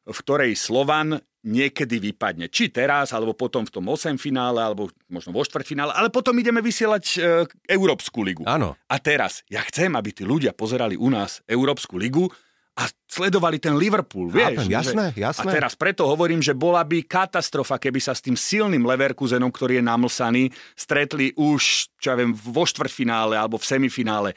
v 0.05 0.17
ktorej 0.17 0.57
Slovan 0.57 1.21
niekedy 1.41 1.97
vypadne. 1.97 2.53
Či 2.53 2.69
teraz, 2.69 3.13
alebo 3.17 3.33
potom 3.33 3.65
v 3.65 3.73
tom 3.73 3.85
8 3.89 4.17
finále, 4.21 4.61
alebo 4.61 4.93
možno 5.09 5.33
vo 5.33 5.41
štvrťfinále, 5.41 5.89
ale 5.93 6.13
potom 6.13 6.37
ideme 6.37 6.61
vysielať 6.61 7.03
e, 7.17 7.19
Európsku 7.65 8.21
ligu. 8.21 8.45
Áno. 8.45 8.77
A 8.85 8.95
teraz, 9.01 9.41
ja 9.49 9.65
chcem, 9.65 9.89
aby 9.97 10.13
tí 10.13 10.21
ľudia 10.21 10.53
pozerali 10.53 10.93
u 10.93 11.09
nás 11.09 11.41
Európsku 11.49 11.97
ligu 11.97 12.29
a 12.77 12.87
sledovali 13.09 13.59
ten 13.59 13.75
Liverpool, 13.75 14.31
vieš. 14.31 14.63
Chápem, 14.63 14.69
jasné, 14.69 15.05
že- 15.11 15.19
jasné. 15.19 15.49
A 15.49 15.53
teraz 15.59 15.73
preto 15.75 16.07
hovorím, 16.07 16.39
že 16.39 16.53
bola 16.55 16.85
by 16.85 17.03
katastrofa, 17.03 17.81
keby 17.81 17.99
sa 17.99 18.13
s 18.15 18.23
tým 18.23 18.37
silným 18.37 18.85
Leverkusenom, 18.85 19.51
ktorý 19.51 19.81
je 19.81 19.85
namlsaný, 19.85 20.43
stretli 20.77 21.35
už, 21.35 21.91
čo 21.99 22.07
ja 22.13 22.15
viem, 22.15 22.31
vo 22.31 22.63
štvrťfinále 22.63 23.35
alebo 23.35 23.59
v 23.59 23.65
semifinále. 23.65 24.29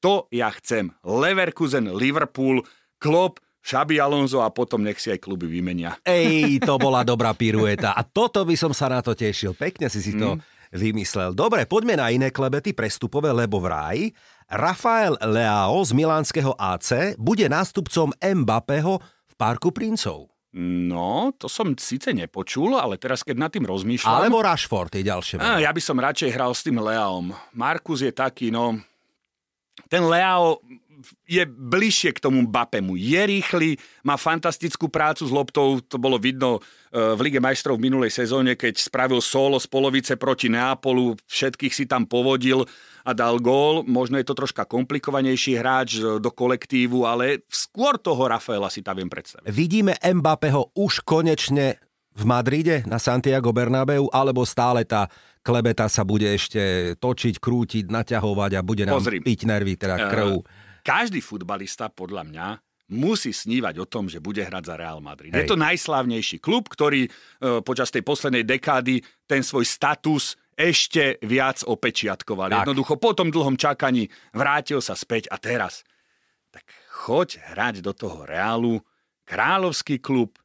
To 0.00 0.30
ja 0.32 0.48
chcem. 0.54 0.94
Leverkusen, 1.04 1.92
Liverpool, 1.92 2.64
Klopp, 2.96 3.43
Xabi 3.64 3.96
Alonso 3.96 4.44
a 4.44 4.52
potom 4.52 4.84
nech 4.84 5.00
si 5.00 5.08
aj 5.08 5.24
kluby 5.24 5.48
vymenia. 5.48 5.96
Ej, 6.04 6.60
to 6.60 6.76
bola 6.76 7.00
dobrá 7.00 7.32
pirueta. 7.32 7.96
A 7.96 8.04
toto 8.04 8.44
by 8.44 8.52
som 8.60 8.76
sa 8.76 8.92
na 8.92 9.00
to 9.00 9.16
tešil. 9.16 9.56
Pekne 9.56 9.88
si 9.88 10.04
si 10.04 10.12
to 10.12 10.36
vymyslel. 10.68 11.32
Dobre, 11.32 11.64
poďme 11.64 11.96
na 11.96 12.12
iné 12.12 12.28
klebety 12.28 12.76
prestupové, 12.76 13.32
lebo 13.32 13.64
vraj 13.64 14.12
Rafael 14.52 15.16
Leao 15.16 15.80
z 15.80 15.96
milánskeho 15.96 16.52
AC 16.60 17.16
bude 17.16 17.48
nástupcom 17.48 18.12
Mbappého 18.20 19.00
v 19.00 19.34
Parku 19.40 19.72
princov. 19.72 20.28
No, 20.54 21.34
to 21.34 21.50
som 21.50 21.74
síce 21.74 22.14
nepočul, 22.14 22.78
ale 22.78 22.94
teraz 22.94 23.26
keď 23.26 23.48
nad 23.48 23.50
tým 23.50 23.66
rozmýšľam... 23.66 24.22
Alebo 24.22 24.38
Rashford 24.38 24.94
je 24.94 25.02
ďalšie. 25.02 25.34
Meno. 25.42 25.58
ja 25.58 25.74
by 25.74 25.82
som 25.82 25.98
radšej 25.98 26.30
hral 26.30 26.52
s 26.54 26.62
tým 26.62 26.78
Leaom. 26.78 27.34
Markus 27.56 28.04
je 28.04 28.12
taký, 28.14 28.54
no... 28.54 28.78
Ten 29.90 30.06
Leao 30.06 30.62
je 31.28 31.44
bližšie 31.46 32.16
k 32.16 32.22
tomu 32.22 32.44
Bapemu. 32.48 32.96
Je 32.96 33.20
rýchly, 33.20 33.68
má 34.02 34.16
fantastickú 34.18 34.88
prácu 34.88 35.28
s 35.28 35.32
loptou, 35.32 35.78
to 35.84 36.00
bolo 36.00 36.16
vidno 36.18 36.58
e, 36.58 37.14
v 37.14 37.20
Lige 37.28 37.40
majstrov 37.40 37.76
v 37.78 37.86
minulej 37.86 38.12
sezóne, 38.12 38.58
keď 38.58 38.80
spravil 38.80 39.20
solo 39.20 39.60
z 39.60 39.66
polovice 39.68 40.18
proti 40.18 40.50
Neapolu, 40.50 41.16
všetkých 41.28 41.72
si 41.72 41.84
tam 41.84 42.04
povodil 42.08 42.66
a 43.04 43.12
dal 43.12 43.38
gól. 43.38 43.84
Možno 43.84 44.16
je 44.16 44.26
to 44.26 44.34
troška 44.34 44.64
komplikovanejší 44.64 45.60
hráč 45.60 46.00
do 46.00 46.30
kolektívu, 46.32 47.04
ale 47.04 47.44
skôr 47.52 48.00
toho 48.00 48.24
Rafaela 48.26 48.72
si 48.72 48.80
tam 48.80 48.96
viem 48.96 49.08
predstaviť. 49.12 49.48
Vidíme 49.52 49.94
Mbappého 50.00 50.72
už 50.76 51.04
konečne 51.04 51.78
v 52.14 52.22
Madride 52.22 52.86
na 52.86 53.02
Santiago 53.02 53.50
Bernabeu, 53.50 54.06
alebo 54.14 54.46
stále 54.46 54.86
tá 54.86 55.10
klebeta 55.44 55.90
sa 55.90 56.06
bude 56.06 56.30
ešte 56.30 56.94
točiť, 56.96 57.42
krútiť, 57.42 57.84
naťahovať 57.90 58.50
a 58.56 58.60
bude 58.64 58.86
nám 58.86 59.02
Pozri. 59.02 59.20
piť 59.20 59.44
nervy, 59.44 59.74
teda 59.76 60.08
krv. 60.08 60.40
Každý 60.84 61.24
futbalista, 61.24 61.88
podľa 61.88 62.28
mňa, 62.28 62.46
musí 62.92 63.32
snívať 63.32 63.80
o 63.80 63.88
tom, 63.88 64.12
že 64.12 64.20
bude 64.20 64.44
hrať 64.44 64.64
za 64.68 64.74
Real 64.76 65.00
Madrid. 65.00 65.32
Hej. 65.32 65.48
Je 65.48 65.50
to 65.50 65.56
najslávnejší 65.56 66.36
klub, 66.44 66.68
ktorý 66.68 67.08
e, 67.08 67.10
počas 67.64 67.88
tej 67.88 68.04
poslednej 68.04 68.44
dekády 68.44 69.00
ten 69.24 69.40
svoj 69.40 69.64
status 69.64 70.36
ešte 70.54 71.18
viac 71.24 71.64
opečiatkoval. 71.64 72.52
Tak. 72.52 72.68
Jednoducho 72.68 73.00
po 73.00 73.16
tom 73.16 73.32
dlhom 73.32 73.56
čakaní 73.56 74.12
vrátil 74.36 74.84
sa 74.84 74.92
späť 74.94 75.32
a 75.32 75.40
teraz. 75.40 75.82
Tak 76.52 76.68
choď 76.92 77.42
hrať 77.56 77.82
do 77.82 77.96
toho 77.96 78.28
Reálu, 78.28 78.78
kráľovský 79.26 79.98
klub, 79.98 80.36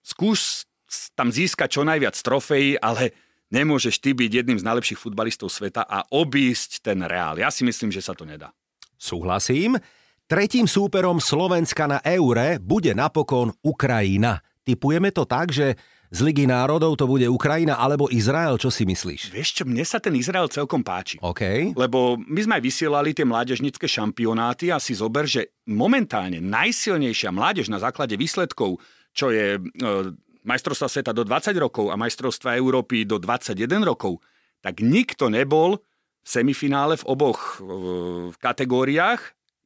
skús 0.00 0.64
tam 1.12 1.28
získať 1.34 1.76
čo 1.76 1.82
najviac 1.84 2.16
trofejí, 2.16 2.78
ale 2.80 3.12
nemôžeš 3.52 4.00
ty 4.00 4.16
byť 4.16 4.30
jedným 4.30 4.58
z 4.60 4.64
najlepších 4.64 5.00
futbalistov 5.00 5.52
sveta 5.52 5.84
a 5.84 6.08
obísť 6.08 6.80
ten 6.80 7.04
Reál. 7.04 7.36
Ja 7.36 7.52
si 7.52 7.66
myslím, 7.66 7.92
že 7.92 8.00
sa 8.00 8.16
to 8.16 8.24
nedá. 8.24 8.54
Súhlasím. 9.02 9.82
Tretím 10.30 10.70
súperom 10.70 11.18
Slovenska 11.18 11.90
na 11.90 11.98
Eure 12.06 12.62
bude 12.62 12.94
napokon 12.94 13.50
Ukrajina. 13.66 14.38
Typujeme 14.62 15.10
to 15.10 15.26
tak, 15.26 15.50
že 15.50 15.74
z 16.12 16.18
Ligy 16.22 16.46
národov 16.46 16.94
to 16.94 17.10
bude 17.10 17.26
Ukrajina 17.26 17.80
alebo 17.80 18.06
Izrael, 18.12 18.60
čo 18.60 18.70
si 18.70 18.86
myslíš? 18.86 19.34
Vieš 19.34 19.50
čo, 19.58 19.62
mne 19.66 19.82
sa 19.82 19.98
ten 19.98 20.14
Izrael 20.14 20.46
celkom 20.46 20.86
páči. 20.86 21.18
OK. 21.18 21.74
Lebo 21.74 22.20
my 22.20 22.40
sme 22.46 22.60
aj 22.60 22.62
vysielali 22.62 23.10
tie 23.10 23.26
mládežnické 23.26 23.90
šampionáty 23.90 24.70
a 24.70 24.78
si 24.78 24.94
zober, 24.94 25.26
že 25.26 25.56
momentálne 25.66 26.38
najsilnejšia 26.38 27.34
mládež 27.34 27.72
na 27.72 27.82
základe 27.82 28.14
výsledkov, 28.14 28.78
čo 29.16 29.32
je 29.34 29.56
e, 29.56 29.60
majstrovstva 30.46 30.86
sveta 30.86 31.10
do 31.16 31.26
20 31.26 31.56
rokov 31.58 31.90
a 31.90 31.98
majstrovstva 31.98 32.60
Európy 32.60 33.08
do 33.08 33.16
21 33.18 33.66
rokov, 33.82 34.20
tak 34.62 34.84
nikto 34.84 35.32
nebol 35.32 35.80
semifinále 36.22 36.96
v 36.98 37.06
oboch 37.06 37.58
e, 37.58 38.34
kategóriách, 38.38 39.20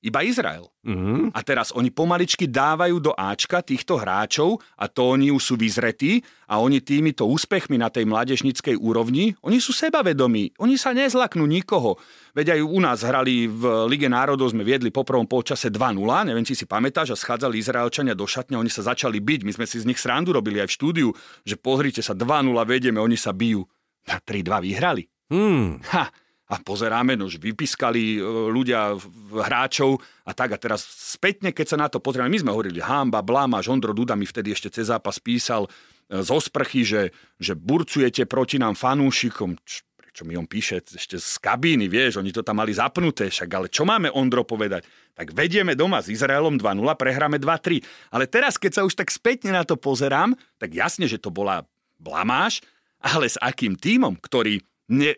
iba 0.07 0.23
Izrael. 0.23 0.71
Mhm. 0.87 1.35
A 1.35 1.42
teraz 1.42 1.75
oni 1.75 1.90
pomaličky 1.90 2.47
dávajú 2.47 3.03
do 3.03 3.12
Ačka 3.19 3.59
týchto 3.59 3.99
hráčov 3.99 4.62
a 4.79 4.87
to 4.87 5.03
oni 5.19 5.35
už 5.35 5.42
sú 5.42 5.55
vyzretí 5.59 6.23
a 6.47 6.62
oni 6.62 6.79
týmito 6.79 7.27
úspechmi 7.27 7.75
na 7.75 7.90
tej 7.90 8.07
mládežnickej 8.07 8.79
úrovni, 8.79 9.35
oni 9.42 9.59
sú 9.59 9.75
sebavedomí, 9.75 10.55
oni 10.62 10.79
sa 10.79 10.95
nezlaknú 10.95 11.42
nikoho. 11.42 11.99
Veď 12.38 12.55
aj 12.55 12.61
u 12.62 12.79
nás 12.79 13.03
hrali 13.03 13.51
v 13.51 13.90
Lige 13.90 14.07
národov, 14.07 14.55
sme 14.55 14.62
viedli 14.62 14.95
po 14.95 15.03
prvom 15.03 15.27
polčase 15.27 15.75
2-0, 15.75 15.99
neviem, 16.31 16.47
či 16.47 16.55
si 16.55 16.71
pamätáš, 16.71 17.16
a 17.16 17.19
schádzali 17.19 17.59
Izraelčania 17.59 18.14
do 18.14 18.31
šatne, 18.31 18.61
oni 18.61 18.71
sa 18.71 18.87
začali 18.87 19.19
byť, 19.19 19.40
my 19.42 19.53
sme 19.59 19.66
si 19.66 19.83
z 19.83 19.88
nich 19.90 19.99
srandu 19.99 20.31
robili 20.31 20.62
aj 20.62 20.71
v 20.71 20.77
štúdiu, 20.77 21.09
že 21.42 21.59
pozrite 21.59 22.05
sa, 22.05 22.14
2-0 22.14 22.55
vedieme, 22.62 23.03
oni 23.03 23.19
sa 23.19 23.35
bijú. 23.35 23.66
A 24.07 24.23
3-2 24.23 24.62
vyhrali. 24.62 25.03
Hmm. 25.27 25.83
Ha, 25.90 26.07
a 26.46 26.62
pozeráme, 26.62 27.18
no 27.18 27.26
už 27.26 27.42
vypískali 27.42 28.16
e, 28.16 28.20
ľudia 28.54 28.94
hráčov 29.35 29.98
a 30.22 30.30
tak 30.30 30.54
a 30.54 30.59
teraz 30.62 30.87
spätne, 30.87 31.50
keď 31.50 31.66
sa 31.74 31.78
na 31.78 31.90
to 31.90 31.98
pozrieme, 31.98 32.30
my 32.30 32.38
sme 32.38 32.54
hovorili 32.54 32.78
hamba, 32.78 33.18
blama, 33.26 33.59
Žondro 33.59 33.90
Duda 33.90 34.14
mi 34.14 34.30
vtedy 34.30 34.54
ešte 34.54 34.70
cez 34.70 34.87
zápas 34.87 35.18
písal 35.18 35.66
e, 35.66 36.22
zo 36.22 36.38
sprchy, 36.38 36.87
že, 36.87 37.02
že 37.42 37.59
burcujete 37.59 38.30
proti 38.30 38.62
nám 38.62 38.78
fanúšikom, 38.78 39.59
Č- 39.66 39.82
prečo 39.98 40.22
mi 40.22 40.38
on 40.38 40.46
píše 40.46 40.87
ešte 40.87 41.18
z 41.18 41.35
kabíny, 41.42 41.90
vieš, 41.90 42.22
oni 42.22 42.30
to 42.30 42.46
tam 42.46 42.62
mali 42.62 42.70
zapnuté, 42.70 43.26
však 43.26 43.50
ale 43.50 43.66
čo 43.66 43.82
máme 43.82 44.14
Ondro 44.14 44.46
povedať? 44.46 44.87
Tak 45.18 45.35
vedieme 45.35 45.74
doma 45.74 45.98
s 45.98 46.09
Izraelom 46.09 46.56
2-0, 46.56 46.78
prehráme 46.94 47.37
2-3. 47.42 47.85
Ale 48.14 48.24
teraz, 48.30 48.54
keď 48.56 48.80
sa 48.80 48.82
už 48.88 48.96
tak 48.96 49.12
spätne 49.12 49.52
na 49.52 49.66
to 49.66 49.74
pozerám, 49.76 50.32
tak 50.56 50.72
jasne, 50.72 51.04
že 51.04 51.20
to 51.20 51.28
bola 51.28 51.68
blamáž, 52.00 52.62
ale 53.02 53.28
s 53.28 53.37
akým 53.37 53.76
tímom, 53.76 54.16
ktorý 54.16 54.64
ne, 54.90 55.14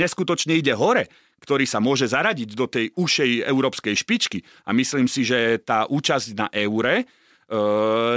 neskutočne 0.00 0.54
ide 0.58 0.74
hore, 0.74 1.10
ktorý 1.42 1.68
sa 1.68 1.82
môže 1.82 2.08
zaradiť 2.08 2.50
do 2.56 2.64
tej 2.64 2.88
ušej 2.96 3.44
európskej 3.44 3.94
špičky. 3.94 4.40
A 4.64 4.72
myslím 4.72 5.04
si, 5.04 5.28
že 5.28 5.60
tá 5.60 5.84
účasť 5.84 6.28
na 6.32 6.46
eure 6.48 7.02
e, 7.02 7.04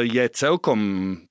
je 0.08 0.26
celkom 0.32 0.80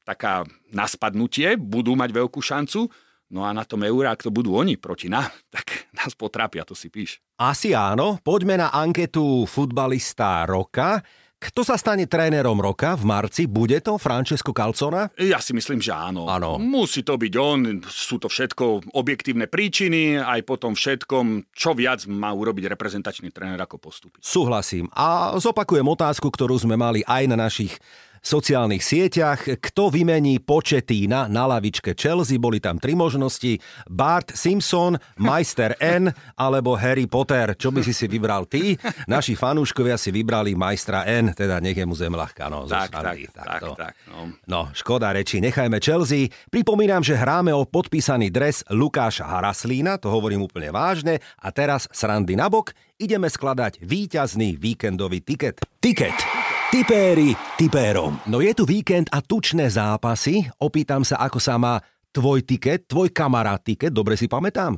taká 0.05 0.45
na 0.75 0.85
spadnutie, 0.85 1.57
budú 1.57 1.97
mať 1.97 2.11
veľkú 2.13 2.41
šancu, 2.45 2.93
no 3.33 3.49
a 3.49 3.51
na 3.57 3.65
tom 3.65 3.81
eure, 3.81 4.13
ak 4.13 4.29
to 4.29 4.31
budú 4.31 4.61
oni 4.61 4.77
proti 4.77 5.09
nám, 5.09 5.33
tak 5.55 5.89
nás 5.97 6.13
potrápia, 6.13 6.69
to 6.69 6.77
si 6.77 6.93
píš. 6.93 7.23
Asi 7.41 7.73
áno. 7.73 8.21
Poďme 8.21 8.61
na 8.61 8.69
anketu 8.69 9.49
futbalista 9.49 10.45
roka. 10.45 11.01
Kto 11.37 11.69
sa 11.69 11.77
stane 11.77 12.09
trénerom 12.09 12.57
roka 12.57 12.97
v 12.97 13.05
marci? 13.05 13.45
Bude 13.45 13.77
to 13.85 14.01
Francesco 14.01 14.57
Calzona? 14.57 15.13
Ja 15.21 15.37
si 15.37 15.53
myslím, 15.53 15.85
že 15.85 15.93
áno. 15.93 16.25
Áno. 16.33 16.57
Musí 16.57 17.05
to 17.05 17.21
byť 17.21 17.35
on, 17.37 17.85
sú 17.85 18.17
to 18.17 18.33
všetko 18.33 18.97
objektívne 18.97 19.45
príčiny, 19.45 20.17
aj 20.17 20.41
po 20.49 20.57
tom 20.57 20.73
všetkom, 20.73 21.53
čo 21.53 21.77
viac 21.77 22.09
má 22.09 22.33
urobiť 22.33 22.73
reprezentačný 22.73 23.29
tréner, 23.37 23.61
ako 23.61 23.77
postúpiť. 23.77 24.25
Súhlasím. 24.25 24.89
A 24.97 25.37
zopakujem 25.37 25.85
otázku, 25.85 26.33
ktorú 26.33 26.57
sme 26.57 26.81
mali 26.81 27.05
aj 27.05 27.29
na 27.29 27.37
našich 27.37 27.77
sociálnych 28.27 28.83
sieťach. 28.83 29.63
Kto 29.63 29.95
vymení 29.95 30.43
Početína 30.43 31.31
na 31.31 31.47
lavičke 31.47 31.95
Chelsea? 31.95 32.43
Boli 32.43 32.59
tam 32.59 32.83
tri 32.83 32.99
možnosti. 32.99 33.63
Bart 33.87 34.35
Simpson, 34.35 34.99
Majster 35.23 35.79
N 35.79 36.11
alebo 36.35 36.75
Harry 36.75 37.07
Potter. 37.07 37.55
Čo 37.55 37.71
by 37.71 37.87
si 37.87 37.95
si 37.95 38.11
vybral 38.11 38.51
ty? 38.51 38.75
Naši 39.07 39.39
fanúškovia 39.39 39.95
si 39.95 40.11
vybrali 40.11 40.59
Majstra 40.59 41.07
N, 41.07 41.31
teda 41.31 41.63
nech 41.63 41.79
je 41.79 41.87
mu 41.87 41.95
zem 41.95 42.11
ľahká. 42.11 42.51
No, 42.51 42.67
Tak, 42.67 42.91
tak, 42.91 43.15
tak, 43.31 43.47
takto. 43.47 43.79
tak. 43.79 43.95
No. 44.11 44.35
No, 44.51 44.61
škoda 44.75 45.15
reči, 45.15 45.39
nechajme 45.39 45.79
Chelsea. 45.79 46.27
Pripomínam, 46.51 47.07
že 47.07 47.15
hráme 47.15 47.55
o 47.55 47.63
podpísaný 47.63 48.35
dres 48.35 48.67
Lukáša 48.73 49.29
Haraslína, 49.29 50.03
to 50.03 50.11
hovorím 50.11 50.43
úplne 50.43 50.75
vážne. 50.75 51.23
A 51.39 51.55
teraz 51.55 51.87
srandy 51.95 52.35
nabok, 52.35 52.75
ideme 52.99 53.31
skladať 53.31 53.85
víťazný 53.85 54.59
víkendový 54.59 55.23
tiket. 55.23 55.63
Tiket. 55.79 56.46
Tipéri 56.67 57.31
tipérom. 57.55 58.19
No 58.27 58.43
je 58.43 58.51
tu 58.51 58.67
víkend 58.67 59.07
a 59.15 59.23
tučné 59.23 59.71
zápasy. 59.71 60.51
Opýtam 60.59 61.07
sa, 61.07 61.23
ako 61.23 61.39
sa 61.39 61.55
má 61.63 61.79
tvoj 62.11 62.43
tiket, 62.43 62.91
tvoj 62.91 63.15
kamarát 63.15 63.63
tiket, 63.63 63.95
dobre 63.95 64.19
si 64.19 64.27
pamätám? 64.27 64.75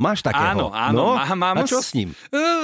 Máš 0.00 0.24
takého? 0.24 0.48
Áno, 0.56 0.66
áno, 0.72 1.12
no? 1.12 1.20
má, 1.20 1.28
mám. 1.36 1.60
A 1.60 1.68
čo 1.68 1.84
s 1.84 1.92
ním? 1.92 2.16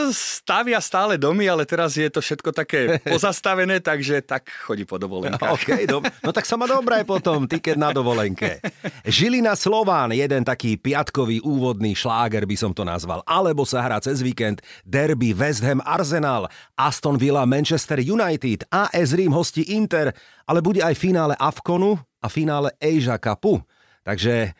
Stavia 0.08 0.80
stále 0.80 1.20
domy, 1.20 1.44
ale 1.44 1.68
teraz 1.68 1.92
je 1.92 2.08
to 2.08 2.24
všetko 2.24 2.48
také 2.56 2.96
pozastavené, 3.12 3.84
takže 3.84 4.24
tak 4.24 4.48
chodí 4.64 4.88
po 4.88 4.96
dovolenkách. 4.96 5.52
OK, 5.60 5.84
dob- 5.84 6.08
no 6.24 6.32
tak 6.32 6.48
sa 6.48 6.56
má 6.56 6.64
dobré 6.64 7.04
potom, 7.04 7.44
tiket 7.44 7.76
na 7.76 7.92
dovolenke. 7.92 8.64
Žilina 9.04 9.52
Slován, 9.52 10.16
jeden 10.16 10.48
taký 10.48 10.80
piatkový 10.80 11.44
úvodný 11.44 11.92
šláger 11.92 12.48
by 12.48 12.56
som 12.56 12.72
to 12.72 12.88
nazval. 12.88 13.20
Alebo 13.28 13.68
sa 13.68 13.84
hrá 13.84 14.00
cez 14.00 14.24
víkend 14.24 14.64
derby 14.88 15.36
West 15.36 15.60
Ham 15.60 15.84
Arsenal, 15.84 16.48
Aston 16.72 17.20
Villa 17.20 17.44
Manchester 17.44 18.00
United, 18.00 18.64
AS 18.72 19.12
Rím 19.12 19.36
hosti 19.36 19.76
Inter, 19.76 20.16
ale 20.48 20.64
bude 20.64 20.80
aj 20.80 20.96
finále 20.96 21.36
Avkonu 21.36 22.00
a 22.24 22.26
finále 22.32 22.72
Asia 22.80 23.20
Cupu. 23.20 23.60
Takže 24.08 24.56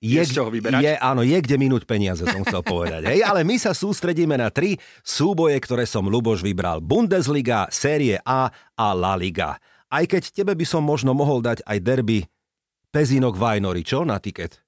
je, 0.00 0.16
Je 0.16 0.24
z 0.24 0.40
čoho 0.40 0.48
vyberať? 0.48 0.80
je, 0.80 0.92
áno, 0.96 1.20
je 1.20 1.36
kde 1.36 1.56
minúť 1.60 1.84
peniaze, 1.84 2.24
som 2.24 2.40
chcel 2.40 2.64
povedať. 2.64 3.04
Hej, 3.04 3.20
ale 3.20 3.44
my 3.44 3.60
sa 3.60 3.76
sústredíme 3.76 4.32
na 4.34 4.48
tri 4.48 4.80
súboje, 5.04 5.60
ktoré 5.60 5.84
som 5.84 6.08
Luboš 6.08 6.40
vybral. 6.40 6.80
Bundesliga, 6.80 7.68
Série 7.68 8.16
A 8.24 8.48
a 8.74 8.86
La 8.96 9.12
Liga. 9.14 9.60
Aj 9.92 10.04
keď 10.08 10.32
tebe 10.32 10.56
by 10.56 10.64
som 10.64 10.80
možno 10.80 11.12
mohol 11.12 11.44
dať 11.44 11.60
aj 11.68 11.78
derby 11.84 12.24
Pezinok 12.88 13.36
Vajnori, 13.36 13.84
čo 13.84 14.02
na 14.02 14.16
tiket? 14.16 14.58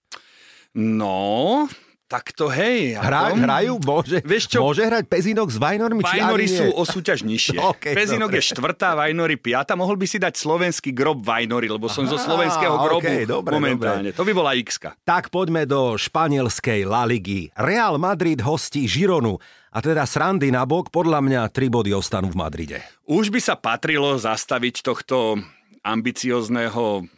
No, 0.73 1.65
tak 2.13 2.37
to 2.37 2.53
hej. 2.53 3.01
Ako? 3.01 3.41
hrajú? 3.41 3.73
Môže, 3.81 4.21
Vieš 4.21 4.53
čo? 4.53 4.61
môže 4.61 4.85
hrať 4.85 5.09
Pezinok 5.09 5.49
s 5.49 5.57
Vajnormi? 5.57 6.05
Vajnory 6.05 6.45
sú 6.45 6.69
o 6.77 6.85
súťaž 6.85 7.25
nižšie. 7.25 7.57
OK, 7.73 7.97
Pezinok 7.97 8.29
dobre. 8.29 8.45
je 8.45 8.53
štvrtá, 8.53 8.93
Vajnory 8.93 9.41
piata. 9.41 9.73
Mohol 9.73 9.97
by 9.97 10.07
si 10.13 10.21
dať 10.21 10.37
slovenský 10.37 10.93
grob 10.93 11.25
Vajnory, 11.25 11.73
lebo 11.73 11.89
som 11.89 12.05
zo 12.05 12.21
Aha, 12.21 12.27
slovenského 12.29 12.77
grobu 12.77 13.09
OK, 13.09 13.25
dobre, 13.25 13.53
momentálne. 13.57 14.13
To 14.13 14.29
by 14.29 14.33
bola 14.37 14.53
x 14.61 14.77
Tak 15.09 15.33
poďme 15.33 15.65
do 15.65 15.97
španielskej 15.97 16.85
La 16.85 17.09
Ligy. 17.09 17.49
Real 17.57 17.97
Madrid 17.97 18.45
hostí 18.45 18.85
Žironu. 18.85 19.41
A 19.73 19.81
teda 19.81 20.05
srandy 20.05 20.53
na 20.53 20.69
bok, 20.69 20.93
podľa 20.93 21.25
mňa 21.25 21.41
tri 21.49 21.73
body 21.73 21.97
ostanú 21.97 22.29
v 22.29 22.37
Madride. 22.37 22.79
Už 23.09 23.33
by 23.33 23.41
sa 23.41 23.57
patrilo 23.57 24.21
zastaviť 24.21 24.85
tohto 24.85 25.41
ambiciozného 25.81 27.09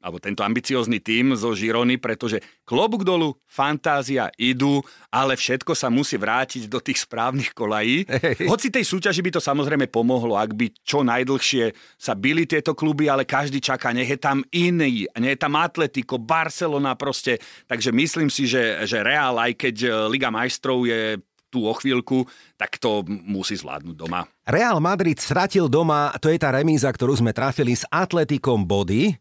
alebo 0.00 0.16
tento 0.16 0.40
ambiciózny 0.40 0.98
tím 1.04 1.36
zo 1.36 1.52
Žirony, 1.52 2.00
pretože 2.00 2.40
klobúk 2.64 3.04
dolu, 3.04 3.36
fantázia 3.44 4.32
idú, 4.40 4.80
ale 5.12 5.36
všetko 5.36 5.76
sa 5.76 5.92
musí 5.92 6.16
vrátiť 6.16 6.72
do 6.72 6.80
tých 6.80 7.04
správnych 7.04 7.52
kolají. 7.52 8.08
Hoci 8.48 8.72
tej 8.72 8.88
súťaži 8.88 9.20
by 9.20 9.36
to 9.36 9.40
samozrejme 9.44 9.92
pomohlo, 9.92 10.40
ak 10.40 10.56
by 10.56 10.72
čo 10.80 11.04
najdlhšie 11.04 11.76
sa 12.00 12.16
bili 12.16 12.48
tieto 12.48 12.72
kluby, 12.72 13.12
ale 13.12 13.28
každý 13.28 13.60
čaká, 13.60 13.92
nech 13.92 14.08
je 14.08 14.16
tam 14.16 14.40
iný, 14.56 15.04
nech 15.20 15.36
je 15.36 15.40
tam 15.40 15.60
Atletico, 15.60 16.16
Barcelona 16.16 16.96
proste. 16.96 17.36
Takže 17.68 17.92
myslím 17.92 18.32
si, 18.32 18.48
že, 18.48 18.88
že 18.88 19.04
Real, 19.04 19.36
aj 19.36 19.52
keď 19.60 19.76
e, 19.84 19.88
Liga 20.08 20.32
majstrov 20.32 20.88
je 20.88 21.20
tu 21.50 21.66
o 21.66 21.74
chvíľku, 21.74 22.24
tak 22.54 22.78
to 22.78 23.02
musí 23.26 23.58
zvládnuť 23.58 23.96
doma. 23.98 24.22
Real 24.46 24.78
Madrid 24.78 25.18
stratil 25.18 25.66
doma, 25.66 26.14
to 26.22 26.30
je 26.30 26.38
tá 26.38 26.54
remíza, 26.54 26.86
ktorú 26.86 27.18
sme 27.18 27.34
trafili 27.34 27.74
s 27.74 27.82
Atletikom 27.90 28.62
body, 28.62 29.18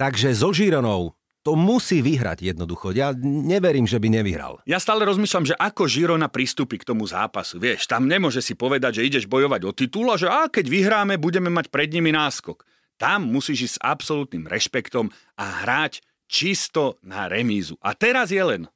takže 0.00 0.32
so 0.32 0.56
Žironou 0.56 1.12
to 1.40 1.56
musí 1.56 2.04
vyhrať 2.04 2.52
jednoducho. 2.52 2.92
Ja 2.92 3.16
neverím, 3.24 3.88
že 3.88 3.96
by 3.96 4.12
nevyhral. 4.12 4.60
Ja 4.68 4.76
stále 4.76 5.08
rozmýšľam, 5.08 5.48
že 5.48 5.56
ako 5.56 5.88
Žirona 5.88 6.28
pristúpi 6.28 6.76
k 6.76 6.84
tomu 6.84 7.08
zápasu. 7.08 7.56
Vieš, 7.56 7.88
tam 7.88 8.04
nemôže 8.04 8.44
si 8.44 8.52
povedať, 8.52 9.00
že 9.00 9.06
ideš 9.08 9.24
bojovať 9.24 9.60
o 9.64 9.72
titul 9.72 10.12
a 10.12 10.20
že 10.20 10.28
a 10.28 10.52
keď 10.52 10.68
vyhráme, 10.68 11.16
budeme 11.16 11.48
mať 11.48 11.72
pred 11.72 11.88
nimi 11.88 12.12
náskok. 12.12 12.68
Tam 13.00 13.24
musíš 13.24 13.72
ísť 13.72 13.76
s 13.80 13.84
absolútnym 13.84 14.44
rešpektom 14.44 15.08
a 15.40 15.64
hrať 15.64 16.04
čisto 16.28 17.00
na 17.00 17.24
remízu. 17.24 17.80
A 17.80 17.96
teraz 17.96 18.28
je 18.28 18.44
len 18.44 18.68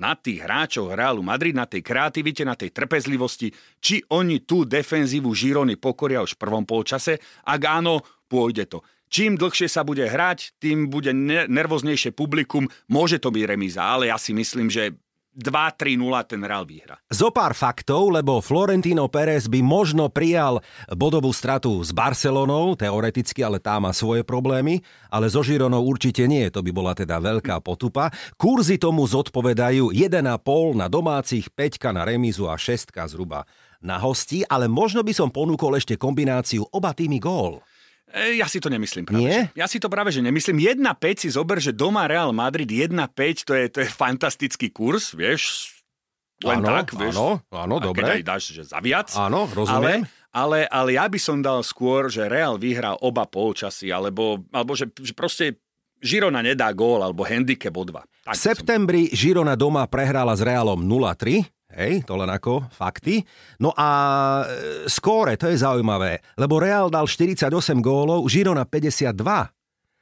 na 0.00 0.16
tých 0.16 0.40
hráčov 0.40 0.96
Realu 0.96 1.20
Madrid, 1.20 1.52
na 1.52 1.68
tej 1.68 1.84
kreativite, 1.84 2.46
na 2.48 2.56
tej 2.56 2.72
trpezlivosti, 2.72 3.52
či 3.84 4.00
oni 4.08 4.48
tú 4.48 4.64
defenzívu 4.64 5.28
Žirony 5.28 5.76
pokoria 5.76 6.24
už 6.24 6.38
v 6.38 6.42
prvom 6.48 6.64
polčase. 6.64 7.20
Ak 7.44 7.60
áno, 7.68 8.00
pôjde 8.30 8.64
to. 8.64 8.80
Čím 9.08 9.40
dlhšie 9.40 9.68
sa 9.68 9.82
bude 9.84 10.04
hrať, 10.04 10.60
tým 10.60 10.92
bude 10.92 11.12
nervóznejšie 11.48 12.12
publikum. 12.12 12.68
Môže 12.92 13.16
to 13.20 13.32
byť 13.32 13.44
remíza, 13.44 13.84
ale 13.84 14.12
ja 14.12 14.20
si 14.20 14.36
myslím, 14.36 14.68
že 14.68 14.96
2-3-0 15.38 16.02
ten 16.26 16.42
Real 16.42 16.66
vyhra. 16.66 16.98
Zo 17.06 17.30
pár 17.30 17.54
faktov, 17.54 18.10
lebo 18.10 18.42
Florentino 18.42 19.06
Pérez 19.06 19.46
by 19.46 19.62
možno 19.62 20.10
prijal 20.10 20.58
bodovú 20.90 21.30
stratu 21.30 21.78
s 21.78 21.94
Barcelonou, 21.94 22.74
teoreticky, 22.74 23.46
ale 23.46 23.62
tá 23.62 23.78
má 23.78 23.94
svoje 23.94 24.26
problémy, 24.26 24.82
ale 25.06 25.30
so 25.30 25.46
Žironou 25.46 25.86
určite 25.86 26.26
nie, 26.26 26.50
to 26.50 26.58
by 26.58 26.74
bola 26.74 26.92
teda 26.98 27.22
veľká 27.22 27.62
potupa. 27.62 28.10
Kurzy 28.34 28.82
tomu 28.82 29.06
zodpovedajú 29.06 29.94
1,5 29.94 30.26
na 30.74 30.90
domácich, 30.90 31.46
5 31.54 31.94
na 31.94 32.02
remízu 32.02 32.50
a 32.50 32.58
6 32.58 32.90
zhruba 33.14 33.46
na 33.78 33.94
hosti, 34.02 34.42
ale 34.42 34.66
možno 34.66 35.06
by 35.06 35.14
som 35.14 35.30
ponúkol 35.30 35.78
ešte 35.78 35.94
kombináciu 35.94 36.66
oba 36.74 36.90
týmy 36.90 37.22
gól. 37.22 37.62
E, 38.12 38.40
ja 38.40 38.48
si 38.48 38.58
to 38.58 38.72
nemyslím 38.72 39.04
práve. 39.04 39.20
Nie? 39.20 39.52
Že. 39.52 39.58
Ja 39.58 39.66
si 39.68 39.78
to 39.78 39.88
práve, 39.92 40.10
že 40.12 40.24
nemyslím. 40.24 40.80
1,5 40.80 41.24
si 41.24 41.28
zober, 41.28 41.60
že 41.60 41.76
doma 41.76 42.08
Real 42.08 42.32
Madrid 42.32 42.68
1,5 42.68 43.44
to 43.44 43.52
je, 43.52 43.64
to 43.68 43.78
je 43.84 43.88
fantastický 43.88 44.72
kurz, 44.72 45.12
vieš, 45.12 45.72
len 46.46 46.62
áno, 46.62 46.68
tak, 46.70 46.94
vieš. 46.94 47.14
Áno, 47.18 47.42
áno, 47.50 47.74
a 47.82 47.84
dobre. 47.90 47.98
keď 47.98 48.10
aj 48.14 48.22
dáš, 48.22 48.42
že 48.54 48.62
za 48.62 48.78
viac. 48.78 49.10
Áno, 49.18 49.50
rozumiem. 49.50 50.06
Ale, 50.06 50.62
ale, 50.64 50.70
ale 50.70 50.90
ja 50.94 51.10
by 51.10 51.18
som 51.18 51.42
dal 51.42 51.66
skôr, 51.66 52.06
že 52.06 52.30
Real 52.30 52.54
vyhrá 52.54 52.94
oba 53.02 53.26
polčasy, 53.26 53.90
alebo, 53.90 54.46
alebo 54.54 54.78
že, 54.78 54.86
že 55.02 55.10
proste 55.18 55.58
Žirona 55.98 56.46
nedá 56.46 56.70
gól, 56.70 57.02
alebo 57.02 57.26
handicap 57.26 57.74
o 57.74 57.82
2. 57.82 58.06
v 58.30 58.38
septembri 58.38 59.10
Žirona 59.10 59.58
doma 59.58 59.82
prehrala 59.90 60.30
s 60.38 60.42
Realom 60.46 60.78
0-3, 60.86 61.42
Hej, 61.68 62.08
to 62.08 62.16
len 62.16 62.26
ako 62.26 62.64
fakty. 62.72 63.20
No 63.60 63.76
a 63.76 63.88
e, 64.48 64.88
skóre, 64.88 65.36
to 65.36 65.52
je 65.52 65.60
zaujímavé, 65.60 66.24
lebo 66.34 66.56
Real 66.56 66.88
dal 66.88 67.04
48 67.04 67.44
gólov, 67.78 68.24
Žirona 68.24 68.64
52. 68.64 69.12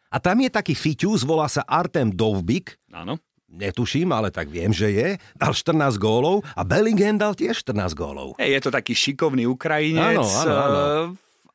A 0.07 0.17
tam 0.23 0.37
je 0.39 0.49
taký 0.49 0.79
fiťus, 0.79 1.27
volá 1.27 1.51
sa 1.51 1.67
Artem 1.67 2.15
Dovbik. 2.15 2.79
Áno. 2.95 3.19
Netuším, 3.47 4.11
ale 4.11 4.31
tak 4.31 4.47
viem, 4.47 4.71
že 4.71 4.91
je. 4.91 5.09
Dal 5.35 5.55
14 5.55 5.99
gólov 5.99 6.47
a 6.55 6.63
Bellingham 6.63 7.19
dal 7.19 7.35
tiež 7.35 7.63
14 7.63 7.95
gólov. 7.95 8.35
Hej, 8.39 8.59
je 8.59 8.61
to 8.63 8.71
taký 8.71 8.95
šikovný 8.95 9.47
Ukrajinec. 9.47 10.19
Áno, 10.19 10.27
áno, 10.27 10.55
áno. 10.55 10.79
eh, 10.79 11.07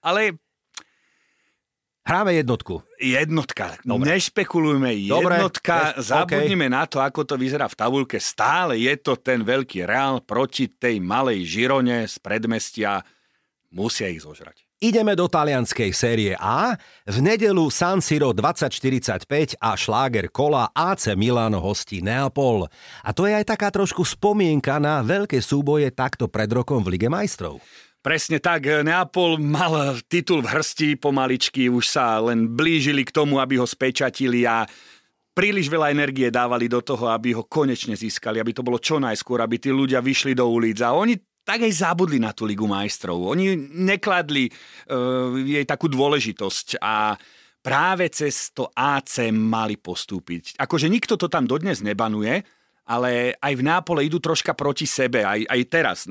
Ale 0.03 0.21
Hráme 2.11 2.35
jednotku. 2.35 2.83
Jednotka. 2.99 3.79
Dobre. 3.87 4.19
Nešpekulujme. 4.19 4.99
Dobre. 5.07 5.39
Jednotka. 5.39 5.95
Neš- 5.95 6.11
Zabudnime 6.11 6.67
na 6.67 6.83
to, 6.83 6.99
ako 6.99 7.23
to 7.23 7.39
vyzerá 7.39 7.71
v 7.71 7.75
tabulke. 7.79 8.19
Stále 8.19 8.75
je 8.75 8.99
to 8.99 9.15
ten 9.15 9.39
veľký 9.47 9.87
reál 9.87 10.19
proti 10.19 10.67
tej 10.67 10.99
malej 10.99 11.47
Žirone 11.47 12.03
z 12.11 12.19
predmestia. 12.19 12.99
Musia 13.71 14.11
ich 14.11 14.27
zožrať. 14.27 14.59
Ideme 14.83 15.15
do 15.15 15.31
talianskej 15.31 15.95
série 15.95 16.33
A. 16.35 16.75
V 17.07 17.23
nedelu 17.23 17.71
San 17.71 18.03
Siro 18.03 18.35
2045 18.35 19.55
a 19.61 19.77
šláger 19.79 20.27
kola 20.27 20.67
AC 20.75 21.15
Milan 21.15 21.55
hostí 21.55 22.03
Neapol. 22.03 22.67
A 23.07 23.15
to 23.15 23.23
je 23.23 23.39
aj 23.39 23.55
taká 23.55 23.71
trošku 23.71 24.03
spomienka 24.03 24.83
na 24.83 24.99
veľké 24.99 25.39
súboje 25.39 25.87
takto 25.95 26.27
pred 26.27 26.51
rokom 26.51 26.83
v 26.83 26.99
Lige 26.99 27.07
majstrov. 27.07 27.63
Presne 28.01 28.41
tak, 28.41 28.65
Neapol 28.65 29.37
mal 29.37 30.01
titul 30.09 30.41
v 30.41 30.57
hrsti 30.57 30.97
pomaličky, 30.97 31.69
už 31.69 31.85
sa 31.85 32.17
len 32.17 32.49
blížili 32.49 33.05
k 33.05 33.13
tomu, 33.13 33.37
aby 33.37 33.61
ho 33.61 33.67
spečatili 33.69 34.41
a 34.41 34.65
príliš 35.37 35.69
veľa 35.69 35.93
energie 35.93 36.33
dávali 36.33 36.65
do 36.65 36.81
toho, 36.81 37.13
aby 37.13 37.37
ho 37.37 37.45
konečne 37.45 37.93
získali, 37.93 38.41
aby 38.41 38.57
to 38.57 38.65
bolo 38.65 38.81
čo 38.81 38.97
najskôr, 38.97 39.45
aby 39.45 39.61
tí 39.61 39.69
ľudia 39.69 40.01
vyšli 40.01 40.33
do 40.33 40.49
ulic 40.49 40.81
a 40.81 40.97
oni 40.97 41.13
tak 41.45 41.61
aj 41.61 41.73
zabudli 41.77 42.17
na 42.17 42.33
tú 42.33 42.49
Ligu 42.49 42.65
majstrov. 42.65 43.21
Oni 43.21 43.53
nekladli 43.69 44.49
uh, 44.49 45.37
jej 45.37 45.65
takú 45.69 45.85
dôležitosť 45.85 46.81
a 46.81 47.13
práve 47.61 48.09
cez 48.09 48.49
to 48.49 48.69
AC 48.73 49.29
mali 49.29 49.77
postúpiť. 49.77 50.57
Akože 50.57 50.89
nikto 50.89 51.21
to 51.21 51.29
tam 51.29 51.45
dodnes 51.45 51.85
nebanuje, 51.85 52.41
ale 52.89 53.37
aj 53.37 53.53
v 53.57 53.65
Nápole 53.65 54.01
idú 54.05 54.17
troška 54.17 54.57
proti 54.57 54.89
sebe, 54.89 55.21
aj, 55.21 55.45
aj 55.45 55.61
teraz. 55.69 56.09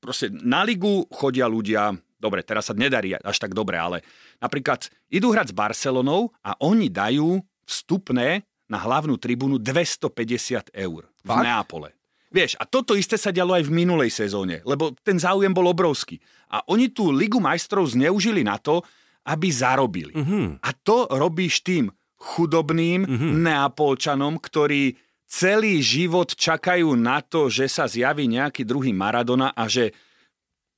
Proste 0.00 0.32
na 0.32 0.64
ligu 0.64 1.04
chodia 1.12 1.44
ľudia, 1.44 1.92
dobre, 2.16 2.40
teraz 2.40 2.72
sa 2.72 2.74
nedarí 2.74 3.12
až 3.12 3.36
tak 3.36 3.52
dobre, 3.52 3.76
ale 3.76 4.00
napríklad 4.40 4.88
idú 5.12 5.30
hrať 5.30 5.52
s 5.52 5.56
Barcelonou 5.56 6.32
a 6.40 6.56
oni 6.64 6.88
dajú 6.88 7.40
vstupné 7.68 8.48
na 8.66 8.78
hlavnú 8.80 9.20
tribúnu 9.20 9.60
250 9.60 10.72
eur 10.72 11.02
v 11.20 11.28
Fakt? 11.28 11.44
Neapole. 11.44 11.90
Vieš, 12.30 12.54
a 12.62 12.64
toto 12.64 12.94
isté 12.94 13.18
sa 13.18 13.34
dialo 13.34 13.58
aj 13.58 13.66
v 13.66 13.74
minulej 13.74 14.14
sezóne, 14.14 14.62
lebo 14.62 14.94
ten 15.02 15.18
záujem 15.18 15.50
bol 15.50 15.66
obrovský. 15.66 16.22
A 16.54 16.62
oni 16.70 16.94
tú 16.94 17.10
Ligu 17.10 17.42
majstrov 17.42 17.90
zneužili 17.90 18.46
na 18.46 18.54
to, 18.54 18.86
aby 19.26 19.50
zarobili. 19.50 20.14
Mhm. 20.14 20.62
A 20.62 20.70
to 20.72 21.10
robíš 21.10 21.66
tým 21.66 21.90
chudobným 22.20 23.08
Neapolčanom, 23.42 24.38
ktorí 24.38 24.94
celý 25.30 25.78
život 25.78 26.34
čakajú 26.34 26.98
na 26.98 27.22
to, 27.22 27.46
že 27.46 27.70
sa 27.70 27.86
zjaví 27.86 28.26
nejaký 28.26 28.66
druhý 28.66 28.90
Maradona 28.90 29.54
a 29.54 29.70
že 29.70 29.94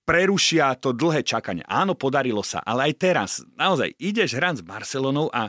prerušia 0.04 0.76
to 0.76 0.92
dlhé 0.92 1.24
čakanie. 1.24 1.64
Áno, 1.64 1.96
podarilo 1.96 2.44
sa, 2.44 2.60
ale 2.60 2.92
aj 2.92 2.94
teraz, 3.00 3.30
naozaj, 3.56 3.96
ideš 3.96 4.36
hrať 4.36 4.60
s 4.60 4.66
Barcelonou 4.68 5.32
a 5.32 5.48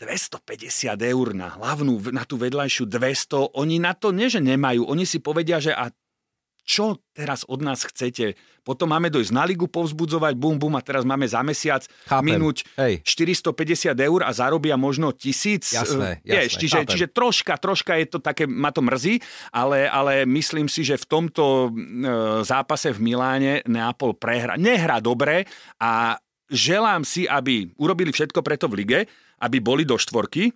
250 0.00 0.96
eur 0.96 1.26
na 1.36 1.54
hlavnú, 1.54 2.00
na 2.10 2.24
tú 2.24 2.40
vedľajšiu 2.40 2.88
200, 2.88 3.52
oni 3.54 3.76
na 3.78 3.92
to 3.92 4.10
nie, 4.16 4.32
že 4.32 4.40
nemajú, 4.40 4.88
oni 4.88 5.04
si 5.04 5.20
povedia, 5.20 5.60
že 5.60 5.76
a 5.76 5.92
čo 6.64 7.00
teraz 7.16 7.44
od 7.48 7.60
nás 7.64 7.84
chcete? 7.84 8.38
Potom 8.60 8.92
máme 8.92 9.08
dojsť 9.08 9.32
na 9.32 9.48
ligu 9.48 9.66
povzbudzovať, 9.66 10.36
bum, 10.36 10.60
bum, 10.60 10.76
a 10.76 10.84
teraz 10.84 11.02
máme 11.02 11.24
za 11.24 11.40
mesiac 11.40 11.82
Chápem. 12.06 12.36
minúť 12.36 12.62
Hej. 12.76 13.00
450 13.02 13.96
eur 13.96 14.20
a 14.22 14.30
zarobia 14.36 14.76
možno 14.76 15.10
tisíc. 15.16 15.72
Jasné, 15.72 16.20
Vieš, 16.22 16.52
jasné, 16.54 16.60
čiže, 16.60 16.78
chápem. 16.78 16.90
čiže 16.92 17.06
troška, 17.10 17.52
troška 17.56 17.92
je 17.98 18.06
to 18.06 18.18
také, 18.20 18.44
ma 18.44 18.68
to 18.70 18.84
mrzí, 18.84 19.18
ale, 19.50 19.88
ale 19.88 20.28
myslím 20.28 20.68
si, 20.68 20.84
že 20.84 21.00
v 21.00 21.06
tomto 21.08 21.44
e, 21.66 21.68
zápase 22.44 22.92
v 22.92 23.00
Miláne 23.00 23.64
Neapol 23.64 24.14
prehra. 24.14 24.60
Nehrá 24.60 25.00
dobre 25.00 25.48
a 25.80 26.20
želám 26.52 27.02
si, 27.02 27.24
aby 27.24 27.64
urobili 27.80 28.12
všetko 28.12 28.44
preto 28.44 28.68
v 28.68 28.84
lige, 28.84 29.00
aby 29.40 29.56
boli 29.58 29.88
do 29.88 29.96
štvorky 29.96 30.52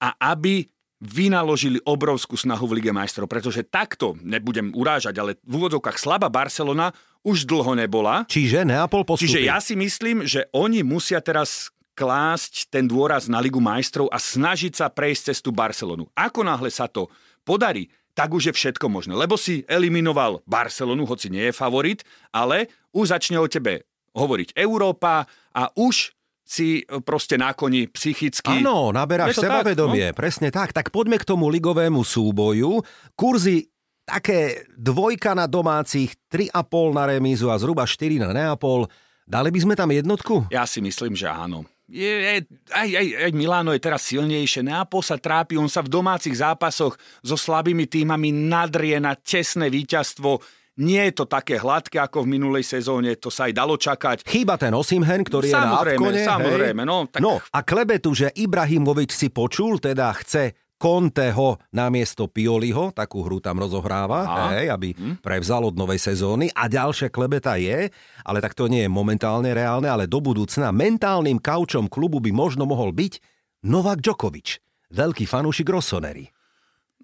a 0.00 0.16
aby 0.32 0.64
vynaložili 1.04 1.78
obrovskú 1.84 2.34
snahu 2.40 2.64
v 2.64 2.80
Lige 2.80 2.92
majstrov, 2.96 3.28
pretože 3.28 3.60
takto, 3.68 4.16
nebudem 4.24 4.72
urážať, 4.72 5.20
ale 5.20 5.36
v 5.44 5.60
úvodzovkách 5.60 6.00
slabá 6.00 6.32
Barcelona 6.32 6.96
už 7.20 7.44
dlho 7.44 7.76
nebola. 7.76 8.24
Čiže 8.24 8.64
Neapol 8.64 9.04
postupí. 9.04 9.28
Čiže 9.28 9.44
ja 9.44 9.60
si 9.60 9.76
myslím, 9.76 10.24
že 10.24 10.48
oni 10.56 10.80
musia 10.80 11.20
teraz 11.20 11.68
klásť 11.94 12.72
ten 12.72 12.88
dôraz 12.88 13.30
na 13.30 13.38
Ligu 13.38 13.62
majstrov 13.62 14.10
a 14.10 14.18
snažiť 14.18 14.72
sa 14.74 14.86
prejsť 14.90 15.30
cez 15.30 15.38
tú 15.44 15.54
Barcelonu. 15.54 16.10
Ako 16.16 16.42
náhle 16.42 16.72
sa 16.72 16.90
to 16.90 17.06
podarí, 17.46 17.86
tak 18.16 18.34
už 18.34 18.50
je 18.50 18.54
všetko 18.54 18.90
možné. 18.90 19.14
Lebo 19.14 19.38
si 19.38 19.62
eliminoval 19.70 20.42
Barcelonu, 20.48 21.06
hoci 21.06 21.30
nie 21.30 21.50
je 21.50 21.54
favorit, 21.54 22.02
ale 22.34 22.72
už 22.90 23.14
začne 23.14 23.38
o 23.38 23.46
tebe 23.46 23.86
hovoriť 24.14 24.54
Európa 24.58 25.26
a 25.54 25.62
už 25.74 26.14
si 26.44 26.84
e, 26.84 27.00
proste 27.00 27.40
na 27.40 27.56
koni 27.56 27.88
psychicky. 27.88 28.60
Áno, 28.60 28.92
naberáš 28.92 29.40
to 29.40 29.42
tak, 29.42 29.48
no. 29.48 29.52
sebavedomie, 29.58 30.12
presne 30.12 30.52
tak. 30.52 30.76
Tak 30.76 30.92
poďme 30.92 31.16
k 31.16 31.24
tomu 31.24 31.48
ligovému 31.48 32.04
súboju. 32.04 32.84
Kurzy 33.16 33.72
také 34.04 34.68
dvojka 34.76 35.32
na 35.32 35.48
domácich, 35.48 36.12
3,5 36.28 36.92
na 36.92 37.04
remízu 37.08 37.48
a 37.48 37.56
zhruba 37.56 37.88
4 37.88 38.20
na 38.20 38.30
Neapol. 38.36 38.84
Dali 39.24 39.48
by 39.48 39.60
sme 39.64 39.74
tam 39.74 39.88
jednotku? 39.88 40.52
Ja 40.52 40.68
si 40.68 40.84
myslím, 40.84 41.16
že 41.16 41.32
áno. 41.32 41.64
Je, 41.88 42.04
je, 42.08 42.36
aj, 42.72 42.88
aj, 42.96 43.06
aj 43.28 43.32
Milano 43.36 43.72
je 43.72 43.80
teraz 43.80 44.04
silnejšie. 44.08 44.64
Neapol 44.64 45.00
sa 45.04 45.16
trápi, 45.16 45.56
on 45.56 45.68
sa 45.68 45.80
v 45.80 45.92
domácich 45.92 46.36
zápasoch 46.36 46.96
so 47.24 47.36
slabými 47.36 47.88
týmami 47.88 48.32
nadrie 48.32 48.96
na 49.00 49.16
tesné 49.16 49.72
víťazstvo. 49.72 50.40
Nie 50.74 51.06
je 51.06 51.22
to 51.22 51.24
také 51.30 51.54
hladké 51.54 52.02
ako 52.02 52.26
v 52.26 52.34
minulej 52.34 52.66
sezóne, 52.66 53.14
to 53.14 53.30
sa 53.30 53.46
aj 53.46 53.54
dalo 53.54 53.78
čakať. 53.78 54.26
Chýba 54.26 54.58
ten 54.58 54.74
Osimhen, 54.74 55.22
ktorý 55.22 55.46
je 55.46 55.54
na 55.54 55.78
Samozrejme, 55.78 56.02
Avkone. 56.02 56.22
samozrejme, 56.26 56.82
hej? 56.82 56.88
no, 56.90 56.96
tak- 57.06 57.22
no 57.22 57.38
a 57.38 57.58
klebetu, 57.62 58.10
že 58.10 58.34
Ibrahimovič 58.34 59.14
si 59.14 59.30
počul, 59.30 59.78
teda 59.78 60.10
chce 60.18 60.58
Conteho 60.74 61.62
namiesto 61.70 62.26
Pioliho, 62.26 62.90
takú 62.90 63.22
hru 63.22 63.38
tam 63.38 63.62
rozohráva, 63.62 64.50
hej, 64.58 64.68
aby 64.68 64.92
prevzal 65.22 65.62
od 65.64 65.78
novej 65.78 66.02
sezóny. 66.02 66.50
A 66.50 66.66
ďalšia 66.66 67.08
klebeta 67.08 67.54
je, 67.54 67.88
ale 68.26 68.38
tak 68.42 68.58
to 68.58 68.66
nie 68.66 68.82
je 68.84 68.90
momentálne 68.90 69.54
reálne, 69.54 69.86
ale 69.86 70.10
do 70.10 70.18
budúcna 70.18 70.74
mentálnym 70.74 71.38
kaučom 71.38 71.86
klubu 71.86 72.18
by 72.18 72.34
možno 72.34 72.66
mohol 72.66 72.90
byť 72.90 73.22
Novak 73.64 74.02
Djokovic. 74.02 74.58
veľký 74.90 75.24
fanúšik 75.24 75.70
Rossoneri. 75.70 76.33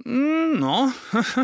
Mm, 0.00 0.56
no, 0.56 0.88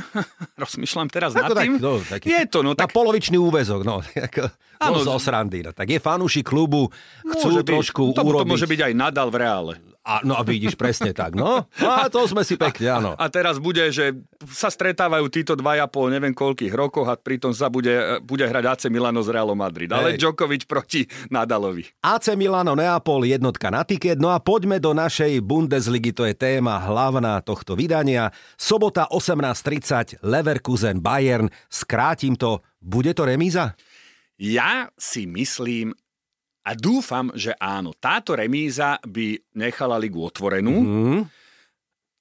rozmýšľam 0.62 1.12
teraz 1.12 1.36
nad 1.36 1.52
tým. 1.52 1.76
No, 1.76 2.00
taký, 2.00 2.32
je 2.32 2.44
to, 2.48 2.64
no 2.64 2.72
tak... 2.72 2.88
Na 2.88 2.96
polovičný 2.96 3.36
úvezok, 3.36 3.84
no. 3.84 4.00
Áno, 4.84 5.00
no, 5.00 5.04
zo 5.04 5.16
srandy, 5.20 5.60
no. 5.60 5.76
Tak 5.76 5.88
je 5.88 6.00
fanúšik 6.00 6.48
klubu, 6.48 6.88
chcú 7.24 7.52
môže 7.52 7.62
trošku 7.64 8.02
byť, 8.12 8.16
to, 8.16 8.22
urobiť... 8.24 8.44
To 8.44 8.52
môže 8.56 8.68
byť 8.68 8.80
aj 8.80 8.92
nadal 8.96 9.28
v 9.28 9.36
reále. 9.40 9.72
A, 10.06 10.22
no 10.22 10.38
a 10.38 10.46
vidíš, 10.46 10.78
presne 10.78 11.10
tak, 11.10 11.34
no. 11.34 11.66
A 11.82 12.06
to 12.06 12.22
sme 12.30 12.46
si 12.46 12.54
pekne, 12.54 12.94
áno. 12.94 13.10
A 13.18 13.26
teraz 13.26 13.58
bude, 13.58 13.82
že 13.90 14.14
sa 14.46 14.70
stretávajú 14.70 15.26
títo 15.26 15.58
dvaja 15.58 15.90
po 15.90 16.06
neviem 16.06 16.30
koľkých 16.30 16.70
rokoch 16.70 17.10
a 17.10 17.18
pritom 17.18 17.50
sa 17.50 17.66
bude, 17.66 18.22
bude 18.22 18.46
hrať 18.46 18.64
AC 18.70 18.82
Milano 18.86 19.18
z 19.26 19.34
Realom 19.34 19.58
Madrid. 19.58 19.90
Ale 19.90 20.14
Hej. 20.14 20.22
Djokovic 20.22 20.62
proti 20.70 21.10
Nadalovi. 21.26 21.90
AC 22.06 22.38
Milano 22.38 22.78
Neapol 22.78 23.26
jednotka 23.26 23.66
na 23.66 23.82
tiket. 23.82 24.22
No 24.22 24.30
a 24.30 24.38
poďme 24.38 24.78
do 24.78 24.94
našej 24.94 25.42
Bundesligy, 25.42 26.14
to 26.14 26.22
je 26.22 26.38
téma 26.38 26.78
hlavná 26.86 27.42
tohto 27.42 27.74
vydania. 27.74 28.30
Sobota 28.54 29.10
18.30, 29.10 30.22
Leverkusen 30.22 31.02
Bayern. 31.02 31.50
Skrátim 31.66 32.38
to, 32.38 32.62
bude 32.78 33.10
to 33.10 33.26
remíza? 33.26 33.74
Ja 34.38 34.86
si 34.94 35.26
myslím, 35.26 35.98
a 36.66 36.74
dúfam, 36.74 37.30
že 37.38 37.54
áno. 37.62 37.94
Táto 37.94 38.34
remíza 38.34 38.98
by 39.06 39.54
nechala 39.54 39.94
ligu 40.02 40.18
otvorenú. 40.18 40.74
Mm-hmm. 40.74 41.20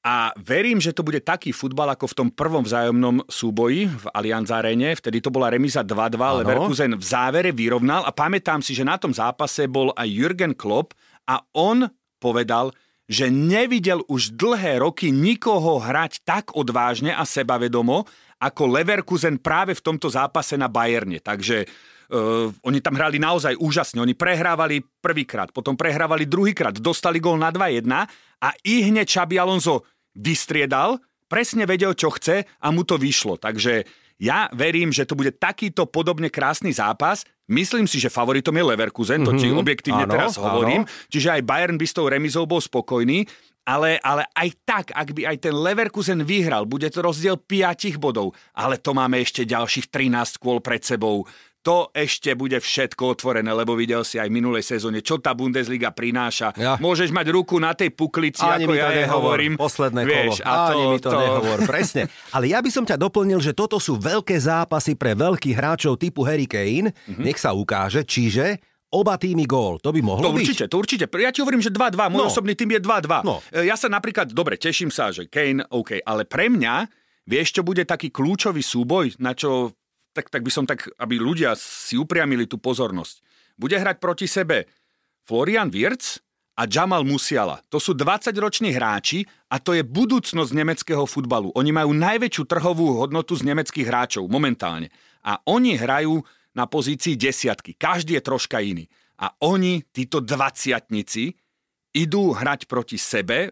A 0.06 0.30
verím, 0.38 0.78
že 0.78 0.93
to 0.93 1.02
bude 1.02 1.18
taký 1.26 1.50
futbal 1.50 1.89
ako 1.89 2.06
v 2.06 2.18
tom 2.22 2.30
prvom 2.30 2.62
vzájomnom 2.62 3.26
súboji 3.26 3.89
v 3.89 4.06
Allianz 4.14 4.54
Arene. 4.54 4.93
Vtedy 4.93 5.18
to 5.18 5.34
bola 5.34 5.50
remíza 5.50 5.82
2-2, 5.82 6.22
ale 6.22 6.46
Leverkusen 6.46 6.93
v 6.93 7.02
závere 7.02 7.50
vyrovnal 7.50 8.06
a 8.06 8.14
pamätám 8.14 8.62
si, 8.62 8.78
že 8.78 8.86
na 8.86 9.02
tom 9.02 9.10
zápase 9.10 9.66
bol 9.66 9.89
aj 9.98 10.06
Jürgen 10.06 10.54
Klopp 10.54 10.93
a 11.26 11.41
on 11.58 11.89
povedal, 12.22 12.70
že 13.10 13.34
nevidel 13.34 14.06
už 14.06 14.38
dlhé 14.38 14.86
roky 14.86 15.10
nikoho 15.10 15.82
hrať 15.82 16.22
tak 16.22 16.54
odvážne 16.54 17.10
a 17.10 17.26
sebavedomo, 17.26 18.06
ako 18.38 18.64
Leverkusen 18.78 19.41
práve 19.41 19.74
v 19.74 19.82
tomto 19.82 20.06
zápase 20.14 20.54
na 20.54 20.70
Bayerne. 20.70 21.18
Takže 21.18 21.66
Uh, 22.12 22.53
oni 22.66 22.80
tam 22.82 22.97
hrali 22.97 23.18
naozaj 23.18 23.58
úžasne. 23.58 24.01
Oni 24.01 24.14
prehrávali 24.14 24.82
prvýkrát, 24.82 25.49
potom 25.49 25.74
prehrávali 25.74 26.30
druhýkrát, 26.30 26.78
dostali 26.78 27.18
gol 27.18 27.39
na 27.39 27.49
2-1 27.49 27.86
a 28.41 28.49
i 28.66 28.76
hneď 28.86 29.08
Čabi 29.10 29.41
Alonso 29.41 29.86
vystriedal, 30.16 31.01
presne 31.26 31.66
vedel, 31.66 31.97
čo 31.97 32.14
chce 32.14 32.45
a 32.45 32.68
mu 32.70 32.86
to 32.86 32.95
vyšlo. 32.95 33.41
Takže 33.41 33.86
ja 34.16 34.47
verím, 34.56 34.95
že 34.95 35.03
to 35.03 35.20
bude 35.20 35.36
takýto 35.36 35.84
podobne 35.91 36.32
krásny 36.32 36.72
zápas. 36.72 37.28
Myslím 37.51 37.84
si, 37.86 37.99
že 37.99 38.08
favoritom 38.08 38.56
je 38.56 38.64
Leverkusen, 38.64 39.22
to 39.28 39.36
či 39.36 39.51
mhm. 39.51 39.60
objektívne 39.60 40.06
áno, 40.08 40.14
teraz 40.16 40.39
hovorím. 40.39 40.88
Áno. 40.88 40.91
Čiže 41.12 41.39
aj 41.39 41.41
Bayern 41.43 41.76
by 41.76 41.86
s 41.86 41.93
tou 41.93 42.08
remizou 42.08 42.47
bol 42.47 42.64
spokojný. 42.64 43.28
Ale, 43.66 43.97
ale 44.06 44.30
aj 44.38 44.49
tak, 44.62 44.86
ak 44.93 45.10
by 45.18 45.26
aj 45.26 45.38
ten 45.41 45.56
Leverkusen 45.58 46.22
vyhral, 46.22 46.70
bude 46.70 46.86
to 46.86 47.01
rozdiel 47.01 47.34
5 47.34 47.97
bodov. 47.97 48.38
Ale 48.53 48.78
to 48.78 48.93
máme 48.93 49.18
ešte 49.18 49.41
ďalších 49.41 49.89
13 49.89 50.38
kôl 50.38 50.62
pred 50.62 50.86
sebou 50.86 51.26
to 51.66 51.89
ešte 51.97 52.38
bude 52.38 52.61
všetko 52.61 53.18
otvorené, 53.18 53.49
lebo 53.49 53.74
videl 53.74 54.05
si 54.05 54.22
aj 54.22 54.30
minulej 54.30 54.61
sezóne, 54.61 55.01
čo 55.01 55.18
tá 55.18 55.34
Bundesliga 55.34 55.89
prináša. 55.89 56.53
Ja. 56.53 56.78
Môžeš 56.78 57.09
mať 57.09 57.34
ruku 57.34 57.57
na 57.57 57.74
tej 57.74 57.89
puklici, 57.89 58.45
Ani 58.45 58.70
ako 58.70 58.74
ja 58.78 58.93
je 58.93 59.05
hovorím. 59.09 59.57
Posledné 59.57 60.05
Vieš, 60.05 60.45
kolo. 60.45 60.45
A 60.45 60.53
to, 60.53 60.72
Ani 60.78 60.84
mi 60.93 60.99
to, 61.01 61.09
to... 61.09 61.18
nehovor, 61.18 61.59
presne. 61.74 62.01
Ale 62.38 62.53
ja 62.53 62.61
by 62.61 62.70
som 62.70 62.86
ťa 62.86 63.01
doplnil, 63.01 63.41
že 63.41 63.57
toto 63.57 63.82
sú 63.82 63.97
veľké 63.97 64.38
zápasy 64.38 64.93
pre 64.93 65.18
veľkých 65.18 65.57
hráčov 65.57 65.97
typu 65.97 66.22
Harry 66.22 66.45
Kane. 66.45 66.93
Mm-hmm. 66.93 67.26
Nech 67.26 67.41
sa 67.41 67.57
ukáže, 67.57 68.05
čiže 68.05 68.61
oba 68.93 69.18
týmy 69.18 69.49
gól. 69.49 69.82
To 69.82 69.89
by 69.89 70.05
mohlo 70.05 70.22
to 70.22 70.38
byť? 70.38 70.45
určite, 70.45 70.66
to 70.70 70.78
určite. 70.78 71.05
Ja 71.09 71.34
ti 71.34 71.41
hovorím, 71.41 71.66
že 71.66 71.74
2-2. 71.74 72.13
Môj 72.13 72.22
no. 72.22 72.30
osobný 72.30 72.53
tým 72.53 72.78
je 72.78 72.80
2-2. 72.86 73.26
No. 73.26 73.41
E, 73.49 73.66
ja 73.66 73.74
sa 73.74 73.89
napríklad, 73.89 74.30
dobre, 74.30 74.61
teším 74.61 74.93
sa, 74.93 75.09
že 75.09 75.26
Kane, 75.26 75.66
OK, 75.74 75.97
ale 76.05 76.30
pre 76.30 76.45
mňa, 76.53 76.86
vieš, 77.26 77.57
čo 77.57 77.61
bude 77.66 77.82
taký 77.84 78.13
kľúčový 78.13 78.61
súboj, 78.61 79.18
na 79.18 79.34
čo 79.34 79.74
tak, 80.16 80.32
tak 80.32 80.41
by 80.47 80.51
som 80.51 80.63
tak, 80.63 80.88
aby 80.95 81.20
ľudia 81.20 81.51
si 81.59 81.99
upriamili 81.99 82.47
tú 82.47 82.55
pozornosť. 82.55 83.20
Bude 83.59 83.76
hrať 83.76 83.99
proti 83.99 84.32
sebe 84.32 84.72
Florian 85.28 85.68
Wirtz 85.68 86.24
a 86.55 86.63
Jamal 86.63 87.03
Musiala. 87.03 87.59
To 87.68 87.84
sú 87.84 87.91
20-roční 87.91 88.72
hráči 88.72 89.28
a 89.51 89.59
to 89.59 89.76
je 89.76 89.84
budúcnosť 89.84 90.51
nemeckého 90.55 91.03
futbalu. 91.03 91.51
Oni 91.51 91.76
majú 91.76 91.91
najväčšiu 91.91 92.43
trhovú 92.47 92.95
hodnotu 92.95 93.36
z 93.36 93.43
nemeckých 93.43 93.88
hráčov 93.91 94.32
momentálne. 94.32 94.88
A 95.28 95.43
oni 95.51 95.76
hrajú 95.76 96.24
na 96.55 96.63
pozícii 96.63 97.20
desiatky. 97.20 97.76
Každý 97.76 98.16
je 98.16 98.24
troška 98.24 98.63
iný. 98.63 98.88
A 99.20 99.36
oni, 99.43 99.84
títo 99.91 100.24
dvaciatnici, 100.24 101.36
idú 101.91 102.32
hrať 102.32 102.68
proti 102.72 102.95
sebe 102.95 103.51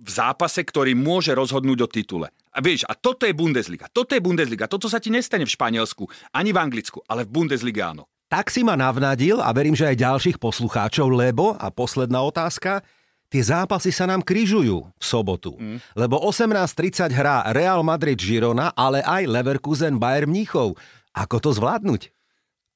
v 0.00 0.10
zápase, 0.10 0.64
ktorý 0.64 0.96
môže 0.96 1.36
rozhodnúť 1.36 1.78
o 1.84 1.88
titule. 1.88 2.28
A 2.50 2.58
vieš, 2.64 2.88
a 2.88 2.96
toto 2.96 3.28
je 3.28 3.36
Bundesliga. 3.36 3.86
Toto 3.92 4.16
je 4.16 4.24
Bundesliga. 4.24 4.66
Toto 4.66 4.88
sa 4.88 4.98
ti 4.98 5.12
nestane 5.12 5.44
v 5.44 5.54
Španielsku, 5.54 6.08
ani 6.32 6.50
v 6.50 6.58
Anglicku, 6.58 7.04
ale 7.06 7.28
v 7.28 7.30
Bundesliga 7.30 7.92
áno. 7.92 8.08
Tak 8.30 8.50
si 8.50 8.62
ma 8.62 8.78
navnadil 8.78 9.42
a 9.42 9.50
verím, 9.50 9.74
že 9.74 9.90
aj 9.90 10.02
ďalších 10.02 10.38
poslucháčov, 10.38 11.10
lebo, 11.10 11.58
a 11.58 11.70
posledná 11.70 12.22
otázka, 12.22 12.82
tie 13.26 13.42
zápasy 13.42 13.90
sa 13.90 14.06
nám 14.06 14.22
križujú 14.22 14.86
v 14.86 15.04
sobotu. 15.04 15.58
Mm. 15.58 15.78
Lebo 15.94 16.18
18.30 16.22 17.10
hrá 17.10 17.46
Real 17.50 17.82
Madrid 17.82 18.18
Girona, 18.18 18.70
ale 18.74 19.02
aj 19.02 19.26
Leverkusen 19.26 19.98
Bayern 19.98 20.30
Mníchov. 20.30 20.78
Ako 21.10 21.42
to 21.42 21.50
zvládnuť? 21.54 22.10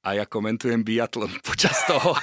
A 0.04 0.18
ja 0.18 0.24
komentujem 0.26 0.82
biatlon 0.84 1.30
počas 1.48 1.86
toho. 1.86 2.18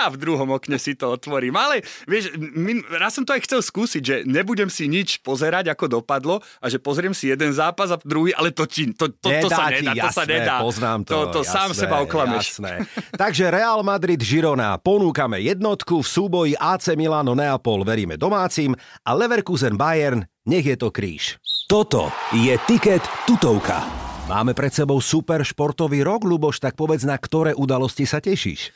A 0.00 0.08
v 0.10 0.16
druhom 0.16 0.48
okne 0.56 0.76
si 0.76 0.96
to 0.96 1.12
otvorím. 1.12 1.54
Ale 1.56 1.84
vieš, 2.08 2.34
my, 2.36 2.84
raz 2.96 3.16
som 3.16 3.24
to 3.24 3.36
aj 3.36 3.44
chcel 3.46 3.60
skúsiť, 3.60 4.02
že 4.02 4.16
nebudem 4.24 4.68
si 4.72 4.88
nič 4.88 5.20
pozerať, 5.20 5.72
ako 5.72 6.00
dopadlo 6.00 6.40
a 6.58 6.66
že 6.66 6.80
pozriem 6.80 7.12
si 7.12 7.30
jeden 7.30 7.52
zápas 7.52 7.92
a 7.92 7.96
druhý, 8.00 8.34
ale 8.34 8.50
to, 8.50 8.64
ti, 8.64 8.90
to, 8.92 9.12
to, 9.12 9.28
to, 9.28 9.46
to 9.46 9.48
sa 9.48 9.68
nedá. 9.70 9.92
Jasné, 9.92 10.04
to 10.04 10.10
sa 10.12 10.24
nedá. 10.24 10.54
Poznám 10.60 10.98
to. 11.04 11.12
To, 11.12 11.20
to 11.30 11.40
jasné, 11.44 11.54
sám 11.54 11.70
seba 11.76 11.96
oklameš. 12.02 12.44
Jasné. 12.56 12.72
Takže 13.14 13.44
Real 13.52 13.80
Madrid 13.86 14.20
Girona 14.20 14.76
ponúkame 14.80 15.38
jednotku 15.44 16.02
v 16.02 16.08
súboji 16.08 16.52
AC 16.56 16.96
Milano 16.98 17.36
Neapol 17.36 17.86
veríme 17.86 18.16
domácim 18.18 18.74
a 19.04 19.10
Leverkusen 19.14 19.76
Bayern 19.76 20.24
nech 20.48 20.66
je 20.66 20.76
to 20.76 20.88
kríž. 20.90 21.38
Toto 21.68 22.10
je 22.34 22.56
tiket 22.66 23.04
tutovka. 23.28 24.09
Máme 24.30 24.54
pred 24.54 24.70
sebou 24.70 25.02
super 25.02 25.42
športový 25.42 26.06
rok, 26.06 26.22
Luboš, 26.22 26.62
tak 26.62 26.78
povedz, 26.78 27.02
na 27.02 27.18
ktoré 27.18 27.50
udalosti 27.50 28.06
sa 28.06 28.22
tešíš? 28.22 28.70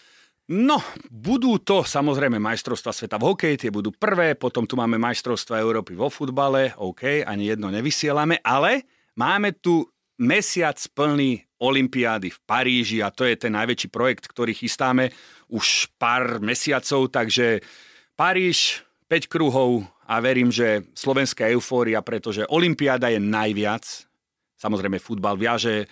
No, 0.51 0.83
budú 1.07 1.63
to 1.63 1.87
samozrejme 1.87 2.43
majstrovstva 2.43 2.91
sveta 2.91 3.23
v 3.23 3.31
hokeji, 3.31 3.63
tie 3.63 3.71
budú 3.71 3.95
prvé, 3.95 4.35
potom 4.35 4.67
tu 4.67 4.75
máme 4.75 4.99
majstrovstva 4.99 5.63
Európy 5.63 5.95
vo 5.95 6.11
futbale, 6.11 6.75
OK, 6.75 7.23
ani 7.23 7.55
jedno 7.55 7.71
nevysielame, 7.71 8.43
ale 8.43 8.83
máme 9.15 9.55
tu 9.55 9.87
mesiac 10.19 10.75
plný 10.91 11.47
Olympiády 11.63 12.35
v 12.35 12.39
Paríži 12.43 12.99
a 12.99 13.15
to 13.15 13.23
je 13.23 13.39
ten 13.39 13.55
najväčší 13.55 13.95
projekt, 13.95 14.27
ktorý 14.27 14.59
chystáme 14.59 15.15
už 15.55 15.87
pár 16.03 16.43
mesiacov, 16.43 17.15
takže 17.15 17.63
Paríž, 18.19 18.83
5 19.07 19.31
kruhov 19.31 19.87
a 20.03 20.19
verím, 20.19 20.51
že 20.51 20.83
slovenská 20.99 21.47
eufória, 21.55 22.03
pretože 22.03 22.43
Olympiáda 22.51 23.07
je 23.15 23.23
najviac 23.23 24.04
Samozrejme, 24.65 24.97
futbal 24.97 25.37
viaže, 25.37 25.85
e, 25.85 25.87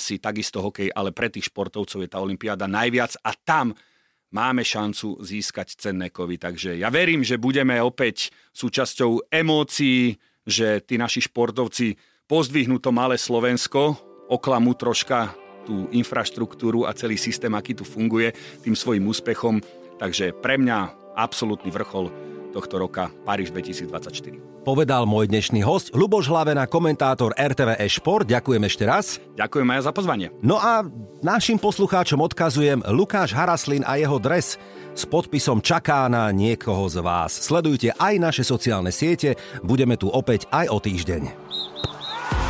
si 0.00 0.16
takisto 0.16 0.64
hokej, 0.64 0.88
ale 0.96 1.12
pre 1.12 1.28
tých 1.28 1.52
športovcov 1.52 2.00
je 2.00 2.08
tá 2.08 2.16
Olympiáda 2.16 2.64
najviac 2.64 3.20
a 3.20 3.36
tam 3.36 3.76
máme 4.32 4.64
šancu 4.64 5.20
získať 5.20 5.76
cenné 5.76 6.08
kovy. 6.08 6.40
Takže 6.40 6.80
ja 6.80 6.88
verím, 6.88 7.20
že 7.20 7.36
budeme 7.36 7.76
opäť 7.84 8.32
súčasťou 8.56 9.28
emócií, 9.28 10.16
že 10.48 10.80
tí 10.80 10.96
naši 10.96 11.28
športovci 11.28 12.00
pozdvihnú 12.24 12.80
to 12.80 12.88
malé 12.88 13.20
Slovensko, 13.20 14.00
oklamú 14.32 14.72
troška 14.78 15.36
tú 15.68 15.92
infraštruktúru 15.92 16.88
a 16.88 16.96
celý 16.96 17.20
systém, 17.20 17.52
aký 17.52 17.76
tu 17.76 17.84
funguje, 17.84 18.32
tým 18.64 18.72
svojim 18.72 19.04
úspechom. 19.04 19.60
Takže 20.00 20.32
pre 20.40 20.56
mňa 20.56 21.12
absolútny 21.20 21.68
vrchol 21.68 22.29
tohto 22.50 22.76
roka 22.82 23.08
Paríž 23.24 23.54
2024 23.54 24.50
povedal 24.60 25.08
môj 25.08 25.26
dnešný 25.26 25.64
host, 25.64 25.90
Luboš 25.96 26.28
Hlavena, 26.28 26.68
komentátor 26.68 27.34
RTV 27.34 27.80
Šport. 27.88 28.28
Ďakujem 28.28 28.62
ešte 28.68 28.84
raz. 28.86 29.18
Ďakujem 29.34 29.66
aj 29.66 29.80
za 29.82 29.92
pozvanie. 29.92 30.28
No 30.44 30.60
a 30.60 30.86
našim 31.24 31.56
poslucháčom 31.58 32.20
odkazujem 32.20 32.84
Lukáš 32.92 33.34
Haraslin 33.34 33.82
a 33.82 33.98
jeho 33.98 34.20
dres 34.20 34.60
s 34.94 35.02
podpisom 35.08 35.64
čaká 35.64 36.06
na 36.06 36.28
niekoho 36.30 36.86
z 36.86 37.02
vás. 37.02 37.34
Sledujte 37.34 37.96
aj 37.96 38.14
naše 38.20 38.42
sociálne 38.46 38.92
siete, 38.94 39.34
budeme 39.64 39.96
tu 39.96 40.06
opäť 40.06 40.46
aj 40.52 40.70
o 40.70 40.78
týždeň. 40.78 41.22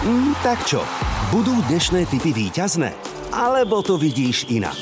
Mm, 0.04 0.32
tak 0.44 0.60
čo, 0.68 0.84
budú 1.32 1.56
dnešné 1.72 2.04
typy 2.04 2.36
výťazné? 2.36 2.92
Alebo 3.30 3.80
to 3.80 3.96
vidíš 3.96 4.44
inak? 4.50 4.76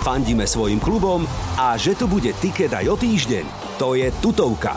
Fandíme 0.00 0.48
svojim 0.48 0.80
klubom 0.80 1.28
a 1.60 1.76
že 1.76 1.92
tu 1.92 2.08
bude 2.08 2.32
tiket 2.40 2.72
aj 2.72 2.88
o 2.88 2.96
týždeň, 2.96 3.69
to 3.80 3.96
je 3.96 4.12
tutovka. 4.20 4.76